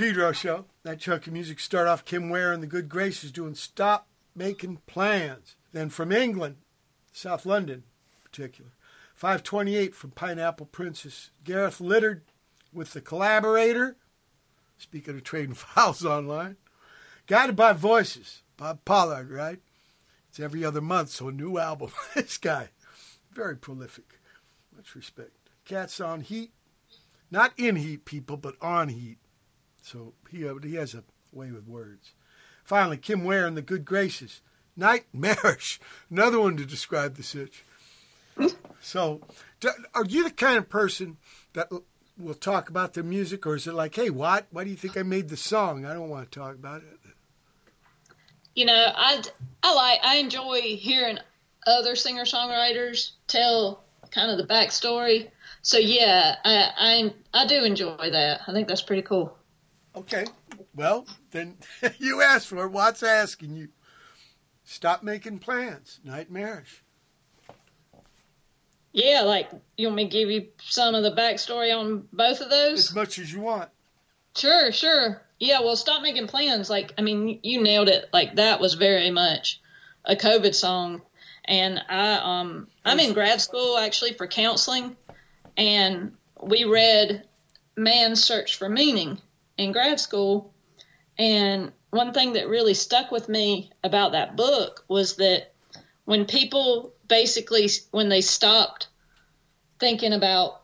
Pedro 0.00 0.32
show. 0.32 0.64
That 0.82 0.98
chunk 0.98 1.26
of 1.26 1.34
music 1.34 1.60
start 1.60 1.86
off 1.86 2.06
Kim 2.06 2.30
Ware 2.30 2.54
and 2.54 2.62
the 2.62 2.66
Good 2.66 2.88
Graces 2.88 3.30
doing 3.30 3.54
Stop 3.54 4.08
Making 4.34 4.78
Plans. 4.86 5.56
Then 5.72 5.90
from 5.90 6.10
England, 6.10 6.56
South 7.12 7.44
London 7.44 7.84
in 8.14 8.22
particular. 8.24 8.70
528 9.14 9.94
from 9.94 10.12
Pineapple 10.12 10.70
Empress. 10.72 11.32
Gareth 11.44 11.82
Liddiard 11.82 12.22
with 12.72 12.94
The 12.94 13.02
Collaborator. 13.02 13.98
Speaking 14.78 15.16
of 15.16 15.22
trading 15.22 15.52
files 15.54 16.02
online. 16.02 16.56
Guided 17.26 17.54
by 17.54 17.74
Voices. 17.74 18.40
Bob 18.56 18.82
Pollard, 18.86 19.30
right? 19.30 19.58
It's 20.30 20.40
every 20.40 20.64
other 20.64 20.80
month, 20.80 21.10
so 21.10 21.28
a 21.28 21.32
new 21.32 21.58
album. 21.58 21.90
this 22.14 22.38
guy, 22.38 22.70
very 23.30 23.54
prolific. 23.58 24.18
Much 24.74 24.94
respect. 24.94 25.50
Cats 25.66 26.00
on 26.00 26.22
Heat. 26.22 26.52
Not 27.30 27.52
in 27.58 27.76
heat, 27.76 28.06
people, 28.06 28.38
but 28.38 28.54
on 28.62 28.88
heat. 28.88 29.18
So 29.82 30.14
he, 30.30 30.46
uh, 30.46 30.54
he 30.62 30.74
has 30.74 30.94
a 30.94 31.04
way 31.32 31.50
with 31.50 31.66
words. 31.66 32.12
Finally, 32.64 32.98
Kim 32.98 33.24
Ware 33.24 33.46
and 33.46 33.56
the 33.56 33.62
Good 33.62 33.84
Graces. 33.84 34.40
Nightmarish. 34.76 35.80
Another 36.10 36.40
one 36.40 36.56
to 36.56 36.64
describe 36.64 37.16
the 37.16 37.22
sitch. 37.22 37.64
So, 38.80 39.20
are 39.94 40.04
you 40.06 40.24
the 40.24 40.30
kind 40.30 40.56
of 40.56 40.70
person 40.70 41.18
that 41.52 41.68
will 42.18 42.34
talk 42.34 42.70
about 42.70 42.94
the 42.94 43.02
music, 43.02 43.46
or 43.46 43.56
is 43.56 43.66
it 43.66 43.74
like, 43.74 43.94
hey, 43.94 44.08
what? 44.08 44.46
Why 44.50 44.64
do 44.64 44.70
you 44.70 44.76
think 44.76 44.96
I 44.96 45.02
made 45.02 45.28
the 45.28 45.36
song? 45.36 45.84
I 45.84 45.92
don't 45.92 46.08
want 46.08 46.30
to 46.30 46.38
talk 46.38 46.54
about 46.54 46.82
it. 46.82 46.98
You 48.54 48.64
know, 48.64 48.92
I, 48.94 49.22
I 49.62 49.74
like 49.74 50.00
I 50.02 50.16
enjoy 50.16 50.60
hearing 50.60 51.18
other 51.66 51.94
singer 51.94 52.24
songwriters 52.24 53.12
tell 53.26 53.84
kind 54.10 54.30
of 54.30 54.38
the 54.38 54.52
backstory. 54.52 55.30
So 55.62 55.78
yeah, 55.78 56.36
I, 56.44 57.12
I 57.34 57.42
I 57.42 57.46
do 57.46 57.64
enjoy 57.64 58.10
that. 58.10 58.42
I 58.46 58.52
think 58.52 58.66
that's 58.66 58.82
pretty 58.82 59.02
cool. 59.02 59.36
Okay, 60.00 60.24
well 60.74 61.06
then 61.30 61.58
you 61.98 62.22
asked 62.22 62.46
for 62.46 62.64
it. 62.64 62.70
What's 62.70 63.02
asking 63.02 63.54
you? 63.54 63.68
Stop 64.64 65.02
making 65.02 65.40
plans. 65.40 66.00
Nightmarish. 66.02 66.82
Yeah, 68.92 69.22
like 69.22 69.50
you 69.76 69.88
want 69.88 69.96
me 69.96 70.04
to 70.04 70.10
give 70.10 70.30
you 70.30 70.48
some 70.62 70.94
of 70.94 71.02
the 71.02 71.12
backstory 71.12 71.76
on 71.76 72.08
both 72.14 72.40
of 72.40 72.48
those? 72.48 72.78
As 72.78 72.94
much 72.94 73.18
as 73.18 73.30
you 73.30 73.40
want. 73.40 73.68
Sure, 74.34 74.72
sure. 74.72 75.20
Yeah, 75.38 75.60
well, 75.60 75.76
stop 75.76 76.02
making 76.02 76.28
plans. 76.28 76.70
Like, 76.70 76.94
I 76.96 77.02
mean, 77.02 77.38
you 77.42 77.62
nailed 77.62 77.90
it. 77.90 78.08
Like 78.10 78.36
that 78.36 78.58
was 78.58 78.74
very 78.74 79.10
much 79.10 79.60
a 80.06 80.16
COVID 80.16 80.54
song, 80.54 81.02
and 81.44 81.78
I 81.90 82.14
um 82.22 82.68
I'm 82.86 83.00
in 83.00 83.12
grad 83.12 83.42
school 83.42 83.76
actually 83.76 84.14
for 84.14 84.26
counseling, 84.26 84.96
and 85.58 86.14
we 86.42 86.64
read 86.64 87.24
Man's 87.76 88.24
Search 88.24 88.56
for 88.56 88.70
Meaning 88.70 89.20
in 89.60 89.72
grad 89.72 90.00
school, 90.00 90.54
and 91.18 91.70
one 91.90 92.12
thing 92.14 92.32
that 92.32 92.48
really 92.48 92.72
stuck 92.72 93.10
with 93.10 93.28
me 93.28 93.70
about 93.84 94.12
that 94.12 94.34
book 94.34 94.84
was 94.88 95.16
that 95.16 95.52
when 96.06 96.24
people 96.24 96.94
basically 97.08 97.68
when 97.90 98.08
they 98.08 98.22
stopped 98.22 98.88
thinking 99.78 100.14
about 100.14 100.62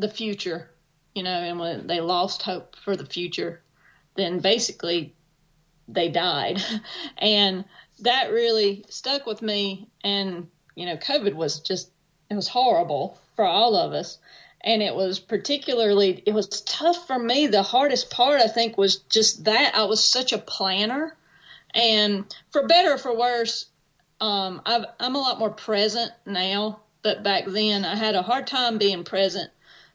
the 0.00 0.08
future, 0.08 0.68
you 1.14 1.22
know, 1.22 1.30
and 1.30 1.60
when 1.60 1.86
they 1.86 2.00
lost 2.00 2.42
hope 2.42 2.74
for 2.76 2.96
the 2.96 3.06
future, 3.06 3.62
then 4.16 4.40
basically 4.40 5.14
they 5.86 6.08
died. 6.08 6.60
and 7.18 7.64
that 8.00 8.32
really 8.32 8.84
stuck 8.88 9.26
with 9.26 9.42
me. 9.42 9.88
And, 10.02 10.48
you 10.74 10.86
know, 10.86 10.96
COVID 10.96 11.34
was 11.34 11.60
just, 11.60 11.90
it 12.30 12.34
was 12.34 12.48
horrible 12.48 13.20
for 13.36 13.44
all 13.44 13.76
of 13.76 13.92
us. 13.92 14.18
And 14.64 14.82
it 14.82 14.94
was 14.94 15.20
particularly, 15.20 16.22
it 16.24 16.32
was 16.32 16.62
tough 16.62 17.06
for 17.06 17.18
me. 17.18 17.46
The 17.46 17.62
hardest 17.62 18.10
part, 18.10 18.40
I 18.40 18.48
think, 18.48 18.78
was 18.78 18.96
just 18.96 19.44
that 19.44 19.74
I 19.74 19.84
was 19.84 20.02
such 20.02 20.32
a 20.32 20.38
planner. 20.38 21.14
And 21.74 22.24
for 22.50 22.66
better 22.66 22.94
or 22.94 22.98
for 22.98 23.16
worse, 23.16 23.66
um, 24.20 24.62
i 24.64 24.86
am 25.00 25.16
a 25.16 25.20
lot 25.20 25.38
more 25.38 25.50
present 25.50 26.10
now, 26.24 26.80
but 27.02 27.22
back 27.22 27.44
then 27.46 27.84
I 27.84 27.94
had 27.94 28.14
a 28.14 28.22
hard 28.22 28.46
time 28.46 28.78
being 28.78 29.04
present 29.04 29.50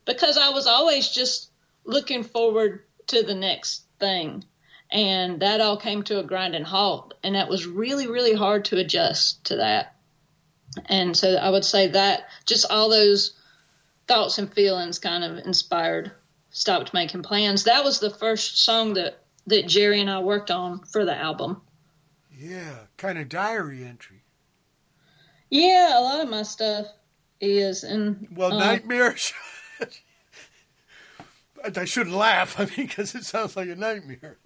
because 0.06 0.38
I 0.38 0.50
was 0.50 0.68
always 0.68 1.10
just 1.10 1.50
looking 1.84 2.24
forward 2.24 2.84
to 3.08 3.24
the 3.24 3.34
next 3.34 3.86
thing. 4.00 4.44
And 4.92 5.42
that 5.42 5.62
all 5.62 5.78
came 5.78 6.04
to 6.04 6.20
a 6.20 6.24
grinding 6.24 6.64
halt. 6.64 7.16
And 7.24 7.36
that 7.36 7.50
was 7.50 7.66
really, 7.66 8.08
really 8.08 8.34
hard 8.34 8.66
to 8.66 8.78
adjust 8.78 9.46
to 9.46 9.58
that. 9.58 9.96
And 10.86 11.18
so 11.18 11.36
I 11.36 11.50
would 11.50 11.66
say 11.66 11.88
that 11.88 12.28
just 12.46 12.70
all 12.70 12.90
those 12.90 13.34
thoughts 14.10 14.40
and 14.40 14.52
feelings 14.52 15.00
kind 15.00 15.24
of 15.24 15.38
inspired 15.46 16.12
Stopped 16.50 16.94
Making 16.94 17.22
Plans. 17.22 17.64
That 17.66 17.84
was 17.86 18.00
the 18.00 18.10
first 18.10 18.66
song 18.66 18.96
that, 18.96 19.24
that 19.48 19.68
Jerry 19.68 20.02
and 20.02 20.10
I 20.10 20.20
worked 20.20 20.52
on 20.52 20.84
for 20.84 21.06
the 21.06 21.16
album. 21.16 21.62
Yeah, 22.36 22.80
kind 22.98 23.20
of 23.20 23.30
diary 23.30 23.86
entry. 23.86 24.24
Yeah, 25.50 25.98
a 25.98 26.02
lot 26.02 26.22
of 26.22 26.30
my 26.30 26.44
stuff 26.44 26.88
is 27.40 27.84
and 27.84 28.28
well, 28.36 28.54
um, 28.54 28.60
nightmares. 28.60 29.32
I 31.76 31.86
shouldn't 31.86 32.16
laugh. 32.16 32.60
I 32.60 32.66
mean, 32.66 32.88
because 32.88 33.14
it 33.16 33.26
sounds 33.26 33.56
like 33.56 33.70
a 33.70 33.76
nightmare. 33.76 34.38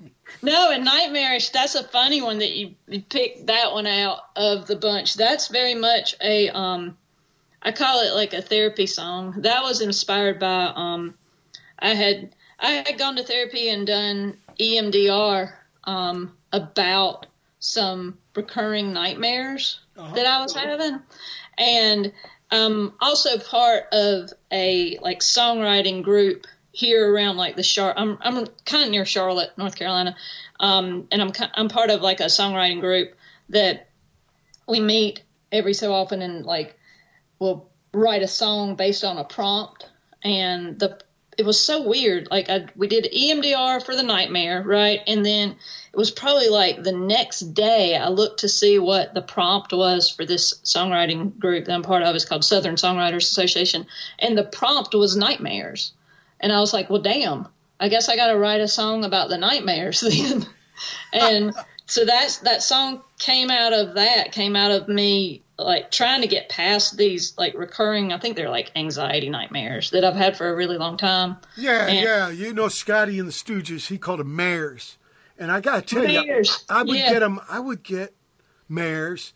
no, 0.41 0.71
and 0.71 0.83
nightmarish. 0.83 1.49
That's 1.49 1.75
a 1.75 1.83
funny 1.83 2.21
one 2.21 2.39
that 2.39 2.51
you, 2.51 2.75
you 2.87 3.01
picked 3.01 3.47
that 3.47 3.71
one 3.71 3.87
out 3.87 4.19
of 4.35 4.67
the 4.67 4.75
bunch. 4.75 5.13
That's 5.13 5.47
very 5.47 5.75
much 5.75 6.15
a 6.21 6.49
um, 6.49 6.97
I 7.63 7.71
call 7.71 8.01
it 8.01 8.13
like 8.13 8.33
a 8.33 8.41
therapy 8.41 8.85
song. 8.85 9.35
That 9.37 9.63
was 9.63 9.81
inspired 9.81 10.39
by 10.39 10.71
um, 10.75 11.15
I 11.79 11.93
had 11.93 12.35
I 12.59 12.71
had 12.71 12.97
gone 12.97 13.15
to 13.15 13.23
therapy 13.23 13.69
and 13.69 13.87
done 13.87 14.37
EMDR 14.59 15.53
um, 15.85 16.35
about 16.51 17.25
some 17.59 18.17
recurring 18.35 18.91
nightmares 18.93 19.79
uh-huh. 19.97 20.13
that 20.15 20.25
I 20.25 20.41
was 20.41 20.53
having, 20.53 20.99
and 21.57 22.11
um, 22.51 22.93
also 22.99 23.37
part 23.37 23.85
of 23.93 24.31
a 24.51 24.97
like 25.01 25.21
songwriting 25.21 26.03
group 26.03 26.45
here 26.73 27.13
around 27.13 27.37
like 27.37 27.55
the 27.55 27.63
Char. 27.63 27.93
I'm 27.95 28.17
I'm 28.21 28.45
kind 28.65 28.83
of 28.83 28.89
near 28.89 29.05
Charlotte, 29.05 29.57
North 29.57 29.75
Carolina, 29.75 30.17
um, 30.59 31.07
and 31.11 31.21
I'm 31.21 31.31
I'm 31.55 31.69
part 31.69 31.89
of 31.89 32.01
like 32.01 32.19
a 32.19 32.25
songwriting 32.25 32.81
group 32.81 33.15
that 33.49 33.87
we 34.67 34.81
meet 34.81 35.21
every 35.51 35.73
so 35.73 35.93
often 35.93 36.21
and 36.21 36.45
like 36.45 36.77
we'll 37.43 37.69
write 37.91 38.23
a 38.23 38.27
song 38.27 38.75
based 38.75 39.03
on 39.03 39.17
a 39.17 39.23
prompt 39.23 39.89
and 40.23 40.79
the 40.79 40.99
it 41.35 41.45
was 41.45 41.59
so 41.59 41.87
weird. 41.87 42.27
Like 42.29 42.47
I, 42.47 42.67
we 42.75 42.87
did 42.87 43.11
EMDR 43.11 43.83
for 43.83 43.95
the 43.95 44.03
nightmare, 44.03 44.61
right? 44.61 44.99
And 45.07 45.25
then 45.25 45.55
it 45.91 45.97
was 45.97 46.11
probably 46.11 46.49
like 46.49 46.83
the 46.83 46.91
next 46.91 47.55
day 47.55 47.95
I 47.97 48.09
looked 48.09 48.41
to 48.41 48.49
see 48.49 48.77
what 48.77 49.15
the 49.15 49.21
prompt 49.23 49.73
was 49.73 50.11
for 50.11 50.25
this 50.25 50.53
songwriting 50.63 51.37
group 51.39 51.65
that 51.65 51.73
I'm 51.73 51.81
part 51.81 52.03
of. 52.03 52.15
It's 52.15 52.23
called 52.23 52.45
Southern 52.45 52.75
Songwriters 52.75 53.23
Association, 53.23 53.87
and 54.19 54.37
the 54.37 54.43
prompt 54.43 54.93
was 54.93 55.17
nightmares. 55.17 55.93
And 56.39 56.51
I 56.51 56.59
was 56.59 56.71
like, 56.71 56.91
well, 56.91 57.01
damn, 57.01 57.47
I 57.79 57.89
guess 57.89 58.09
I 58.09 58.15
got 58.15 58.31
to 58.31 58.37
write 58.37 58.61
a 58.61 58.67
song 58.67 59.03
about 59.03 59.29
the 59.29 59.37
nightmares 59.37 60.01
then. 60.07 60.45
and 61.13 61.53
so 61.87 62.05
that's 62.05 62.37
that 62.39 62.61
song 62.61 63.01
came 63.17 63.49
out 63.49 63.73
of 63.73 63.95
that, 63.95 64.33
came 64.33 64.55
out 64.55 64.69
of 64.69 64.87
me 64.87 65.41
like 65.57 65.91
trying 65.91 66.21
to 66.21 66.27
get 66.27 66.49
past 66.49 66.97
these 66.97 67.37
like 67.37 67.53
recurring 67.53 68.11
i 68.11 68.17
think 68.17 68.35
they're 68.35 68.49
like 68.49 68.71
anxiety 68.75 69.29
nightmares 69.29 69.91
that 69.91 70.03
i've 70.03 70.15
had 70.15 70.35
for 70.35 70.49
a 70.49 70.55
really 70.55 70.77
long 70.77 70.97
time. 70.97 71.37
Yeah 71.55 71.87
and, 71.87 71.99
yeah. 71.99 72.29
You 72.29 72.53
know 72.53 72.69
scotty 72.69 73.19
and 73.19 73.27
the 73.27 73.33
stooges 73.33 73.87
he 73.87 73.97
called 73.97 74.19
them 74.19 74.35
mares. 74.35 74.97
And 75.37 75.51
i 75.51 75.61
gotta 75.61 75.81
tell 75.81 76.03
mares. 76.03 76.65
you 76.69 76.75
i 76.75 76.81
would 76.83 76.97
yeah. 76.97 77.13
get 77.13 77.19
them 77.19 77.39
i 77.49 77.59
would 77.59 77.83
get 77.83 78.15
mares 78.67 79.33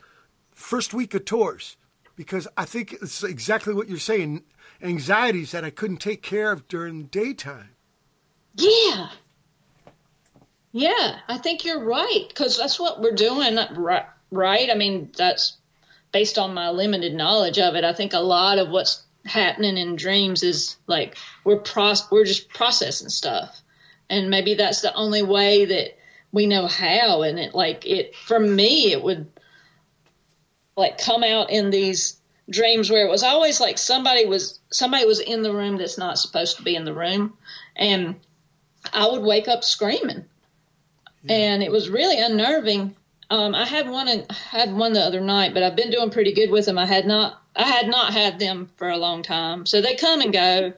first 0.52 0.94
week 0.94 1.14
of 1.14 1.26
tours 1.26 1.77
because 2.15 2.48
i 2.57 2.65
think 2.65 2.94
it's 2.94 3.23
exactly 3.23 3.73
what 3.73 3.88
you're 3.88 3.99
saying 3.99 4.44
anxieties 4.81 5.52
that 5.52 5.64
i 5.64 5.69
couldn't 5.69 5.98
take 5.98 6.22
care 6.23 6.52
of 6.52 6.68
during 6.68 6.99
the 6.99 7.07
daytime. 7.07 7.69
Yeah. 8.56 9.10
Yeah 10.72 11.19
i 11.27 11.38
think 11.38 11.64
you're 11.64 11.84
right 11.84 12.26
because 12.27 12.57
that's 12.57 12.80
what 12.80 13.02
we're 13.02 13.11
doing 13.11 13.56
right 13.76 14.06
right? 14.31 14.69
I 14.69 14.76
mean 14.76 15.11
that's 15.18 15.57
based 16.12 16.38
on 16.38 16.54
my 16.54 16.70
limited 16.70 17.14
knowledge 17.14 17.60
of 17.60 17.76
it, 17.76 17.84
I 17.84 17.94
think 17.94 18.14
a 18.14 18.20
lot 18.20 18.60
of 18.60 18.70
what's 18.70 19.04
happening 19.26 19.78
in 19.78 19.96
dreams 19.96 20.44
is 20.44 20.78
like 20.88 21.18
we're 21.44 21.60
pros- 21.60 22.10
we're 22.12 22.26
just 22.26 22.50
processing 22.50 23.10
stuff, 23.10 23.60
and 24.10 24.30
maybe 24.30 24.54
that's 24.54 24.82
the 24.82 24.94
only 24.94 25.22
way 25.22 25.66
that 25.66 25.98
we 26.32 26.46
know 26.46 26.68
how. 26.68 27.24
And 27.24 27.40
it 27.40 27.54
like 27.54 27.86
it 27.86 28.16
for 28.16 28.40
me, 28.40 28.92
it 28.92 29.04
would 29.04 29.28
like 30.76 30.98
come 30.98 31.24
out 31.24 31.50
in 31.50 31.70
these 31.70 32.20
dreams 32.50 32.90
where 32.90 33.06
it 33.06 33.10
was 33.10 33.24
always 33.24 33.60
like 33.60 33.78
somebody 33.78 34.26
was 34.26 34.60
somebody 34.72 35.06
was 35.06 35.20
in 35.20 35.42
the 35.42 35.54
room 35.54 35.78
that's 35.78 35.98
not 35.98 36.18
supposed 36.18 36.58
to 36.58 36.64
be 36.64 36.76
in 36.76 36.86
the 36.86 36.94
room, 36.94 37.38
and 37.76 38.16
I 38.94 39.08
would 39.08 39.22
wake 39.22 39.48
up 39.48 39.64
screaming, 39.64 40.26
yeah. 41.24 41.36
and 41.36 41.64
it 41.64 41.72
was 41.72 41.90
really 41.90 42.20
unnerving 42.20 42.96
um, 43.30 43.56
I 43.56 43.66
had 43.66 43.90
one 43.90 44.08
had 44.30 44.74
one 44.74 44.94
the 44.94 45.02
other 45.02 45.22
night, 45.22 45.54
but 45.54 45.64
I've 45.64 45.76
been 45.76 45.91
doing 45.91 46.10
pretty 46.10 46.34
good 46.34 46.49
with 46.49 46.66
them. 46.66 46.78
I 46.78 46.86
had 46.86 47.06
not 47.06 47.41
I 47.56 47.64
had 47.64 47.88
not 47.88 48.14
had 48.14 48.40
them 48.40 48.70
for 48.78 48.90
a 48.90 48.98
long 48.98 49.24
time, 49.24 49.66
so 49.66 49.82
they 49.82 49.95
come 49.95 50.22
and 50.22 50.32
go. 50.32 50.74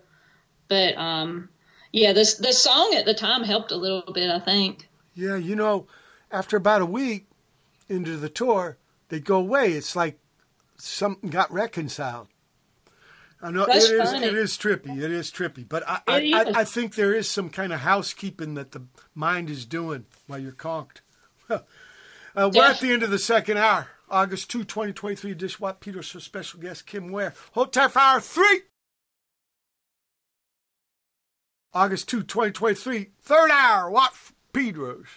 But 0.68 0.98
um, 0.98 1.50
yeah, 1.92 2.14
this 2.14 2.36
the 2.36 2.54
song 2.54 2.94
at 2.96 3.06
the 3.06 3.14
time 3.14 3.44
helped 3.44 3.72
a 3.72 3.78
little 3.78 4.14
bit. 4.14 4.30
I 4.30 4.40
think. 4.40 4.88
Yeah, 5.14 5.36
you 5.36 5.56
know, 5.56 5.88
after 6.32 6.58
about 6.58 6.82
a 6.82 6.86
week 6.86 7.28
into 7.88 8.18
the 8.18 8.30
tour, 8.30 8.78
they 9.10 9.20
go 9.20 9.38
away. 9.38 9.74
It's 9.74 9.96
like 9.96 10.20
something 10.78 11.30
got 11.30 11.52
reconciled. 11.52 12.28
I 13.42 13.52
know 13.52 13.66
That's 13.66 13.90
it 13.90 14.02
is. 14.02 14.12
funny. 14.12 14.28
It 14.28 14.36
is 14.36 14.58
trippy. 14.58 15.02
It 15.02 15.12
is 15.12 15.32
trippy. 15.32 15.68
But 15.68 15.88
I, 15.88 16.02
I, 16.08 16.32
I, 16.34 16.60
I 16.60 16.64
think 16.66 16.96
there 16.96 17.14
is 17.14 17.30
some 17.30 17.50
kind 17.50 17.72
of 17.72 17.82
housekeeping 17.82 18.56
that 18.56 18.72
the 18.72 18.84
mind 19.16 19.50
is 19.50 19.66
doing 19.66 20.06
while 20.28 20.40
you're 20.40 20.52
conked. 20.52 21.02
Uh, 22.40 22.50
we're 22.54 22.64
at 22.64 22.80
the 22.80 22.92
end 22.92 23.04
of 23.04 23.12
the 23.12 23.20
second 23.20 23.58
hour. 23.58 23.88
August 24.10 24.50
2, 24.52 24.60
2023. 24.60 25.34
Dish 25.34 25.60
Watt 25.60 25.82
Peters 25.82 26.10
for 26.10 26.20
special 26.20 26.60
guest 26.60 26.88
Kim 26.88 27.12
Ware. 27.12 27.34
Tight 27.72 27.92
for 27.92 28.00
hour 28.00 28.20
three. 28.22 28.62
August 31.74 32.10
2, 32.10 32.24
2023. 32.24 33.12
Third 33.22 33.52
hour. 33.52 33.92
Watt 33.92 34.14
Peters. 34.54 35.08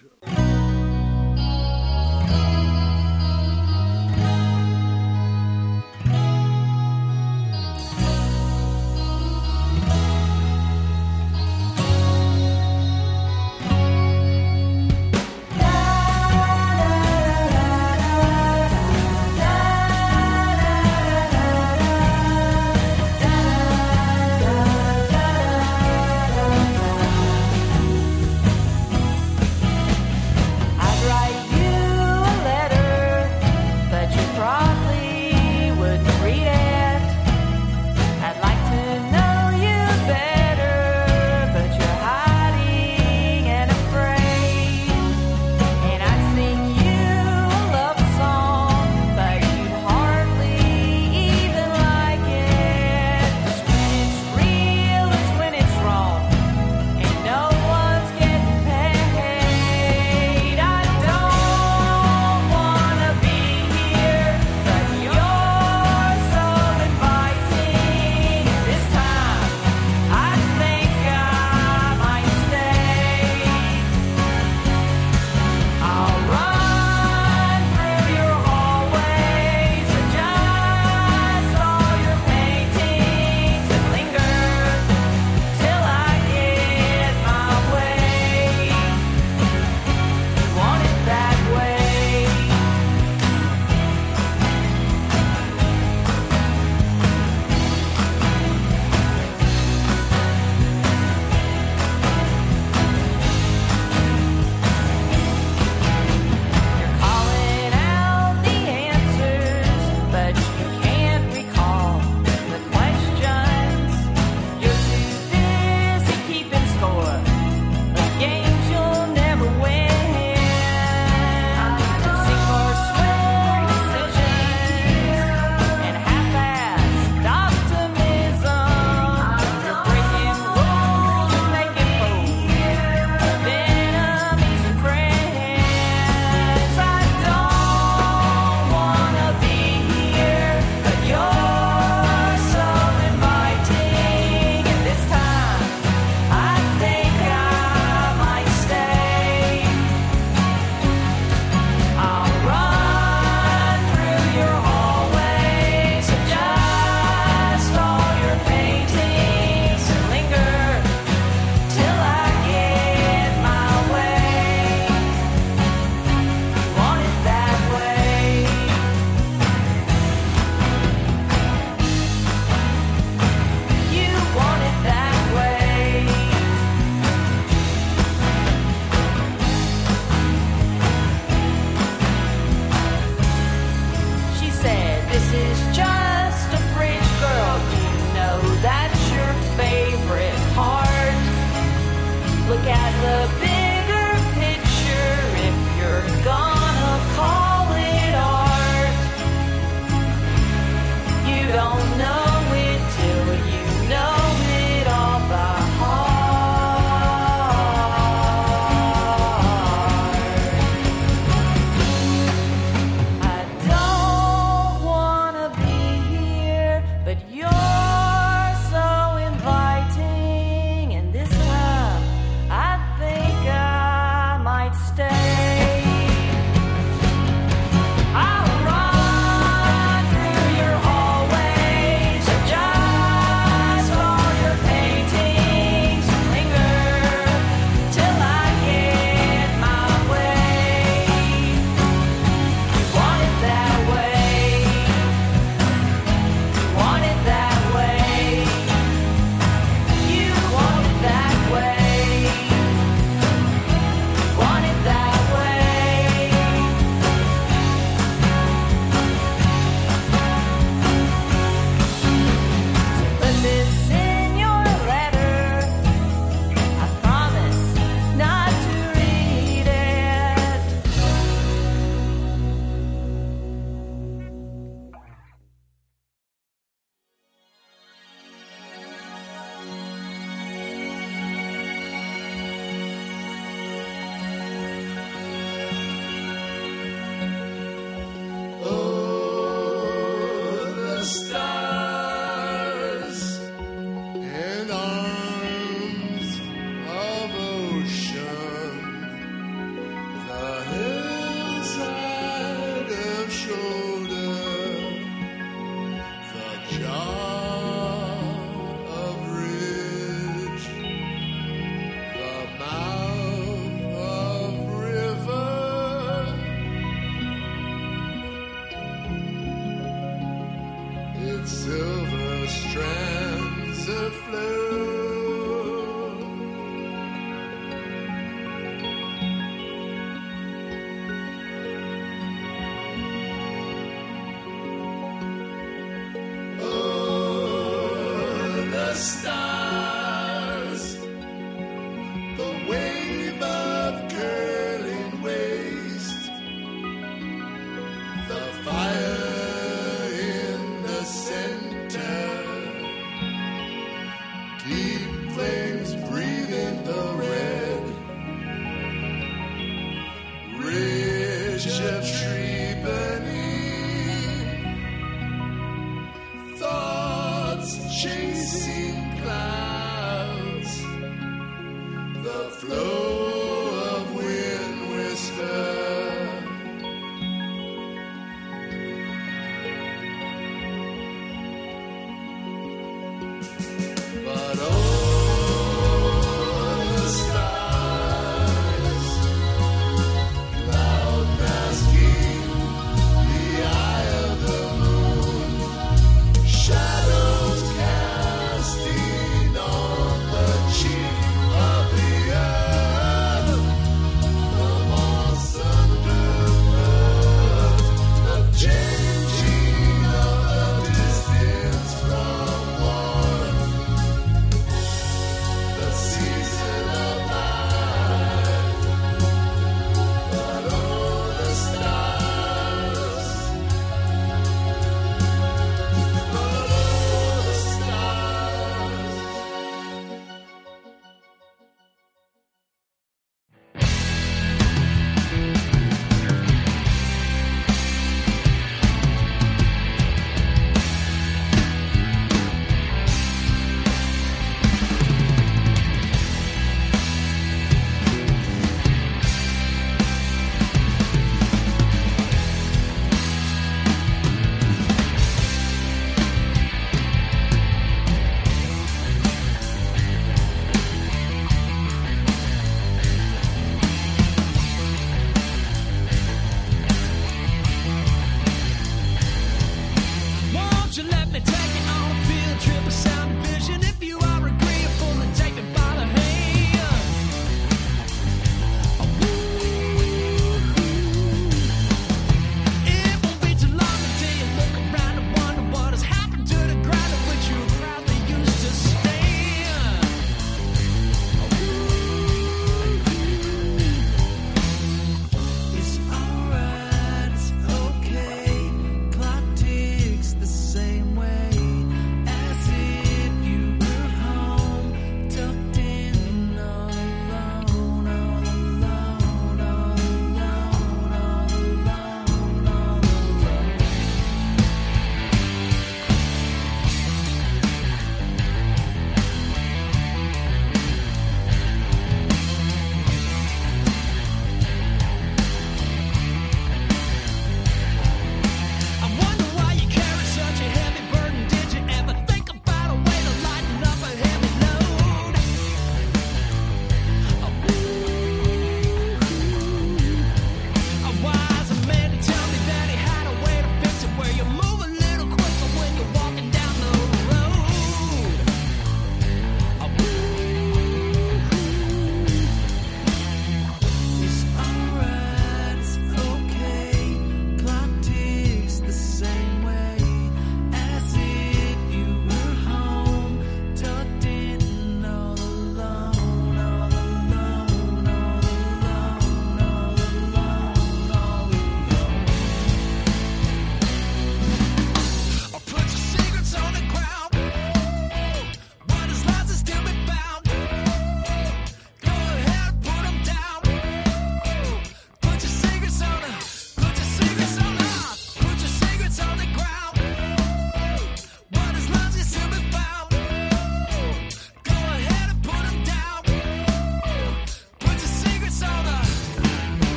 Stay. 224.94 225.41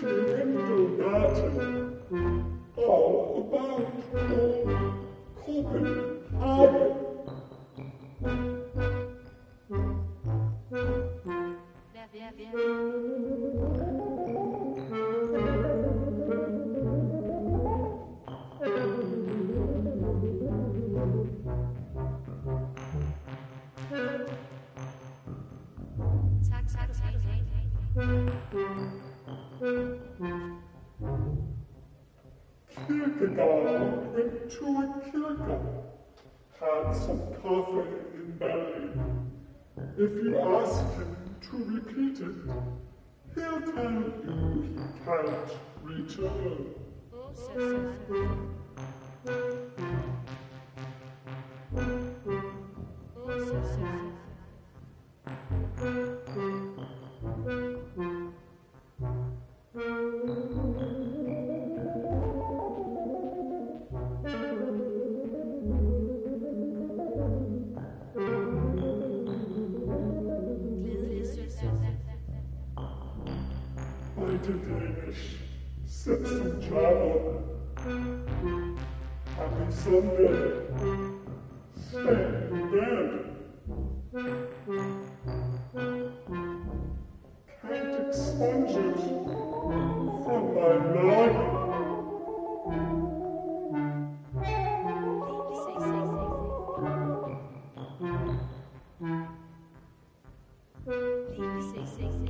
sentimental 0.00 0.88
matters 0.96 1.58
oh, 2.76 3.50
are 3.52 3.74
about 3.74 4.06
your 4.14 4.84
common 5.44 6.22
habit. 6.38 7.07
Kierkegaard 32.88 34.14
went 34.14 34.50
to 34.50 34.64
a 34.64 34.84
kirke, 35.10 35.56
had 36.58 36.96
some 36.96 37.20
coffee 37.42 37.84
in 38.14 38.38
belly. 38.38 38.88
If 39.98 40.12
you 40.24 40.38
ask 40.38 40.94
him 40.94 41.14
to 41.50 41.56
repeat 41.74 42.20
it, 42.20 42.36
he'll 43.34 43.60
tell 43.60 43.92
you 43.92 44.08
he 44.62 45.04
can't 45.04 45.50
return. 45.84 46.74
Heute 55.78 56.17
Sunday. 79.70 80.40
Stay 81.76 82.24
in 82.48 82.64
bed. 82.72 83.10
Can't 87.60 87.92
expunge 88.06 88.74
it 88.74 88.98
from 90.24 90.42
my 90.54 90.72
noggin. 90.94 91.48
Pretty, 100.84 101.46
pretty 101.58 102.24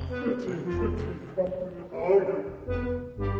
Copenhagen. 1.88 3.37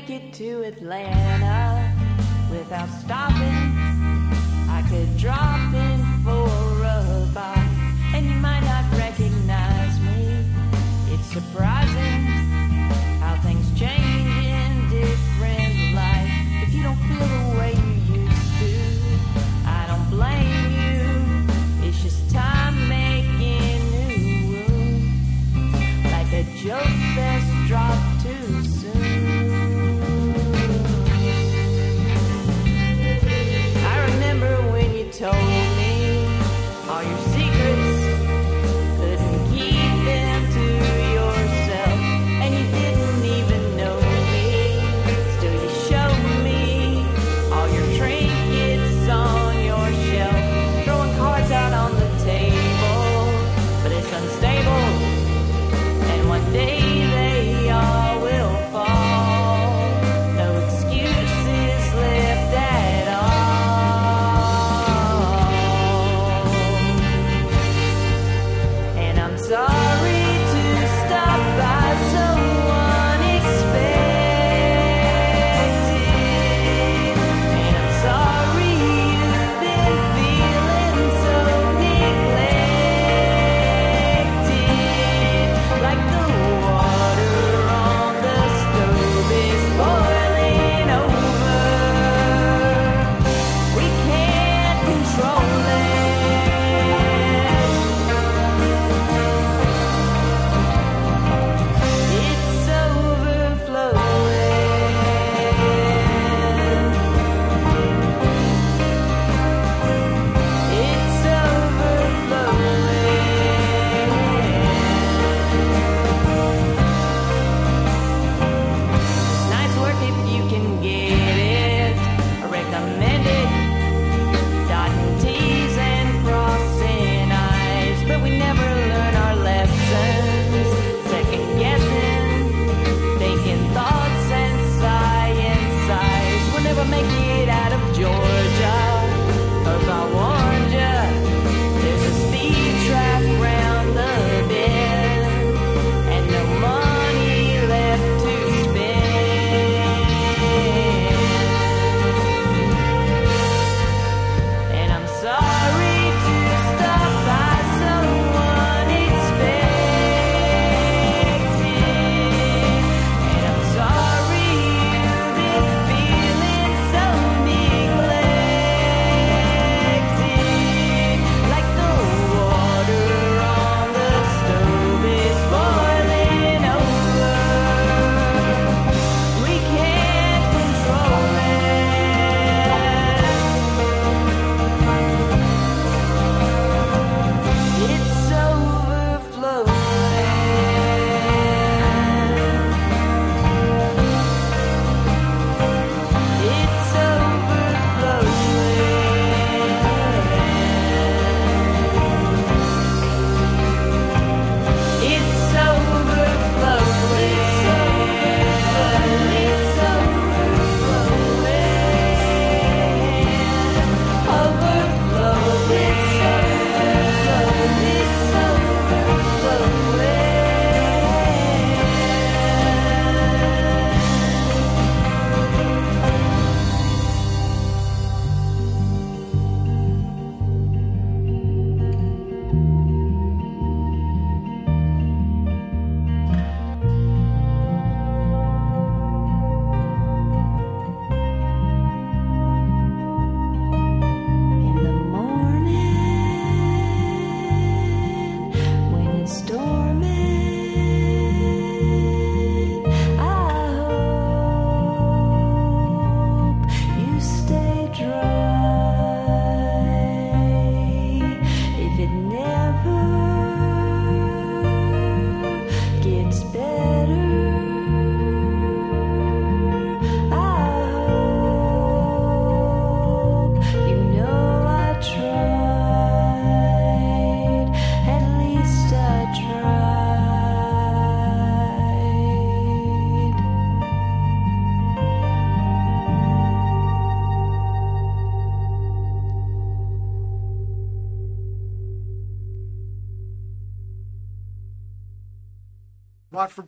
Make 0.01 0.11
it 0.11 0.33
to 0.33 0.63
Atlanta. 0.63 1.93
Without 2.53 2.89
stopping, 2.89 3.75
I 4.71 4.85
could 4.89 5.17
drop 5.17 5.68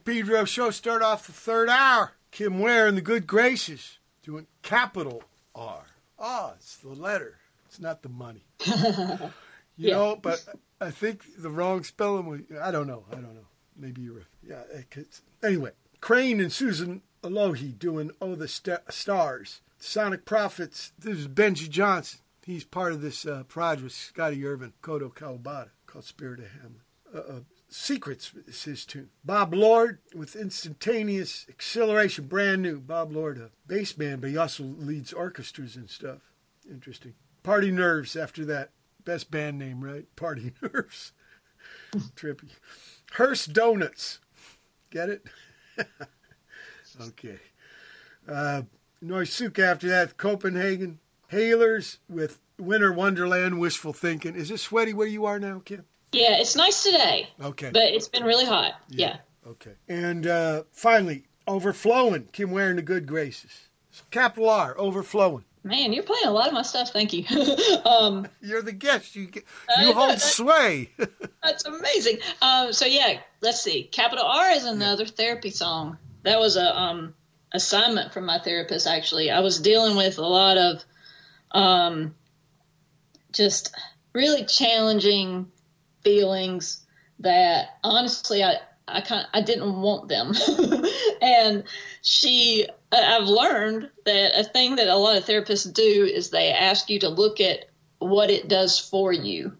Pedro 0.04 0.44
show 0.44 0.70
start 0.70 1.02
off 1.02 1.26
the 1.26 1.32
third 1.32 1.68
hour. 1.68 2.12
Kim 2.30 2.60
Ware 2.60 2.86
and 2.86 2.96
the 2.96 3.02
good 3.02 3.26
graces 3.26 3.98
doing 4.22 4.46
capital 4.62 5.22
R. 5.54 5.82
Ah, 6.18 6.52
it's 6.56 6.76
the 6.76 6.88
letter. 6.90 7.38
It's 7.66 7.80
not 7.80 8.02
the 8.02 8.08
money. 8.08 8.44
you 8.66 9.30
Yeah. 9.76 9.94
know, 9.96 10.16
but 10.16 10.44
I 10.80 10.90
think 10.90 11.22
the 11.38 11.50
wrong 11.50 11.82
spelling 11.84 12.26
was, 12.26 12.40
I 12.62 12.70
don't 12.70 12.86
know. 12.86 13.04
I 13.10 13.14
don't 13.16 13.34
know. 13.34 13.46
Maybe 13.76 14.02
you're. 14.02 14.26
Yeah. 14.46 14.62
it 14.72 14.90
could- 14.90 15.06
Anyway, 15.42 15.70
Crane 16.00 16.40
and 16.40 16.52
Susan 16.52 17.02
Loehe 17.22 17.78
doing 17.78 18.10
Oh 18.20 18.34
the 18.34 18.48
Sta- 18.48 18.78
Stars. 18.90 19.60
Sonic 19.78 20.24
Prophets. 20.26 20.92
This 20.98 21.18
is 21.18 21.28
Benji 21.28 21.68
Johnson. 21.70 22.20
He's 22.44 22.64
part 22.64 22.92
of 22.92 23.00
this 23.00 23.24
uh, 23.24 23.44
project 23.44 23.84
with 23.84 23.92
Scotty 23.92 24.44
Irvin, 24.46 24.72
Kodo 24.82 25.12
Kawabata, 25.12 25.68
called 25.86 26.04
Spirit 26.04 26.40
of 26.40 26.46
Hamlet. 26.50 26.82
Uh, 27.14 27.18
uh, 27.36 27.40
Secrets 27.72 28.32
is 28.48 28.64
his 28.64 28.84
tune. 28.84 29.10
Bob 29.24 29.54
Lord 29.54 30.00
with 30.12 30.34
Instantaneous 30.34 31.46
Acceleration, 31.48 32.26
brand 32.26 32.62
new. 32.62 32.80
Bob 32.80 33.12
Lord, 33.12 33.38
a 33.38 33.50
bass 33.68 33.96
man, 33.96 34.18
but 34.18 34.30
he 34.30 34.36
also 34.36 34.64
leads 34.64 35.12
orchestras 35.12 35.76
and 35.76 35.88
stuff. 35.88 36.32
Interesting. 36.68 37.14
Party 37.44 37.70
Nerves 37.70 38.16
after 38.16 38.44
that. 38.46 38.70
Best 39.04 39.30
band 39.30 39.58
name, 39.58 39.84
right? 39.84 40.04
Party 40.16 40.52
Nerves. 40.60 41.12
Trippy. 42.16 42.50
Hearse 43.12 43.46
Donuts. 43.46 44.18
Get 44.90 45.08
it? 45.08 45.26
okay. 47.00 47.38
Uh, 48.28 48.62
Noisukka 49.02 49.60
after 49.60 49.88
that. 49.88 50.16
Copenhagen. 50.16 50.98
Heelerz 51.30 51.98
with 52.08 52.40
Winter 52.58 52.92
Wonderland, 52.92 53.60
Wishful 53.60 53.92
Thinking. 53.92 54.34
Is 54.34 54.50
it 54.50 54.58
sweaty 54.58 54.92
where 54.92 55.06
you 55.06 55.24
are 55.24 55.38
now, 55.38 55.62
Kim? 55.64 55.84
Yeah, 56.12 56.38
it's 56.40 56.56
nice 56.56 56.82
today. 56.82 57.28
Okay. 57.40 57.70
But 57.72 57.84
it's 57.84 58.08
been 58.08 58.24
really 58.24 58.44
hot. 58.44 58.74
Yeah. 58.88 59.18
Okay. 59.46 59.72
And 59.88 60.26
uh, 60.26 60.64
finally, 60.72 61.24
Overflowing. 61.46 62.28
Kim 62.32 62.50
Ware 62.50 62.68
and 62.68 62.78
the 62.78 62.82
good 62.82 63.06
graces. 63.06 63.68
So 63.90 64.04
capital 64.10 64.48
R, 64.48 64.74
Overflowing. 64.78 65.44
Man, 65.62 65.92
you're 65.92 66.04
playing 66.04 66.26
a 66.26 66.30
lot 66.30 66.48
of 66.48 66.54
my 66.54 66.62
stuff. 66.62 66.90
Thank 66.90 67.12
you. 67.12 67.24
um, 67.84 68.26
You're 68.40 68.62
the 68.62 68.72
guest. 68.72 69.14
You 69.14 69.26
get, 69.26 69.44
you 69.78 69.86
know, 69.86 69.92
hold 69.92 70.12
that- 70.12 70.20
sway. 70.20 70.90
That's 71.42 71.64
amazing. 71.66 72.18
Um, 72.40 72.72
so 72.72 72.86
yeah, 72.86 73.20
let's 73.42 73.60
see. 73.60 73.82
Capital 73.84 74.24
R 74.24 74.50
is 74.52 74.64
another 74.64 75.04
therapy 75.04 75.50
song. 75.50 75.98
That 76.22 76.38
was 76.38 76.56
a 76.56 76.78
um, 76.78 77.14
assignment 77.52 78.12
from 78.12 78.24
my 78.26 78.38
therapist. 78.38 78.86
Actually, 78.86 79.30
I 79.30 79.40
was 79.40 79.60
dealing 79.60 79.96
with 79.96 80.18
a 80.18 80.26
lot 80.26 80.56
of 80.56 80.84
um, 81.50 82.14
just 83.32 83.74
really 84.14 84.44
challenging 84.44 85.50
feelings 86.02 86.84
that 87.20 87.78
honestly 87.84 88.42
I 88.42 88.56
I 88.88 89.00
kind 89.02 89.26
I 89.32 89.40
didn't 89.40 89.80
want 89.80 90.08
them, 90.08 90.32
and 91.22 91.64
she 92.02 92.66
I've 92.92 93.28
learned 93.28 93.90
that 94.04 94.38
a 94.38 94.44
thing 94.44 94.76
that 94.76 94.88
a 94.88 94.96
lot 94.96 95.16
of 95.16 95.24
therapists 95.24 95.72
do 95.72 96.10
is 96.12 96.30
they 96.30 96.50
ask 96.50 96.90
you 96.90 96.98
to 97.00 97.08
look 97.08 97.40
at 97.40 97.66
what 97.98 98.30
it 98.30 98.48
does 98.48 98.78
for 98.78 99.12
you 99.12 99.52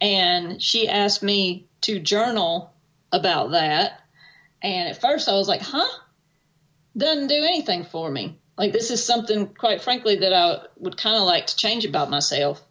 and 0.00 0.62
she 0.62 0.88
asked 0.88 1.22
me 1.22 1.66
to 1.82 2.00
journal 2.00 2.72
about 3.12 3.50
that. 3.52 4.00
And 4.62 4.88
at 4.88 5.00
first 5.00 5.28
I 5.28 5.32
was 5.32 5.48
like, 5.48 5.62
huh? 5.62 5.88
Doesn't 6.96 7.28
do 7.28 7.34
anything 7.34 7.84
for 7.84 8.10
me. 8.10 8.38
Like, 8.56 8.72
this 8.72 8.90
is 8.90 9.04
something, 9.04 9.46
quite 9.46 9.80
frankly, 9.80 10.16
that 10.16 10.32
I 10.32 10.66
would 10.76 10.96
kind 10.96 11.16
of 11.16 11.22
like 11.22 11.46
to 11.46 11.56
change 11.56 11.84
about 11.84 12.10
myself. 12.10 12.62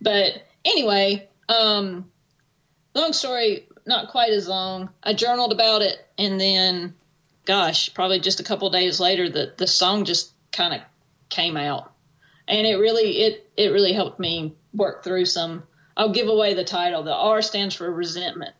But 0.00 0.32
anyway, 0.64 1.28
um, 1.48 2.10
long 2.98 3.12
story, 3.12 3.66
not 3.86 4.08
quite 4.08 4.30
as 4.32 4.48
long. 4.48 4.90
I 5.02 5.14
journaled 5.14 5.52
about 5.52 5.82
it, 5.82 5.96
and 6.18 6.40
then, 6.40 6.94
gosh, 7.44 7.92
probably 7.94 8.20
just 8.20 8.40
a 8.40 8.44
couple 8.44 8.68
days 8.70 9.00
later, 9.00 9.28
the, 9.28 9.54
the 9.56 9.66
song 9.66 10.04
just 10.04 10.32
kind 10.52 10.74
of 10.74 10.80
came 11.28 11.56
out. 11.56 11.92
And 12.46 12.66
it 12.66 12.76
really, 12.76 13.18
it, 13.18 13.50
it 13.56 13.68
really 13.68 13.92
helped 13.92 14.18
me 14.18 14.54
work 14.72 15.04
through 15.04 15.26
some 15.26 15.64
I'll 15.98 16.12
give 16.12 16.28
away 16.28 16.54
the 16.54 16.64
title. 16.64 17.02
The 17.02 17.12
R 17.12 17.42
stands 17.42 17.74
for 17.74 17.92
resentment. 17.92 18.54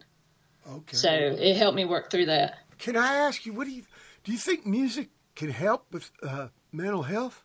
Okay. 0.69 0.97
So 0.97 1.09
it 1.09 1.57
helped 1.57 1.77
me 1.77 1.85
work 1.85 2.11
through 2.11 2.27
that. 2.27 2.59
Can 2.79 2.97
I 2.97 3.15
ask 3.15 3.47
you, 3.47 3.53
what 3.53 3.67
do 3.67 3.71
you 3.71 3.85
do? 4.25 4.33
You 4.33 4.39
think 4.39 4.67
music 4.67 5.09
can 5.37 5.51
help 5.51 5.87
with 5.93 6.11
uh, 6.23 6.49
mental 6.73 7.05
health? 7.05 7.45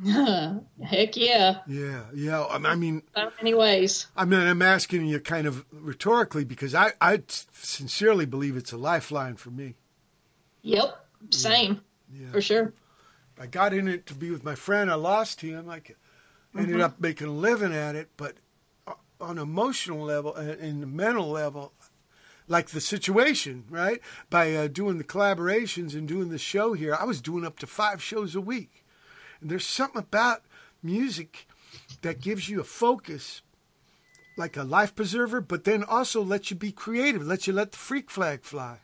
Heck 0.82 1.16
yeah. 1.16 1.58
Yeah, 1.66 2.04
yeah. 2.14 2.44
I 2.46 2.74
mean, 2.74 3.02
So 3.14 3.30
many 3.38 3.54
ways. 3.54 4.06
I 4.16 4.24
mean, 4.24 4.40
I'm 4.40 4.62
asking 4.62 5.06
you 5.06 5.20
kind 5.20 5.46
of 5.46 5.64
rhetorically 5.70 6.44
because 6.44 6.74
I, 6.74 6.92
I 7.00 7.22
sincerely 7.28 8.24
believe 8.26 8.56
it's 8.56 8.72
a 8.72 8.78
lifeline 8.78 9.36
for 9.36 9.50
me. 9.50 9.74
Yep. 10.62 11.06
Same. 11.30 11.80
Yeah. 12.12 12.30
For 12.32 12.40
sure. 12.40 12.72
I 13.38 13.46
got 13.46 13.72
in 13.74 13.88
it 13.88 14.06
to 14.06 14.14
be 14.14 14.30
with 14.30 14.44
my 14.44 14.54
friend. 14.54 14.90
I 14.90 14.94
lost 14.94 15.40
him. 15.40 15.68
I 15.68 15.82
ended 16.56 16.76
Mhm. 16.76 16.80
up 16.82 17.00
making 17.00 17.26
a 17.28 17.32
living 17.32 17.74
at 17.74 17.94
it, 17.94 18.10
but 18.16 18.36
uh, 18.86 18.94
on 19.20 19.38
an 19.38 19.42
emotional 19.42 20.04
level 20.04 20.34
and 20.34 20.50
and 20.60 20.82
the 20.82 20.86
mental 20.86 21.28
level, 21.30 21.72
like 22.48 22.68
the 22.70 22.80
situation, 22.80 23.64
right? 23.70 24.00
By 24.30 24.54
uh, 24.54 24.68
doing 24.68 24.98
the 24.98 25.04
collaborations 25.04 25.94
and 25.94 26.06
doing 26.08 26.28
the 26.30 26.38
show 26.38 26.72
here, 26.74 26.94
I 26.94 27.04
was 27.04 27.20
doing 27.20 27.44
up 27.44 27.58
to 27.60 27.66
five 27.66 28.02
shows 28.02 28.34
a 28.34 28.40
week. 28.40 28.81
And 29.42 29.50
there's 29.50 29.66
something 29.66 29.98
about 29.98 30.42
music 30.82 31.46
that 32.02 32.20
gives 32.20 32.48
you 32.48 32.60
a 32.60 32.64
focus, 32.64 33.42
like 34.38 34.56
a 34.56 34.62
life 34.62 34.94
preserver, 34.94 35.40
but 35.40 35.64
then 35.64 35.82
also 35.82 36.22
lets 36.22 36.50
you 36.50 36.56
be 36.56 36.72
creative, 36.72 37.26
lets 37.26 37.46
you 37.46 37.52
let 37.52 37.72
the 37.72 37.78
freak 37.78 38.08
flag 38.08 38.42
fly. 38.42 38.78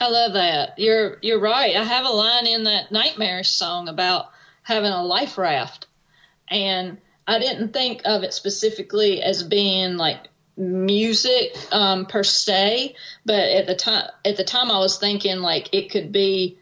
I 0.00 0.10
love 0.10 0.34
that. 0.34 0.78
You're 0.78 1.18
you're 1.22 1.40
right. 1.40 1.74
I 1.74 1.82
have 1.82 2.04
a 2.04 2.10
line 2.10 2.46
in 2.46 2.64
that 2.64 2.92
nightmarish 2.92 3.50
song 3.50 3.88
about 3.88 4.26
having 4.62 4.92
a 4.92 5.02
life 5.02 5.38
raft, 5.38 5.86
and 6.48 6.98
I 7.26 7.38
didn't 7.38 7.72
think 7.72 8.02
of 8.04 8.22
it 8.22 8.32
specifically 8.32 9.22
as 9.22 9.42
being 9.42 9.96
like 9.96 10.28
music 10.56 11.56
um, 11.72 12.06
per 12.06 12.22
se, 12.22 12.94
but 13.24 13.48
at 13.48 13.66
the 13.66 13.74
time 13.74 14.08
at 14.24 14.36
the 14.36 14.44
time 14.44 14.70
I 14.70 14.78
was 14.78 14.98
thinking 14.98 15.38
like 15.38 15.72
it 15.72 15.90
could 15.90 16.12
be 16.12 16.58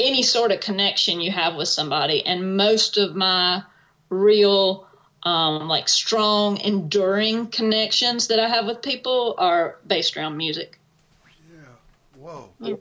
any 0.00 0.22
sort 0.22 0.52
of 0.52 0.60
connection 0.60 1.20
you 1.20 1.30
have 1.30 1.56
with 1.56 1.68
somebody, 1.68 2.24
and 2.24 2.56
most 2.56 2.96
of 2.96 3.14
my 3.14 3.62
real 4.08 4.86
um, 5.22 5.68
like 5.68 5.88
strong, 5.88 6.58
enduring 6.58 7.48
connections 7.48 8.28
that 8.28 8.38
I 8.38 8.48
have 8.48 8.66
with 8.66 8.82
people 8.82 9.34
are 9.38 9.76
based 9.86 10.16
around 10.16 10.36
music. 10.36 10.78
Yeah. 11.52 12.18
Whoa. 12.18 12.80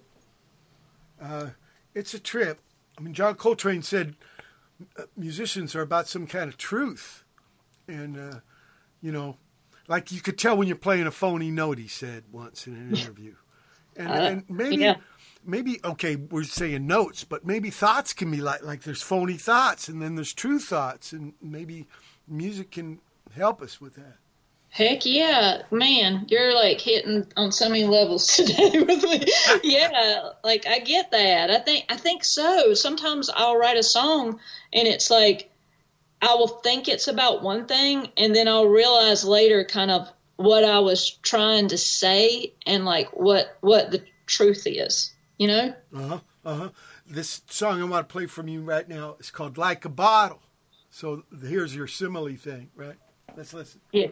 Uh, 1.21 1.49
it's 1.93 2.13
a 2.13 2.19
trip. 2.19 2.59
I 2.97 3.01
mean, 3.01 3.13
John 3.13 3.35
Coltrane 3.35 3.81
said 3.81 4.15
uh, 4.97 5.03
musicians 5.17 5.75
are 5.75 5.81
about 5.81 6.07
some 6.07 6.27
kind 6.27 6.49
of 6.49 6.57
truth. 6.57 7.23
And, 7.87 8.17
uh, 8.17 8.39
you 9.01 9.11
know, 9.11 9.37
like 9.87 10.11
you 10.11 10.21
could 10.21 10.37
tell 10.37 10.55
when 10.55 10.67
you're 10.67 10.77
playing 10.77 11.07
a 11.07 11.11
phony 11.11 11.51
note, 11.51 11.77
he 11.77 11.87
said 11.87 12.23
once 12.31 12.67
in 12.67 12.75
an 12.75 12.89
interview. 12.95 13.35
And, 13.97 14.07
Uh, 14.07 14.13
and 14.13 14.43
maybe, 14.49 14.77
yeah. 14.77 14.95
Maybe, 15.49 15.79
okay, 15.83 16.15
we're 16.15 16.43
saying 16.43 16.87
notes, 16.87 17.23
but 17.23 17.45
maybe 17.45 17.69
thoughts 17.69 18.13
can 18.13 18.31
be 18.31 18.41
like, 18.41 18.63
like 18.63 18.83
there's 18.83 19.01
phony 19.01 19.37
thoughts 19.37 19.87
and 19.87 20.01
then 20.01 20.15
there's 20.15 20.33
true 20.33 20.59
thoughts. 20.59 21.11
And 21.13 21.33
maybe 21.41 21.87
music 22.27 22.71
can 22.71 22.99
help 23.35 23.61
us 23.61 23.81
with 23.81 23.95
that. 23.95 24.17
Heck 24.71 25.03
yeah, 25.03 25.63
man, 25.71 26.27
you're 26.29 26.53
like 26.53 26.79
hitting 26.79 27.25
on 27.35 27.51
so 27.51 27.69
many 27.69 27.85
levels 27.85 28.27
today 28.35 28.79
with 28.79 29.03
me. 29.03 29.25
yeah, 29.63 30.29
like 30.43 30.67
I 30.67 30.79
get 30.79 31.11
that. 31.11 31.49
I 31.49 31.57
think 31.57 31.85
I 31.89 31.97
think 31.97 32.23
so. 32.23 32.75
Sometimes 32.75 33.31
I'll 33.33 33.57
write 33.57 33.77
a 33.77 33.83
song 33.83 34.39
and 34.71 34.87
it's 34.87 35.09
like 35.09 35.49
I 36.21 36.35
will 36.35 36.47
think 36.47 36.87
it's 36.87 37.07
about 37.07 37.41
one 37.41 37.65
thing 37.65 38.09
and 38.15 38.35
then 38.35 38.47
I'll 38.47 38.67
realize 38.67 39.23
later 39.23 39.63
kind 39.63 39.89
of 39.89 40.07
what 40.35 40.63
I 40.63 40.79
was 40.79 41.09
trying 41.09 41.69
to 41.69 41.77
say 41.77 42.53
and 42.65 42.85
like 42.85 43.09
what 43.11 43.57
what 43.61 43.89
the 43.89 44.03
truth 44.27 44.63
is, 44.67 45.13
you 45.39 45.47
know? 45.47 45.73
Uh 45.95 46.07
huh. 46.07 46.19
Uh 46.45 46.55
huh. 46.55 46.69
This 47.07 47.41
song 47.49 47.81
I 47.81 47.85
want 47.85 48.07
to 48.07 48.11
play 48.11 48.27
from 48.27 48.47
you 48.47 48.61
right 48.61 48.87
now 48.87 49.15
is 49.19 49.31
called 49.31 49.57
"Like 49.57 49.85
a 49.85 49.89
Bottle." 49.89 50.41
So 50.91 51.23
here's 51.41 51.75
your 51.75 51.87
simile 51.87 52.35
thing, 52.35 52.69
right? 52.75 52.97
Let's 53.35 53.53
listen. 53.53 53.81
Yeah. 53.91 54.07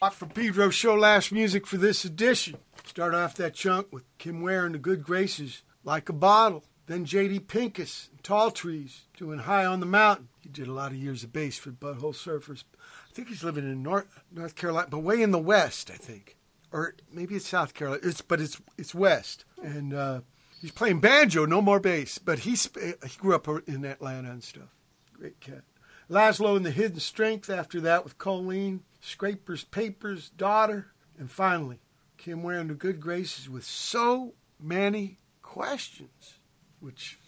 Watt 0.00 0.14
from 0.14 0.28
Pedro 0.28 0.70
Show 0.70 0.94
last 0.94 1.32
music 1.32 1.66
for 1.66 1.76
this 1.76 2.04
edition. 2.04 2.56
Start 2.84 3.14
off 3.14 3.34
that 3.34 3.54
chunk 3.54 3.92
with 3.92 4.04
Kim 4.18 4.42
Ware 4.42 4.64
and 4.64 4.76
the 4.76 4.78
Good 4.78 5.02
Graces, 5.02 5.62
Like 5.82 6.08
a 6.08 6.12
Bottle. 6.12 6.62
Then 6.86 7.04
J.D. 7.04 7.40
Pinkus, 7.40 8.08
Tall 8.22 8.52
Trees, 8.52 9.06
doing 9.16 9.40
High 9.40 9.64
on 9.64 9.80
the 9.80 9.86
Mountain. 9.86 10.28
He 10.40 10.48
did 10.48 10.68
a 10.68 10.72
lot 10.72 10.92
of 10.92 10.98
years 10.98 11.24
of 11.24 11.32
bass 11.32 11.58
for 11.58 11.70
Butthole 11.72 12.14
Surfers. 12.14 12.62
I 13.10 13.12
think 13.12 13.26
he's 13.26 13.42
living 13.42 13.64
in 13.64 13.82
North 13.82 14.20
North 14.30 14.54
Carolina, 14.54 14.86
but 14.88 15.00
way 15.00 15.20
in 15.20 15.32
the 15.32 15.38
west, 15.38 15.90
I 15.90 15.96
think, 15.96 16.36
or 16.70 16.94
maybe 17.12 17.34
it's 17.34 17.48
South 17.48 17.74
Carolina. 17.74 18.02
It's 18.04 18.20
but 18.20 18.40
it's 18.40 18.62
it's 18.78 18.94
west, 18.94 19.44
and 19.60 19.92
uh, 19.92 20.20
he's 20.60 20.70
playing 20.70 21.00
banjo, 21.00 21.44
no 21.44 21.60
more 21.60 21.80
bass. 21.80 22.18
But 22.18 22.40
he's 22.40 22.70
he 22.76 23.18
grew 23.18 23.34
up 23.34 23.48
in 23.66 23.84
Atlanta 23.84 24.30
and 24.30 24.44
stuff. 24.44 24.76
Great 25.12 25.40
cat. 25.40 25.64
Laszlo 26.08 26.56
and 26.56 26.64
the 26.64 26.70
Hidden 26.70 27.00
Strength 27.00 27.50
after 27.50 27.80
that 27.80 28.04
with 28.04 28.16
Colleen, 28.16 28.84
Scraepers, 29.02 29.68
Papers, 29.70 30.30
Daughter, 30.30 30.88
and 31.18 31.30
finally 31.30 31.80
Kim 32.16 32.42
Ware 32.42 32.58
and 32.58 32.70
the 32.70 32.74
Good 32.74 33.00
Graces 33.00 33.48
with 33.48 33.64
so 33.64 34.34
many 34.60 35.18
questions, 35.42 36.38
which, 36.80 37.18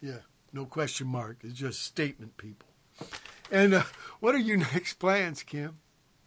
yeah, 0.00 0.20
no 0.52 0.64
question 0.64 1.06
mark. 1.06 1.38
It's 1.42 1.58
just 1.58 1.82
statement, 1.82 2.36
people. 2.36 2.68
And 3.50 3.74
uh, 3.74 3.82
what 4.20 4.34
are 4.34 4.38
your 4.38 4.56
next 4.74 4.94
plans, 4.94 5.42
Kim? 5.42 5.78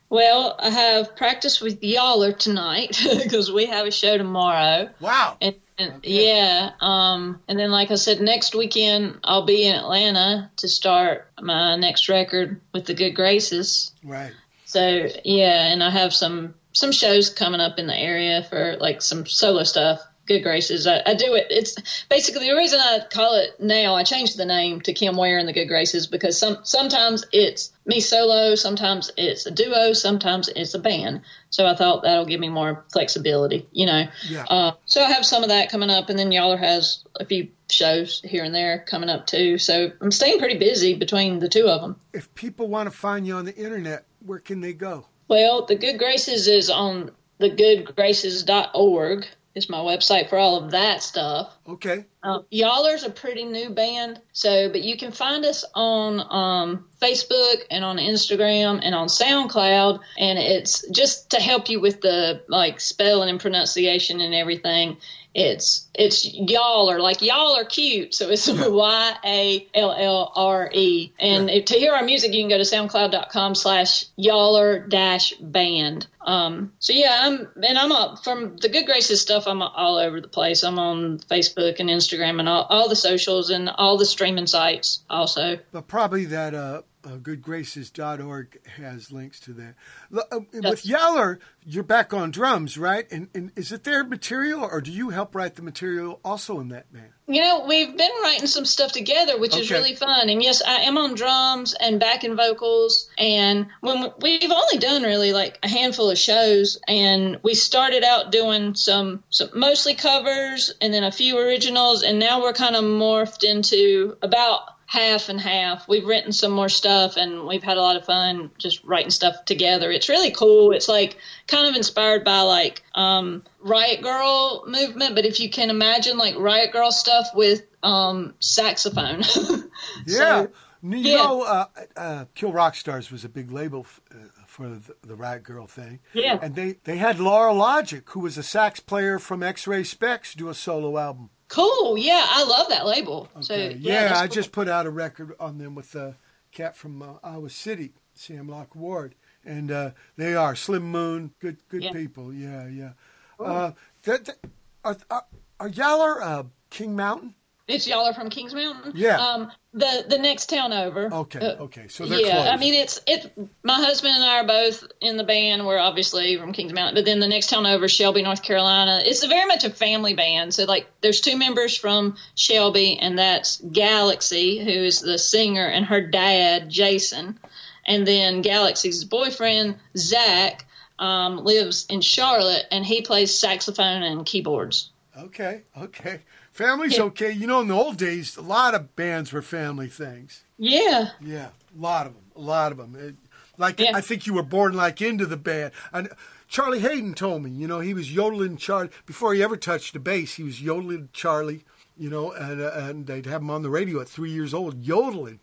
Well, 0.10 0.56
I 0.60 0.70
have 0.70 1.16
practice 1.16 1.62
with 1.62 1.82
Yaller 1.82 2.34
tonight 2.34 3.02
because 3.24 3.52
we 3.52 3.66
have 3.68 3.88
a 3.88 3.92
show 3.92 4.18
tomorrow. 4.18 4.90
Wow. 5.00 5.38
And, 5.40 5.56
and 5.78 6.06
yeah, 6.06 6.72
um, 6.82 7.42
and 7.48 7.58
then 7.58 7.72
like 7.72 7.92
I 7.92 7.96
said, 7.96 8.20
next 8.20 8.54
weekend 8.54 9.20
I'll 9.24 9.46
be 9.46 9.66
in 9.66 9.74
Atlanta 9.74 10.52
to 10.58 10.68
start 10.68 11.32
my 11.42 11.78
next 11.78 12.10
record 12.10 12.60
with 12.74 12.86
the 12.86 12.94
Good 12.94 13.16
Graces. 13.16 13.94
Right. 14.04 14.34
So 14.72 15.10
yeah, 15.26 15.68
and 15.68 15.84
I 15.84 15.90
have 15.90 16.14
some 16.14 16.54
some 16.72 16.94
shows 16.94 17.30
coming 17.30 17.60
up 17.60 17.78
in 17.78 17.88
the 17.88 17.96
area 17.96 18.42
for 18.50 18.78
like 18.80 19.02
some 19.02 19.26
solo 19.26 19.64
stuff. 19.64 20.00
Good 20.28 20.44
Graces. 20.44 20.88
I, 20.88 21.02
I 21.06 21.14
do 21.14 21.34
it. 21.34 21.48
It's 21.50 22.06
basically 22.10 22.48
the 22.48 22.56
reason 22.56 22.80
I 22.80 23.02
call 23.12 23.36
it 23.36 23.60
now. 23.60 23.96
I 23.96 24.04
changed 24.06 24.38
the 24.38 24.46
name 24.46 24.80
to 24.82 24.94
Kim 24.94 25.18
Ware 25.18 25.40
and 25.40 25.48
the 25.48 25.52
Good 25.52 25.68
Graces 25.68 26.08
because 26.08 26.40
some 26.40 26.60
sometimes 26.64 27.26
it's 27.34 27.74
me 27.86 28.00
solo, 28.00 28.56
sometimes 28.56 29.12
it's 29.18 29.46
a 29.46 29.52
duo, 29.52 29.92
sometimes 29.92 30.48
it's 30.48 30.74
a 30.74 30.80
band. 30.80 31.24
So 31.50 31.66
I 31.66 31.76
thought 31.76 32.04
that'll 32.04 32.26
give 32.26 32.40
me 32.40 32.48
more 32.48 32.86
flexibility, 32.94 33.68
you 33.74 33.88
know. 33.88 34.06
Yeah. 34.30 34.46
Uh, 34.46 34.72
so 34.86 35.04
I 35.04 35.12
have 35.12 35.26
some 35.26 35.44
of 35.44 35.50
that 35.50 35.70
coming 35.70 35.90
up, 35.90 36.10
and 36.10 36.18
then 36.18 36.32
Yaller 36.32 36.58
has 36.58 37.04
a 37.20 37.26
few 37.26 37.50
shows 37.70 38.22
here 38.24 38.46
and 38.46 38.56
there 38.56 38.86
coming 38.88 39.10
up 39.10 39.28
too. 39.28 39.58
So 39.58 39.92
I'm 40.00 40.12
staying 40.12 40.40
pretty 40.40 40.58
busy 40.58 40.94
between 40.94 41.40
the 41.40 41.50
two 41.50 41.68
of 41.68 41.82
them. 41.82 42.00
If 42.14 42.34
people 42.36 42.70
want 42.70 42.90
to 42.90 42.96
find 42.96 43.28
you 43.28 43.36
on 43.36 43.44
the 43.44 43.56
internet, 43.58 44.06
where 44.26 44.40
can 44.40 44.62
they 44.62 44.74
go? 44.74 45.06
Well, 45.28 45.66
the 45.66 45.76
Good 45.76 45.98
Graces 45.98 46.48
is 46.48 46.70
on 46.70 47.12
thegoodgraces.org, 47.40 49.26
It's 49.54 49.70
my 49.70 49.80
website 49.80 50.30
for 50.30 50.38
all 50.38 50.64
of 50.64 50.72
that 50.72 51.04
stuff. 51.04 51.58
Okay. 51.68 52.06
Um, 52.24 52.46
Y'aller's 52.52 53.04
a 53.04 53.10
pretty 53.10 53.44
new 53.44 53.70
band, 53.70 54.22
so 54.32 54.70
but 54.70 54.82
you 54.84 54.96
can 54.98 55.12
find 55.12 55.44
us 55.44 55.66
on 55.74 56.22
um, 56.30 56.86
Facebook 57.02 57.64
and 57.70 57.84
on 57.84 57.98
Instagram 57.98 58.80
and 58.84 58.96
on 58.96 59.08
SoundCloud, 59.08 60.00
and 60.18 60.40
it's 60.40 60.88
just 60.90 61.32
to 61.32 61.42
help 61.42 61.70
you 61.70 61.82
with 61.82 62.00
the 62.02 62.44
like 62.48 62.80
spelling 62.80 63.30
and 63.30 63.40
pronunciation 63.40 64.22
and 64.22 64.34
everything. 64.34 64.98
It's 65.34 65.88
it's 65.94 66.34
y'all 66.34 66.90
are 66.92 67.00
like 67.00 67.22
y'all 67.22 67.56
are 67.58 67.64
cute, 67.64 68.14
so 68.14 68.30
it's 68.30 68.50
Y 68.52 69.14
A 69.24 69.68
L 69.74 69.94
L 69.94 70.32
R 70.36 70.70
E. 70.74 71.14
And 71.20 71.50
if, 71.50 71.66
to 71.66 71.76
hear 71.76 71.94
our 71.94 72.04
music, 72.04 72.34
you 72.34 72.42
can 72.42 72.50
go 72.50 72.58
to 72.58 72.64
soundcloud.com 72.64 73.56
slash 73.56 74.06
yaller 74.18 74.80
dash 74.80 75.34
band. 75.36 76.08
Um, 76.20 76.74
so 76.80 76.92
yeah, 76.92 77.20
I'm 77.22 77.48
and 77.64 77.78
I'm 77.78 77.94
up 77.94 78.24
from 78.24 78.58
the 78.58 78.68
Good 78.68 78.86
Graces 78.86 79.22
stuff. 79.22 79.48
I'm 79.48 79.62
all 79.62 79.98
over 79.98 80.20
the 80.20 80.28
place. 80.28 80.64
I'm 80.64 80.78
on 80.78 81.20
Facebook 81.20 81.80
and 81.80 81.90
Instagram 81.90 82.40
and 82.40 82.50
all, 82.50 82.64
all 82.64 82.90
the 82.90 82.96
socials 82.96 83.50
and 83.50 83.70
all 83.70 83.98
the 83.98 84.06
streaming 84.06 84.48
sites 84.48 85.00
also. 85.10 85.60
But 85.72 85.88
probably 85.88 86.26
that 86.26 86.54
uh, 86.54 86.82
uh, 87.04 87.18
goodgraces.org 87.18 88.68
has 88.78 89.12
links 89.12 89.40
to 89.42 89.54
that. 89.54 89.76
L- 90.14 90.28
uh, 90.32 90.40
with 90.54 90.86
Yaller, 90.86 91.40
you're 91.66 91.84
back 91.84 92.14
on 92.14 92.32
drums, 92.32 92.78
right? 92.78 93.12
And, 93.12 93.30
and 93.34 93.52
is 93.56 93.72
it 93.72 93.84
their 93.84 94.04
material, 94.04 94.64
or 94.64 94.82
do 94.82 94.92
you 94.92 95.10
help 95.10 95.36
write 95.36 95.56
the 95.56 95.62
material 95.62 96.20
also 96.24 96.60
in 96.60 96.70
that 96.70 96.92
band? 96.92 97.10
You 97.28 97.42
know, 97.42 97.66
we've 97.66 97.96
been 97.96 98.12
writing 98.24 98.48
some 98.48 98.66
stuff 98.66 98.92
together, 98.92 99.40
which 99.40 99.56
is 99.56 99.72
really 99.72 99.96
fun. 99.96 100.30
And 100.30 100.44
yes, 100.44 100.62
I 100.62 100.82
am 100.82 100.98
on 100.98 101.16
drums 101.16 101.74
and 101.80 102.00
backing 102.00 102.36
vocals. 102.36 103.10
And 103.18 103.68
when 103.80 104.12
we've 104.22 104.52
only 104.52 104.78
done 104.80 105.04
really 105.04 105.32
like 105.32 105.58
a 105.64 105.70
handful 105.70 106.10
of 106.10 106.18
shows, 106.18 106.78
and 106.88 107.40
we 107.42 107.54
started 107.54 108.04
out 108.04 108.32
doing 108.32 108.76
some, 108.76 109.24
some 109.30 109.50
mostly 109.54 109.96
covers 109.96 110.74
and 110.82 110.94
then 110.94 111.04
a 111.04 111.12
few 111.12 111.38
originals, 111.38 112.04
and 112.04 112.20
now 112.20 112.42
we're 112.42 112.54
kind 112.54 112.76
of 112.76 112.84
morphed 112.84 113.44
into 113.44 114.18
about 114.22 114.64
half 114.92 115.30
and 115.30 115.40
half. 115.40 115.88
We've 115.88 116.06
written 116.06 116.34
some 116.34 116.52
more 116.52 116.68
stuff, 116.68 117.16
and 117.16 117.48
we've 117.48 117.64
had 117.64 117.78
a 117.78 117.82
lot 117.82 117.96
of 117.96 118.04
fun 118.04 118.52
just 118.58 118.84
writing 118.84 119.10
stuff 119.10 119.46
together. 119.46 119.90
It's 119.90 120.10
really 120.10 120.32
cool. 120.32 120.74
It's 120.74 120.90
like 120.90 121.18
kind 121.48 121.66
of 121.66 121.78
inspired 121.78 122.26
by 122.26 122.42
like 122.42 122.84
um, 122.94 123.42
Riot 123.62 124.02
Grrrl 124.02 124.68
movement, 124.68 125.16
but 125.16 125.26
if 125.26 125.40
you 125.40 125.50
can 125.50 125.70
imagine 125.70 126.18
like 126.18 126.38
Riot 126.38 126.74
Grrrl 126.74 126.92
stuff 126.92 127.28
with 127.34 127.62
um, 127.82 128.34
saxophone. 128.40 129.24
Yeah. 130.06 130.44
So, 130.44 130.52
you 130.84 130.98
yeah. 130.98 131.16
know, 131.18 131.42
uh, 131.42 131.66
uh, 131.98 132.26
Kill 132.36 132.52
Rock 132.52 132.76
Stars 132.76 133.12
was 133.12 133.26
a 133.26 133.30
big 133.30 133.52
label 133.52 133.82
f- 133.82 134.00
uh, 134.12 134.18
for 134.46 134.70
the, 134.70 134.94
the 135.02 135.16
Riot 135.16 135.44
Grrrl 135.44 135.68
thing. 135.68 136.00
Yeah. 136.14 136.38
And 136.40 136.54
they, 136.54 136.76
they 136.84 136.98
had 136.98 137.20
Lora 137.20 137.52
Logic, 137.52 138.08
who 138.12 138.20
was 138.20 138.38
a 138.38 138.44
sax 138.44 138.80
player 138.80 139.18
from 139.18 139.42
X-Ray 139.42 139.82
Spex, 139.82 140.36
do 140.36 140.50
a 140.50 140.54
solo 140.54 141.00
album. 141.00 141.31
Cool. 141.52 141.98
Yeah, 141.98 142.26
I 142.30 142.44
love 142.46 142.70
that 142.70 142.86
label. 142.86 143.28
So 143.42 143.54
Okay. 143.54 143.76
yeah, 143.76 144.06
Yeah, 144.10 144.18
I 144.18 144.28
cool. 144.28 144.36
just 144.36 144.52
put 144.54 144.70
out 144.70 144.86
a 144.86 144.90
record 144.90 145.34
on 145.38 145.58
them 145.58 145.76
with 145.76 145.94
a 145.96 146.16
cat 146.54 146.78
from 146.78 147.02
uh, 147.02 147.16
Iowa 147.22 147.50
City, 147.50 147.92
Sam 148.14 148.48
Locke 148.48 148.74
Ward, 148.74 149.16
and 149.44 149.70
uh, 149.70 149.92
they 150.16 150.34
are 150.34 150.56
Slim 150.56 150.84
Moon, 150.90 151.34
good 151.40 151.58
good 151.68 151.84
Yeah. 151.84 151.92
people. 151.92 152.34
Yeah, 152.34 152.68
yeah. 152.68 152.92
Uh, 153.38 153.74
that, 154.04 154.26
that, 154.26 154.38
are, 154.86 154.96
are, 155.10 155.26
are 155.60 155.68
Yaller 155.68 156.22
uh, 156.22 156.44
King 156.70 156.96
Mountain? 156.96 157.36
It's 157.68 157.88
y'all 157.88 158.08
are 158.08 158.14
from 158.14 158.30
Kings 158.30 158.54
Mountain. 158.54 158.94
Yeah. 158.96 159.18
Um, 159.18 159.52
the 159.74 160.06
the 160.10 160.18
next 160.18 160.50
town 160.50 160.74
over. 160.74 161.14
Okay, 161.14 161.40
Uh, 161.40 161.64
okay, 161.64 161.88
so 161.88 162.06
they're 162.06 162.20
yeah, 162.20 162.32
close. 162.44 162.48
I 162.48 162.58
mean 162.58 162.74
it's 162.74 163.00
it. 163.08 163.32
My 163.64 163.76
husband 163.76 164.14
and 164.16 164.24
I 164.24 164.40
are 164.40 164.48
both 164.48 164.84
in 165.00 165.16
the 165.16 165.24
band. 165.24 165.66
We're 165.66 165.78
obviously 165.78 166.38
from 166.38 166.52
Kings 166.52 166.74
Mountain, 166.74 166.96
but 166.96 167.06
then 167.06 167.20
the 167.20 167.28
next 167.28 167.50
town 167.50 167.66
over, 167.66 167.88
Shelby, 167.88 168.22
North 168.22 168.44
Carolina. 168.44 169.02
It's 169.06 169.24
a 169.24 169.28
very 169.28 169.46
much 169.46 169.64
a 169.64 169.70
family 169.70 170.14
band. 170.14 170.54
So 170.54 170.66
like, 170.66 170.88
there's 171.02 171.22
two 171.22 171.38
members 171.38 171.78
from 171.78 172.18
Shelby, 172.36 172.98
and 173.00 173.18
that's 173.18 173.62
Galaxy, 173.72 174.60
who 174.60 174.72
is 174.72 175.00
the 175.00 175.18
singer, 175.18 175.66
and 175.66 175.86
her 175.86 176.02
dad, 176.02 176.70
Jason, 176.70 177.40
and 177.86 178.06
then 178.06 178.42
Galaxy's 178.42 179.06
boyfriend, 179.06 179.78
Zach, 179.96 180.66
um, 181.00 181.38
lives 181.46 181.86
in 181.90 182.02
Charlotte, 182.02 182.66
and 182.72 182.86
he 182.86 183.02
plays 183.02 183.38
saxophone 183.38 184.04
and 184.04 184.26
keyboards. 184.26 184.90
Okay, 185.18 185.62
okay. 185.78 186.20
Family's 186.52 186.98
Yeah. 186.98 187.04
okay. 187.06 187.32
You 187.32 187.48
know, 187.48 187.62
in 187.62 187.68
the 187.68 187.74
old 187.76 187.98
days, 187.98 188.36
a 188.38 188.42
lot 188.42 188.76
of 188.76 188.96
bands 188.96 189.32
were 189.32 189.42
family 189.42 189.88
things. 189.88 190.44
Yeah. 190.58 191.10
Yeah, 191.22 191.50
a 191.78 191.82
lot 191.82 192.08
of 192.08 192.14
them. 192.14 192.24
A 192.36 192.42
lot 192.42 192.72
of 192.72 192.78
them. 192.78 192.96
It, 192.98 193.16
like 193.58 193.80
Yeah. 193.80 193.92
I 193.96 194.02
think 194.02 194.28
you 194.28 194.34
were 194.34 194.44
born 194.44 194.74
like 194.74 195.02
into 195.02 195.26
the 195.26 195.38
band. 195.38 195.72
And 195.94 196.10
Charlie 196.48 196.80
Haden 196.80 197.14
told 197.14 197.44
me, 197.44 197.50
you 197.52 197.68
know, 197.68 197.80
he 197.80 197.94
was 197.94 198.14
yodeling 198.14 198.58
Charlie 198.58 198.90
before 199.06 199.34
he 199.34 199.42
ever 199.42 199.56
touched 199.58 199.94
the 199.94 200.00
bass. 200.00 200.36
He 200.36 200.44
was 200.44 200.62
yodeling 200.62 201.10
Charlie, 201.14 201.64
you 201.98 202.10
know, 202.10 202.32
and 202.32 202.62
uh, 202.62 202.72
and 202.76 203.08
they'd 203.08 203.26
have 203.26 203.42
him 203.42 203.50
on 203.50 203.62
the 203.62 203.70
radio 203.70 204.02
at 204.02 204.10
three 204.10 204.32
years 204.32 204.54
old 204.54 204.84
yodeling 204.84 205.40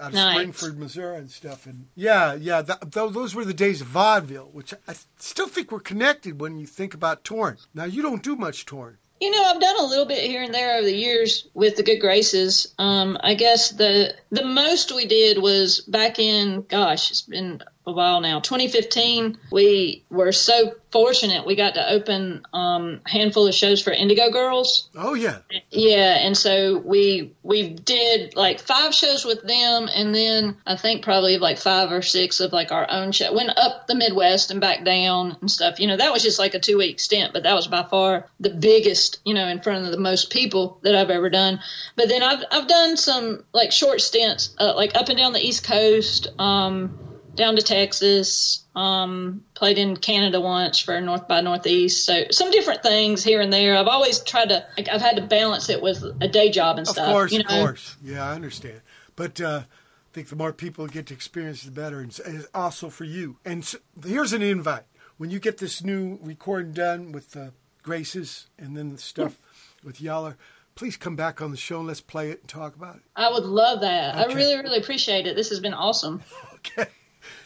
out 0.00 0.08
of 0.08 0.14
Nice. 0.14 0.32
Springfield, 0.34 0.78
Missouri, 0.78 1.18
and 1.18 1.30
stuff. 1.30 1.66
And 1.66 1.86
yeah, 1.94 2.34
yeah, 2.34 2.62
th- 2.62 2.80
th- 2.92 3.12
those 3.12 3.34
were 3.34 3.44
the 3.44 3.54
days 3.54 3.80
of 3.82 3.86
vaudeville, 3.88 4.48
which 4.52 4.72
I 4.88 4.94
still 5.18 5.46
think 5.48 5.70
we're 5.70 5.80
connected 5.80 6.40
when 6.40 6.58
you 6.58 6.66
think 6.66 6.94
about 6.94 7.22
touring. 7.24 7.58
Now 7.74 7.84
you 7.84 8.00
don't 8.02 8.22
do 8.22 8.34
much 8.36 8.64
touring. 8.64 8.96
You 9.24 9.30
know, 9.30 9.42
I've 9.42 9.60
done 9.60 9.80
a 9.80 9.86
little 9.86 10.04
bit 10.04 10.22
here 10.22 10.42
and 10.42 10.52
there 10.52 10.76
over 10.76 10.84
the 10.84 10.94
years 10.94 11.48
with 11.54 11.76
the 11.76 11.82
Good 11.82 11.98
Graces. 11.98 12.74
Um, 12.78 13.16
I 13.22 13.32
guess 13.32 13.70
the 13.70 14.14
the 14.30 14.44
most 14.44 14.94
we 14.94 15.06
did 15.06 15.38
was 15.38 15.80
back 15.80 16.18
in, 16.18 16.66
gosh, 16.68 17.10
it's 17.10 17.22
been 17.22 17.62
a 17.86 17.92
while 17.92 18.20
now. 18.20 18.40
2015, 18.40 19.38
we 19.50 20.04
were 20.10 20.32
so 20.32 20.74
fortunate 20.94 21.44
we 21.44 21.56
got 21.56 21.74
to 21.74 21.90
open 21.90 22.46
um, 22.52 23.00
a 23.04 23.10
handful 23.10 23.48
of 23.48 23.54
shows 23.54 23.82
for 23.82 23.90
Indigo 23.92 24.30
Girls. 24.30 24.88
Oh 24.94 25.14
yeah, 25.14 25.38
Yeah, 25.70 26.18
and 26.24 26.36
so 26.36 26.78
we 26.78 27.32
we 27.42 27.68
did 27.68 28.36
like 28.36 28.60
five 28.60 28.94
shows 28.94 29.24
with 29.24 29.42
them, 29.42 29.88
and 29.92 30.14
then 30.14 30.56
I 30.66 30.76
think 30.76 31.02
probably 31.02 31.36
like 31.38 31.58
five 31.58 31.90
or 31.90 32.00
six 32.00 32.38
of 32.38 32.52
like 32.52 32.70
our 32.70 32.86
own 32.88 33.10
show. 33.10 33.34
Went 33.34 33.50
up 33.58 33.88
the 33.88 33.96
Midwest 33.96 34.52
and 34.52 34.60
back 34.60 34.84
down 34.84 35.36
and 35.40 35.50
stuff. 35.50 35.80
You 35.80 35.88
know, 35.88 35.96
that 35.96 36.12
was 36.12 36.22
just 36.22 36.38
like 36.38 36.54
a 36.54 36.60
two 36.60 36.78
week 36.78 37.00
stint, 37.00 37.32
but 37.32 37.42
that 37.42 37.54
was 37.54 37.66
by 37.66 37.82
far 37.82 38.28
the 38.38 38.50
biggest, 38.50 39.18
you 39.24 39.34
know, 39.34 39.48
in 39.48 39.60
front 39.60 39.84
of 39.84 39.90
the 39.90 39.98
most 39.98 40.30
people 40.30 40.78
that 40.82 40.94
I've 40.94 41.10
ever 41.10 41.28
done. 41.28 41.58
But 41.96 42.08
then 42.08 42.22
I've 42.22 42.44
I've 42.52 42.68
done 42.68 42.96
some 42.96 43.42
like 43.52 43.72
short 43.72 44.00
stints, 44.00 44.54
uh, 44.60 44.74
like 44.76 44.94
up 44.94 45.08
and 45.08 45.18
down 45.18 45.32
the 45.32 45.44
East 45.44 45.64
Coast. 45.64 46.28
Um, 46.38 46.98
down 47.34 47.56
to 47.56 47.62
Texas. 47.62 48.64
Um, 48.74 49.44
played 49.54 49.78
in 49.78 49.96
Canada 49.96 50.40
once 50.40 50.78
for 50.78 51.00
North 51.00 51.28
by 51.28 51.40
Northeast. 51.40 52.04
So 52.04 52.24
some 52.30 52.50
different 52.50 52.82
things 52.82 53.22
here 53.22 53.40
and 53.40 53.52
there. 53.52 53.76
I've 53.76 53.86
always 53.86 54.20
tried 54.20 54.48
to. 54.48 54.66
Like, 54.76 54.88
I've 54.88 55.00
had 55.00 55.16
to 55.16 55.22
balance 55.22 55.68
it 55.70 55.80
with 55.80 56.02
a 56.20 56.28
day 56.28 56.50
job 56.50 56.78
and 56.78 56.86
Of 56.86 56.92
stuff. 56.92 57.06
course, 57.10 57.32
you 57.32 57.40
of 57.40 57.46
course. 57.46 57.96
Yeah, 58.02 58.28
I 58.28 58.34
understand. 58.34 58.80
But 59.16 59.40
uh, 59.40 59.62
I 59.64 60.10
think 60.12 60.28
the 60.28 60.36
more 60.36 60.52
people 60.52 60.86
get 60.86 61.06
to 61.06 61.14
experience, 61.14 61.62
the 61.62 61.70
better. 61.70 62.00
And 62.00 62.46
also 62.54 62.88
for 62.88 63.04
you. 63.04 63.36
And 63.44 63.62
s 63.62 63.76
here's 64.04 64.32
an 64.32 64.42
invite. 64.42 64.84
When 65.16 65.30
you 65.30 65.38
get 65.38 65.58
this 65.58 65.84
new 65.84 66.18
recording 66.22 66.72
done 66.72 67.12
with 67.12 67.36
uh, 67.36 67.50
Graces 67.84 68.48
and 68.58 68.76
then 68.76 68.90
the 68.90 68.98
stuff 68.98 69.38
with 69.84 70.00
Yaller, 70.00 70.36
please 70.74 70.96
come 70.96 71.14
back 71.14 71.40
on 71.40 71.52
the 71.52 71.56
show 71.56 71.78
and 71.78 71.86
let's 71.86 72.00
play 72.00 72.30
it 72.30 72.40
and 72.40 72.48
talk 72.48 72.74
about 72.74 72.96
it. 72.96 73.02
I 73.14 73.30
would 73.30 73.44
love 73.44 73.82
that. 73.82 74.16
I 74.16 74.26
really, 74.34 74.56
really 74.56 74.78
appreciate 74.78 75.26
it. 75.28 75.36
This 75.36 75.50
has 75.50 75.60
been 75.60 75.74
awesome. 75.74 76.22
Okay. 76.66 76.88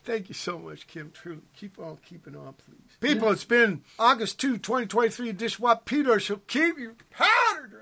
Thank 0.09 0.31
you 0.31 0.35
so 0.35 0.59
much, 0.59 0.87
Kim. 0.87 1.11
Truly, 1.13 1.43
keep 1.55 1.79
on 1.79 1.99
keeping 1.99 2.35
on, 2.35 2.55
please. 2.55 2.97
People, 2.99 3.31
it's 3.31 3.45
been 3.45 3.83
August 3.99 4.41
2, 4.41 4.57
2023 4.57 5.33
Dishwap 5.33 5.85
Peter 5.85 6.19
shall 6.19 6.41
keep 6.47 6.79
you 6.79 6.97
happy. 7.11 7.78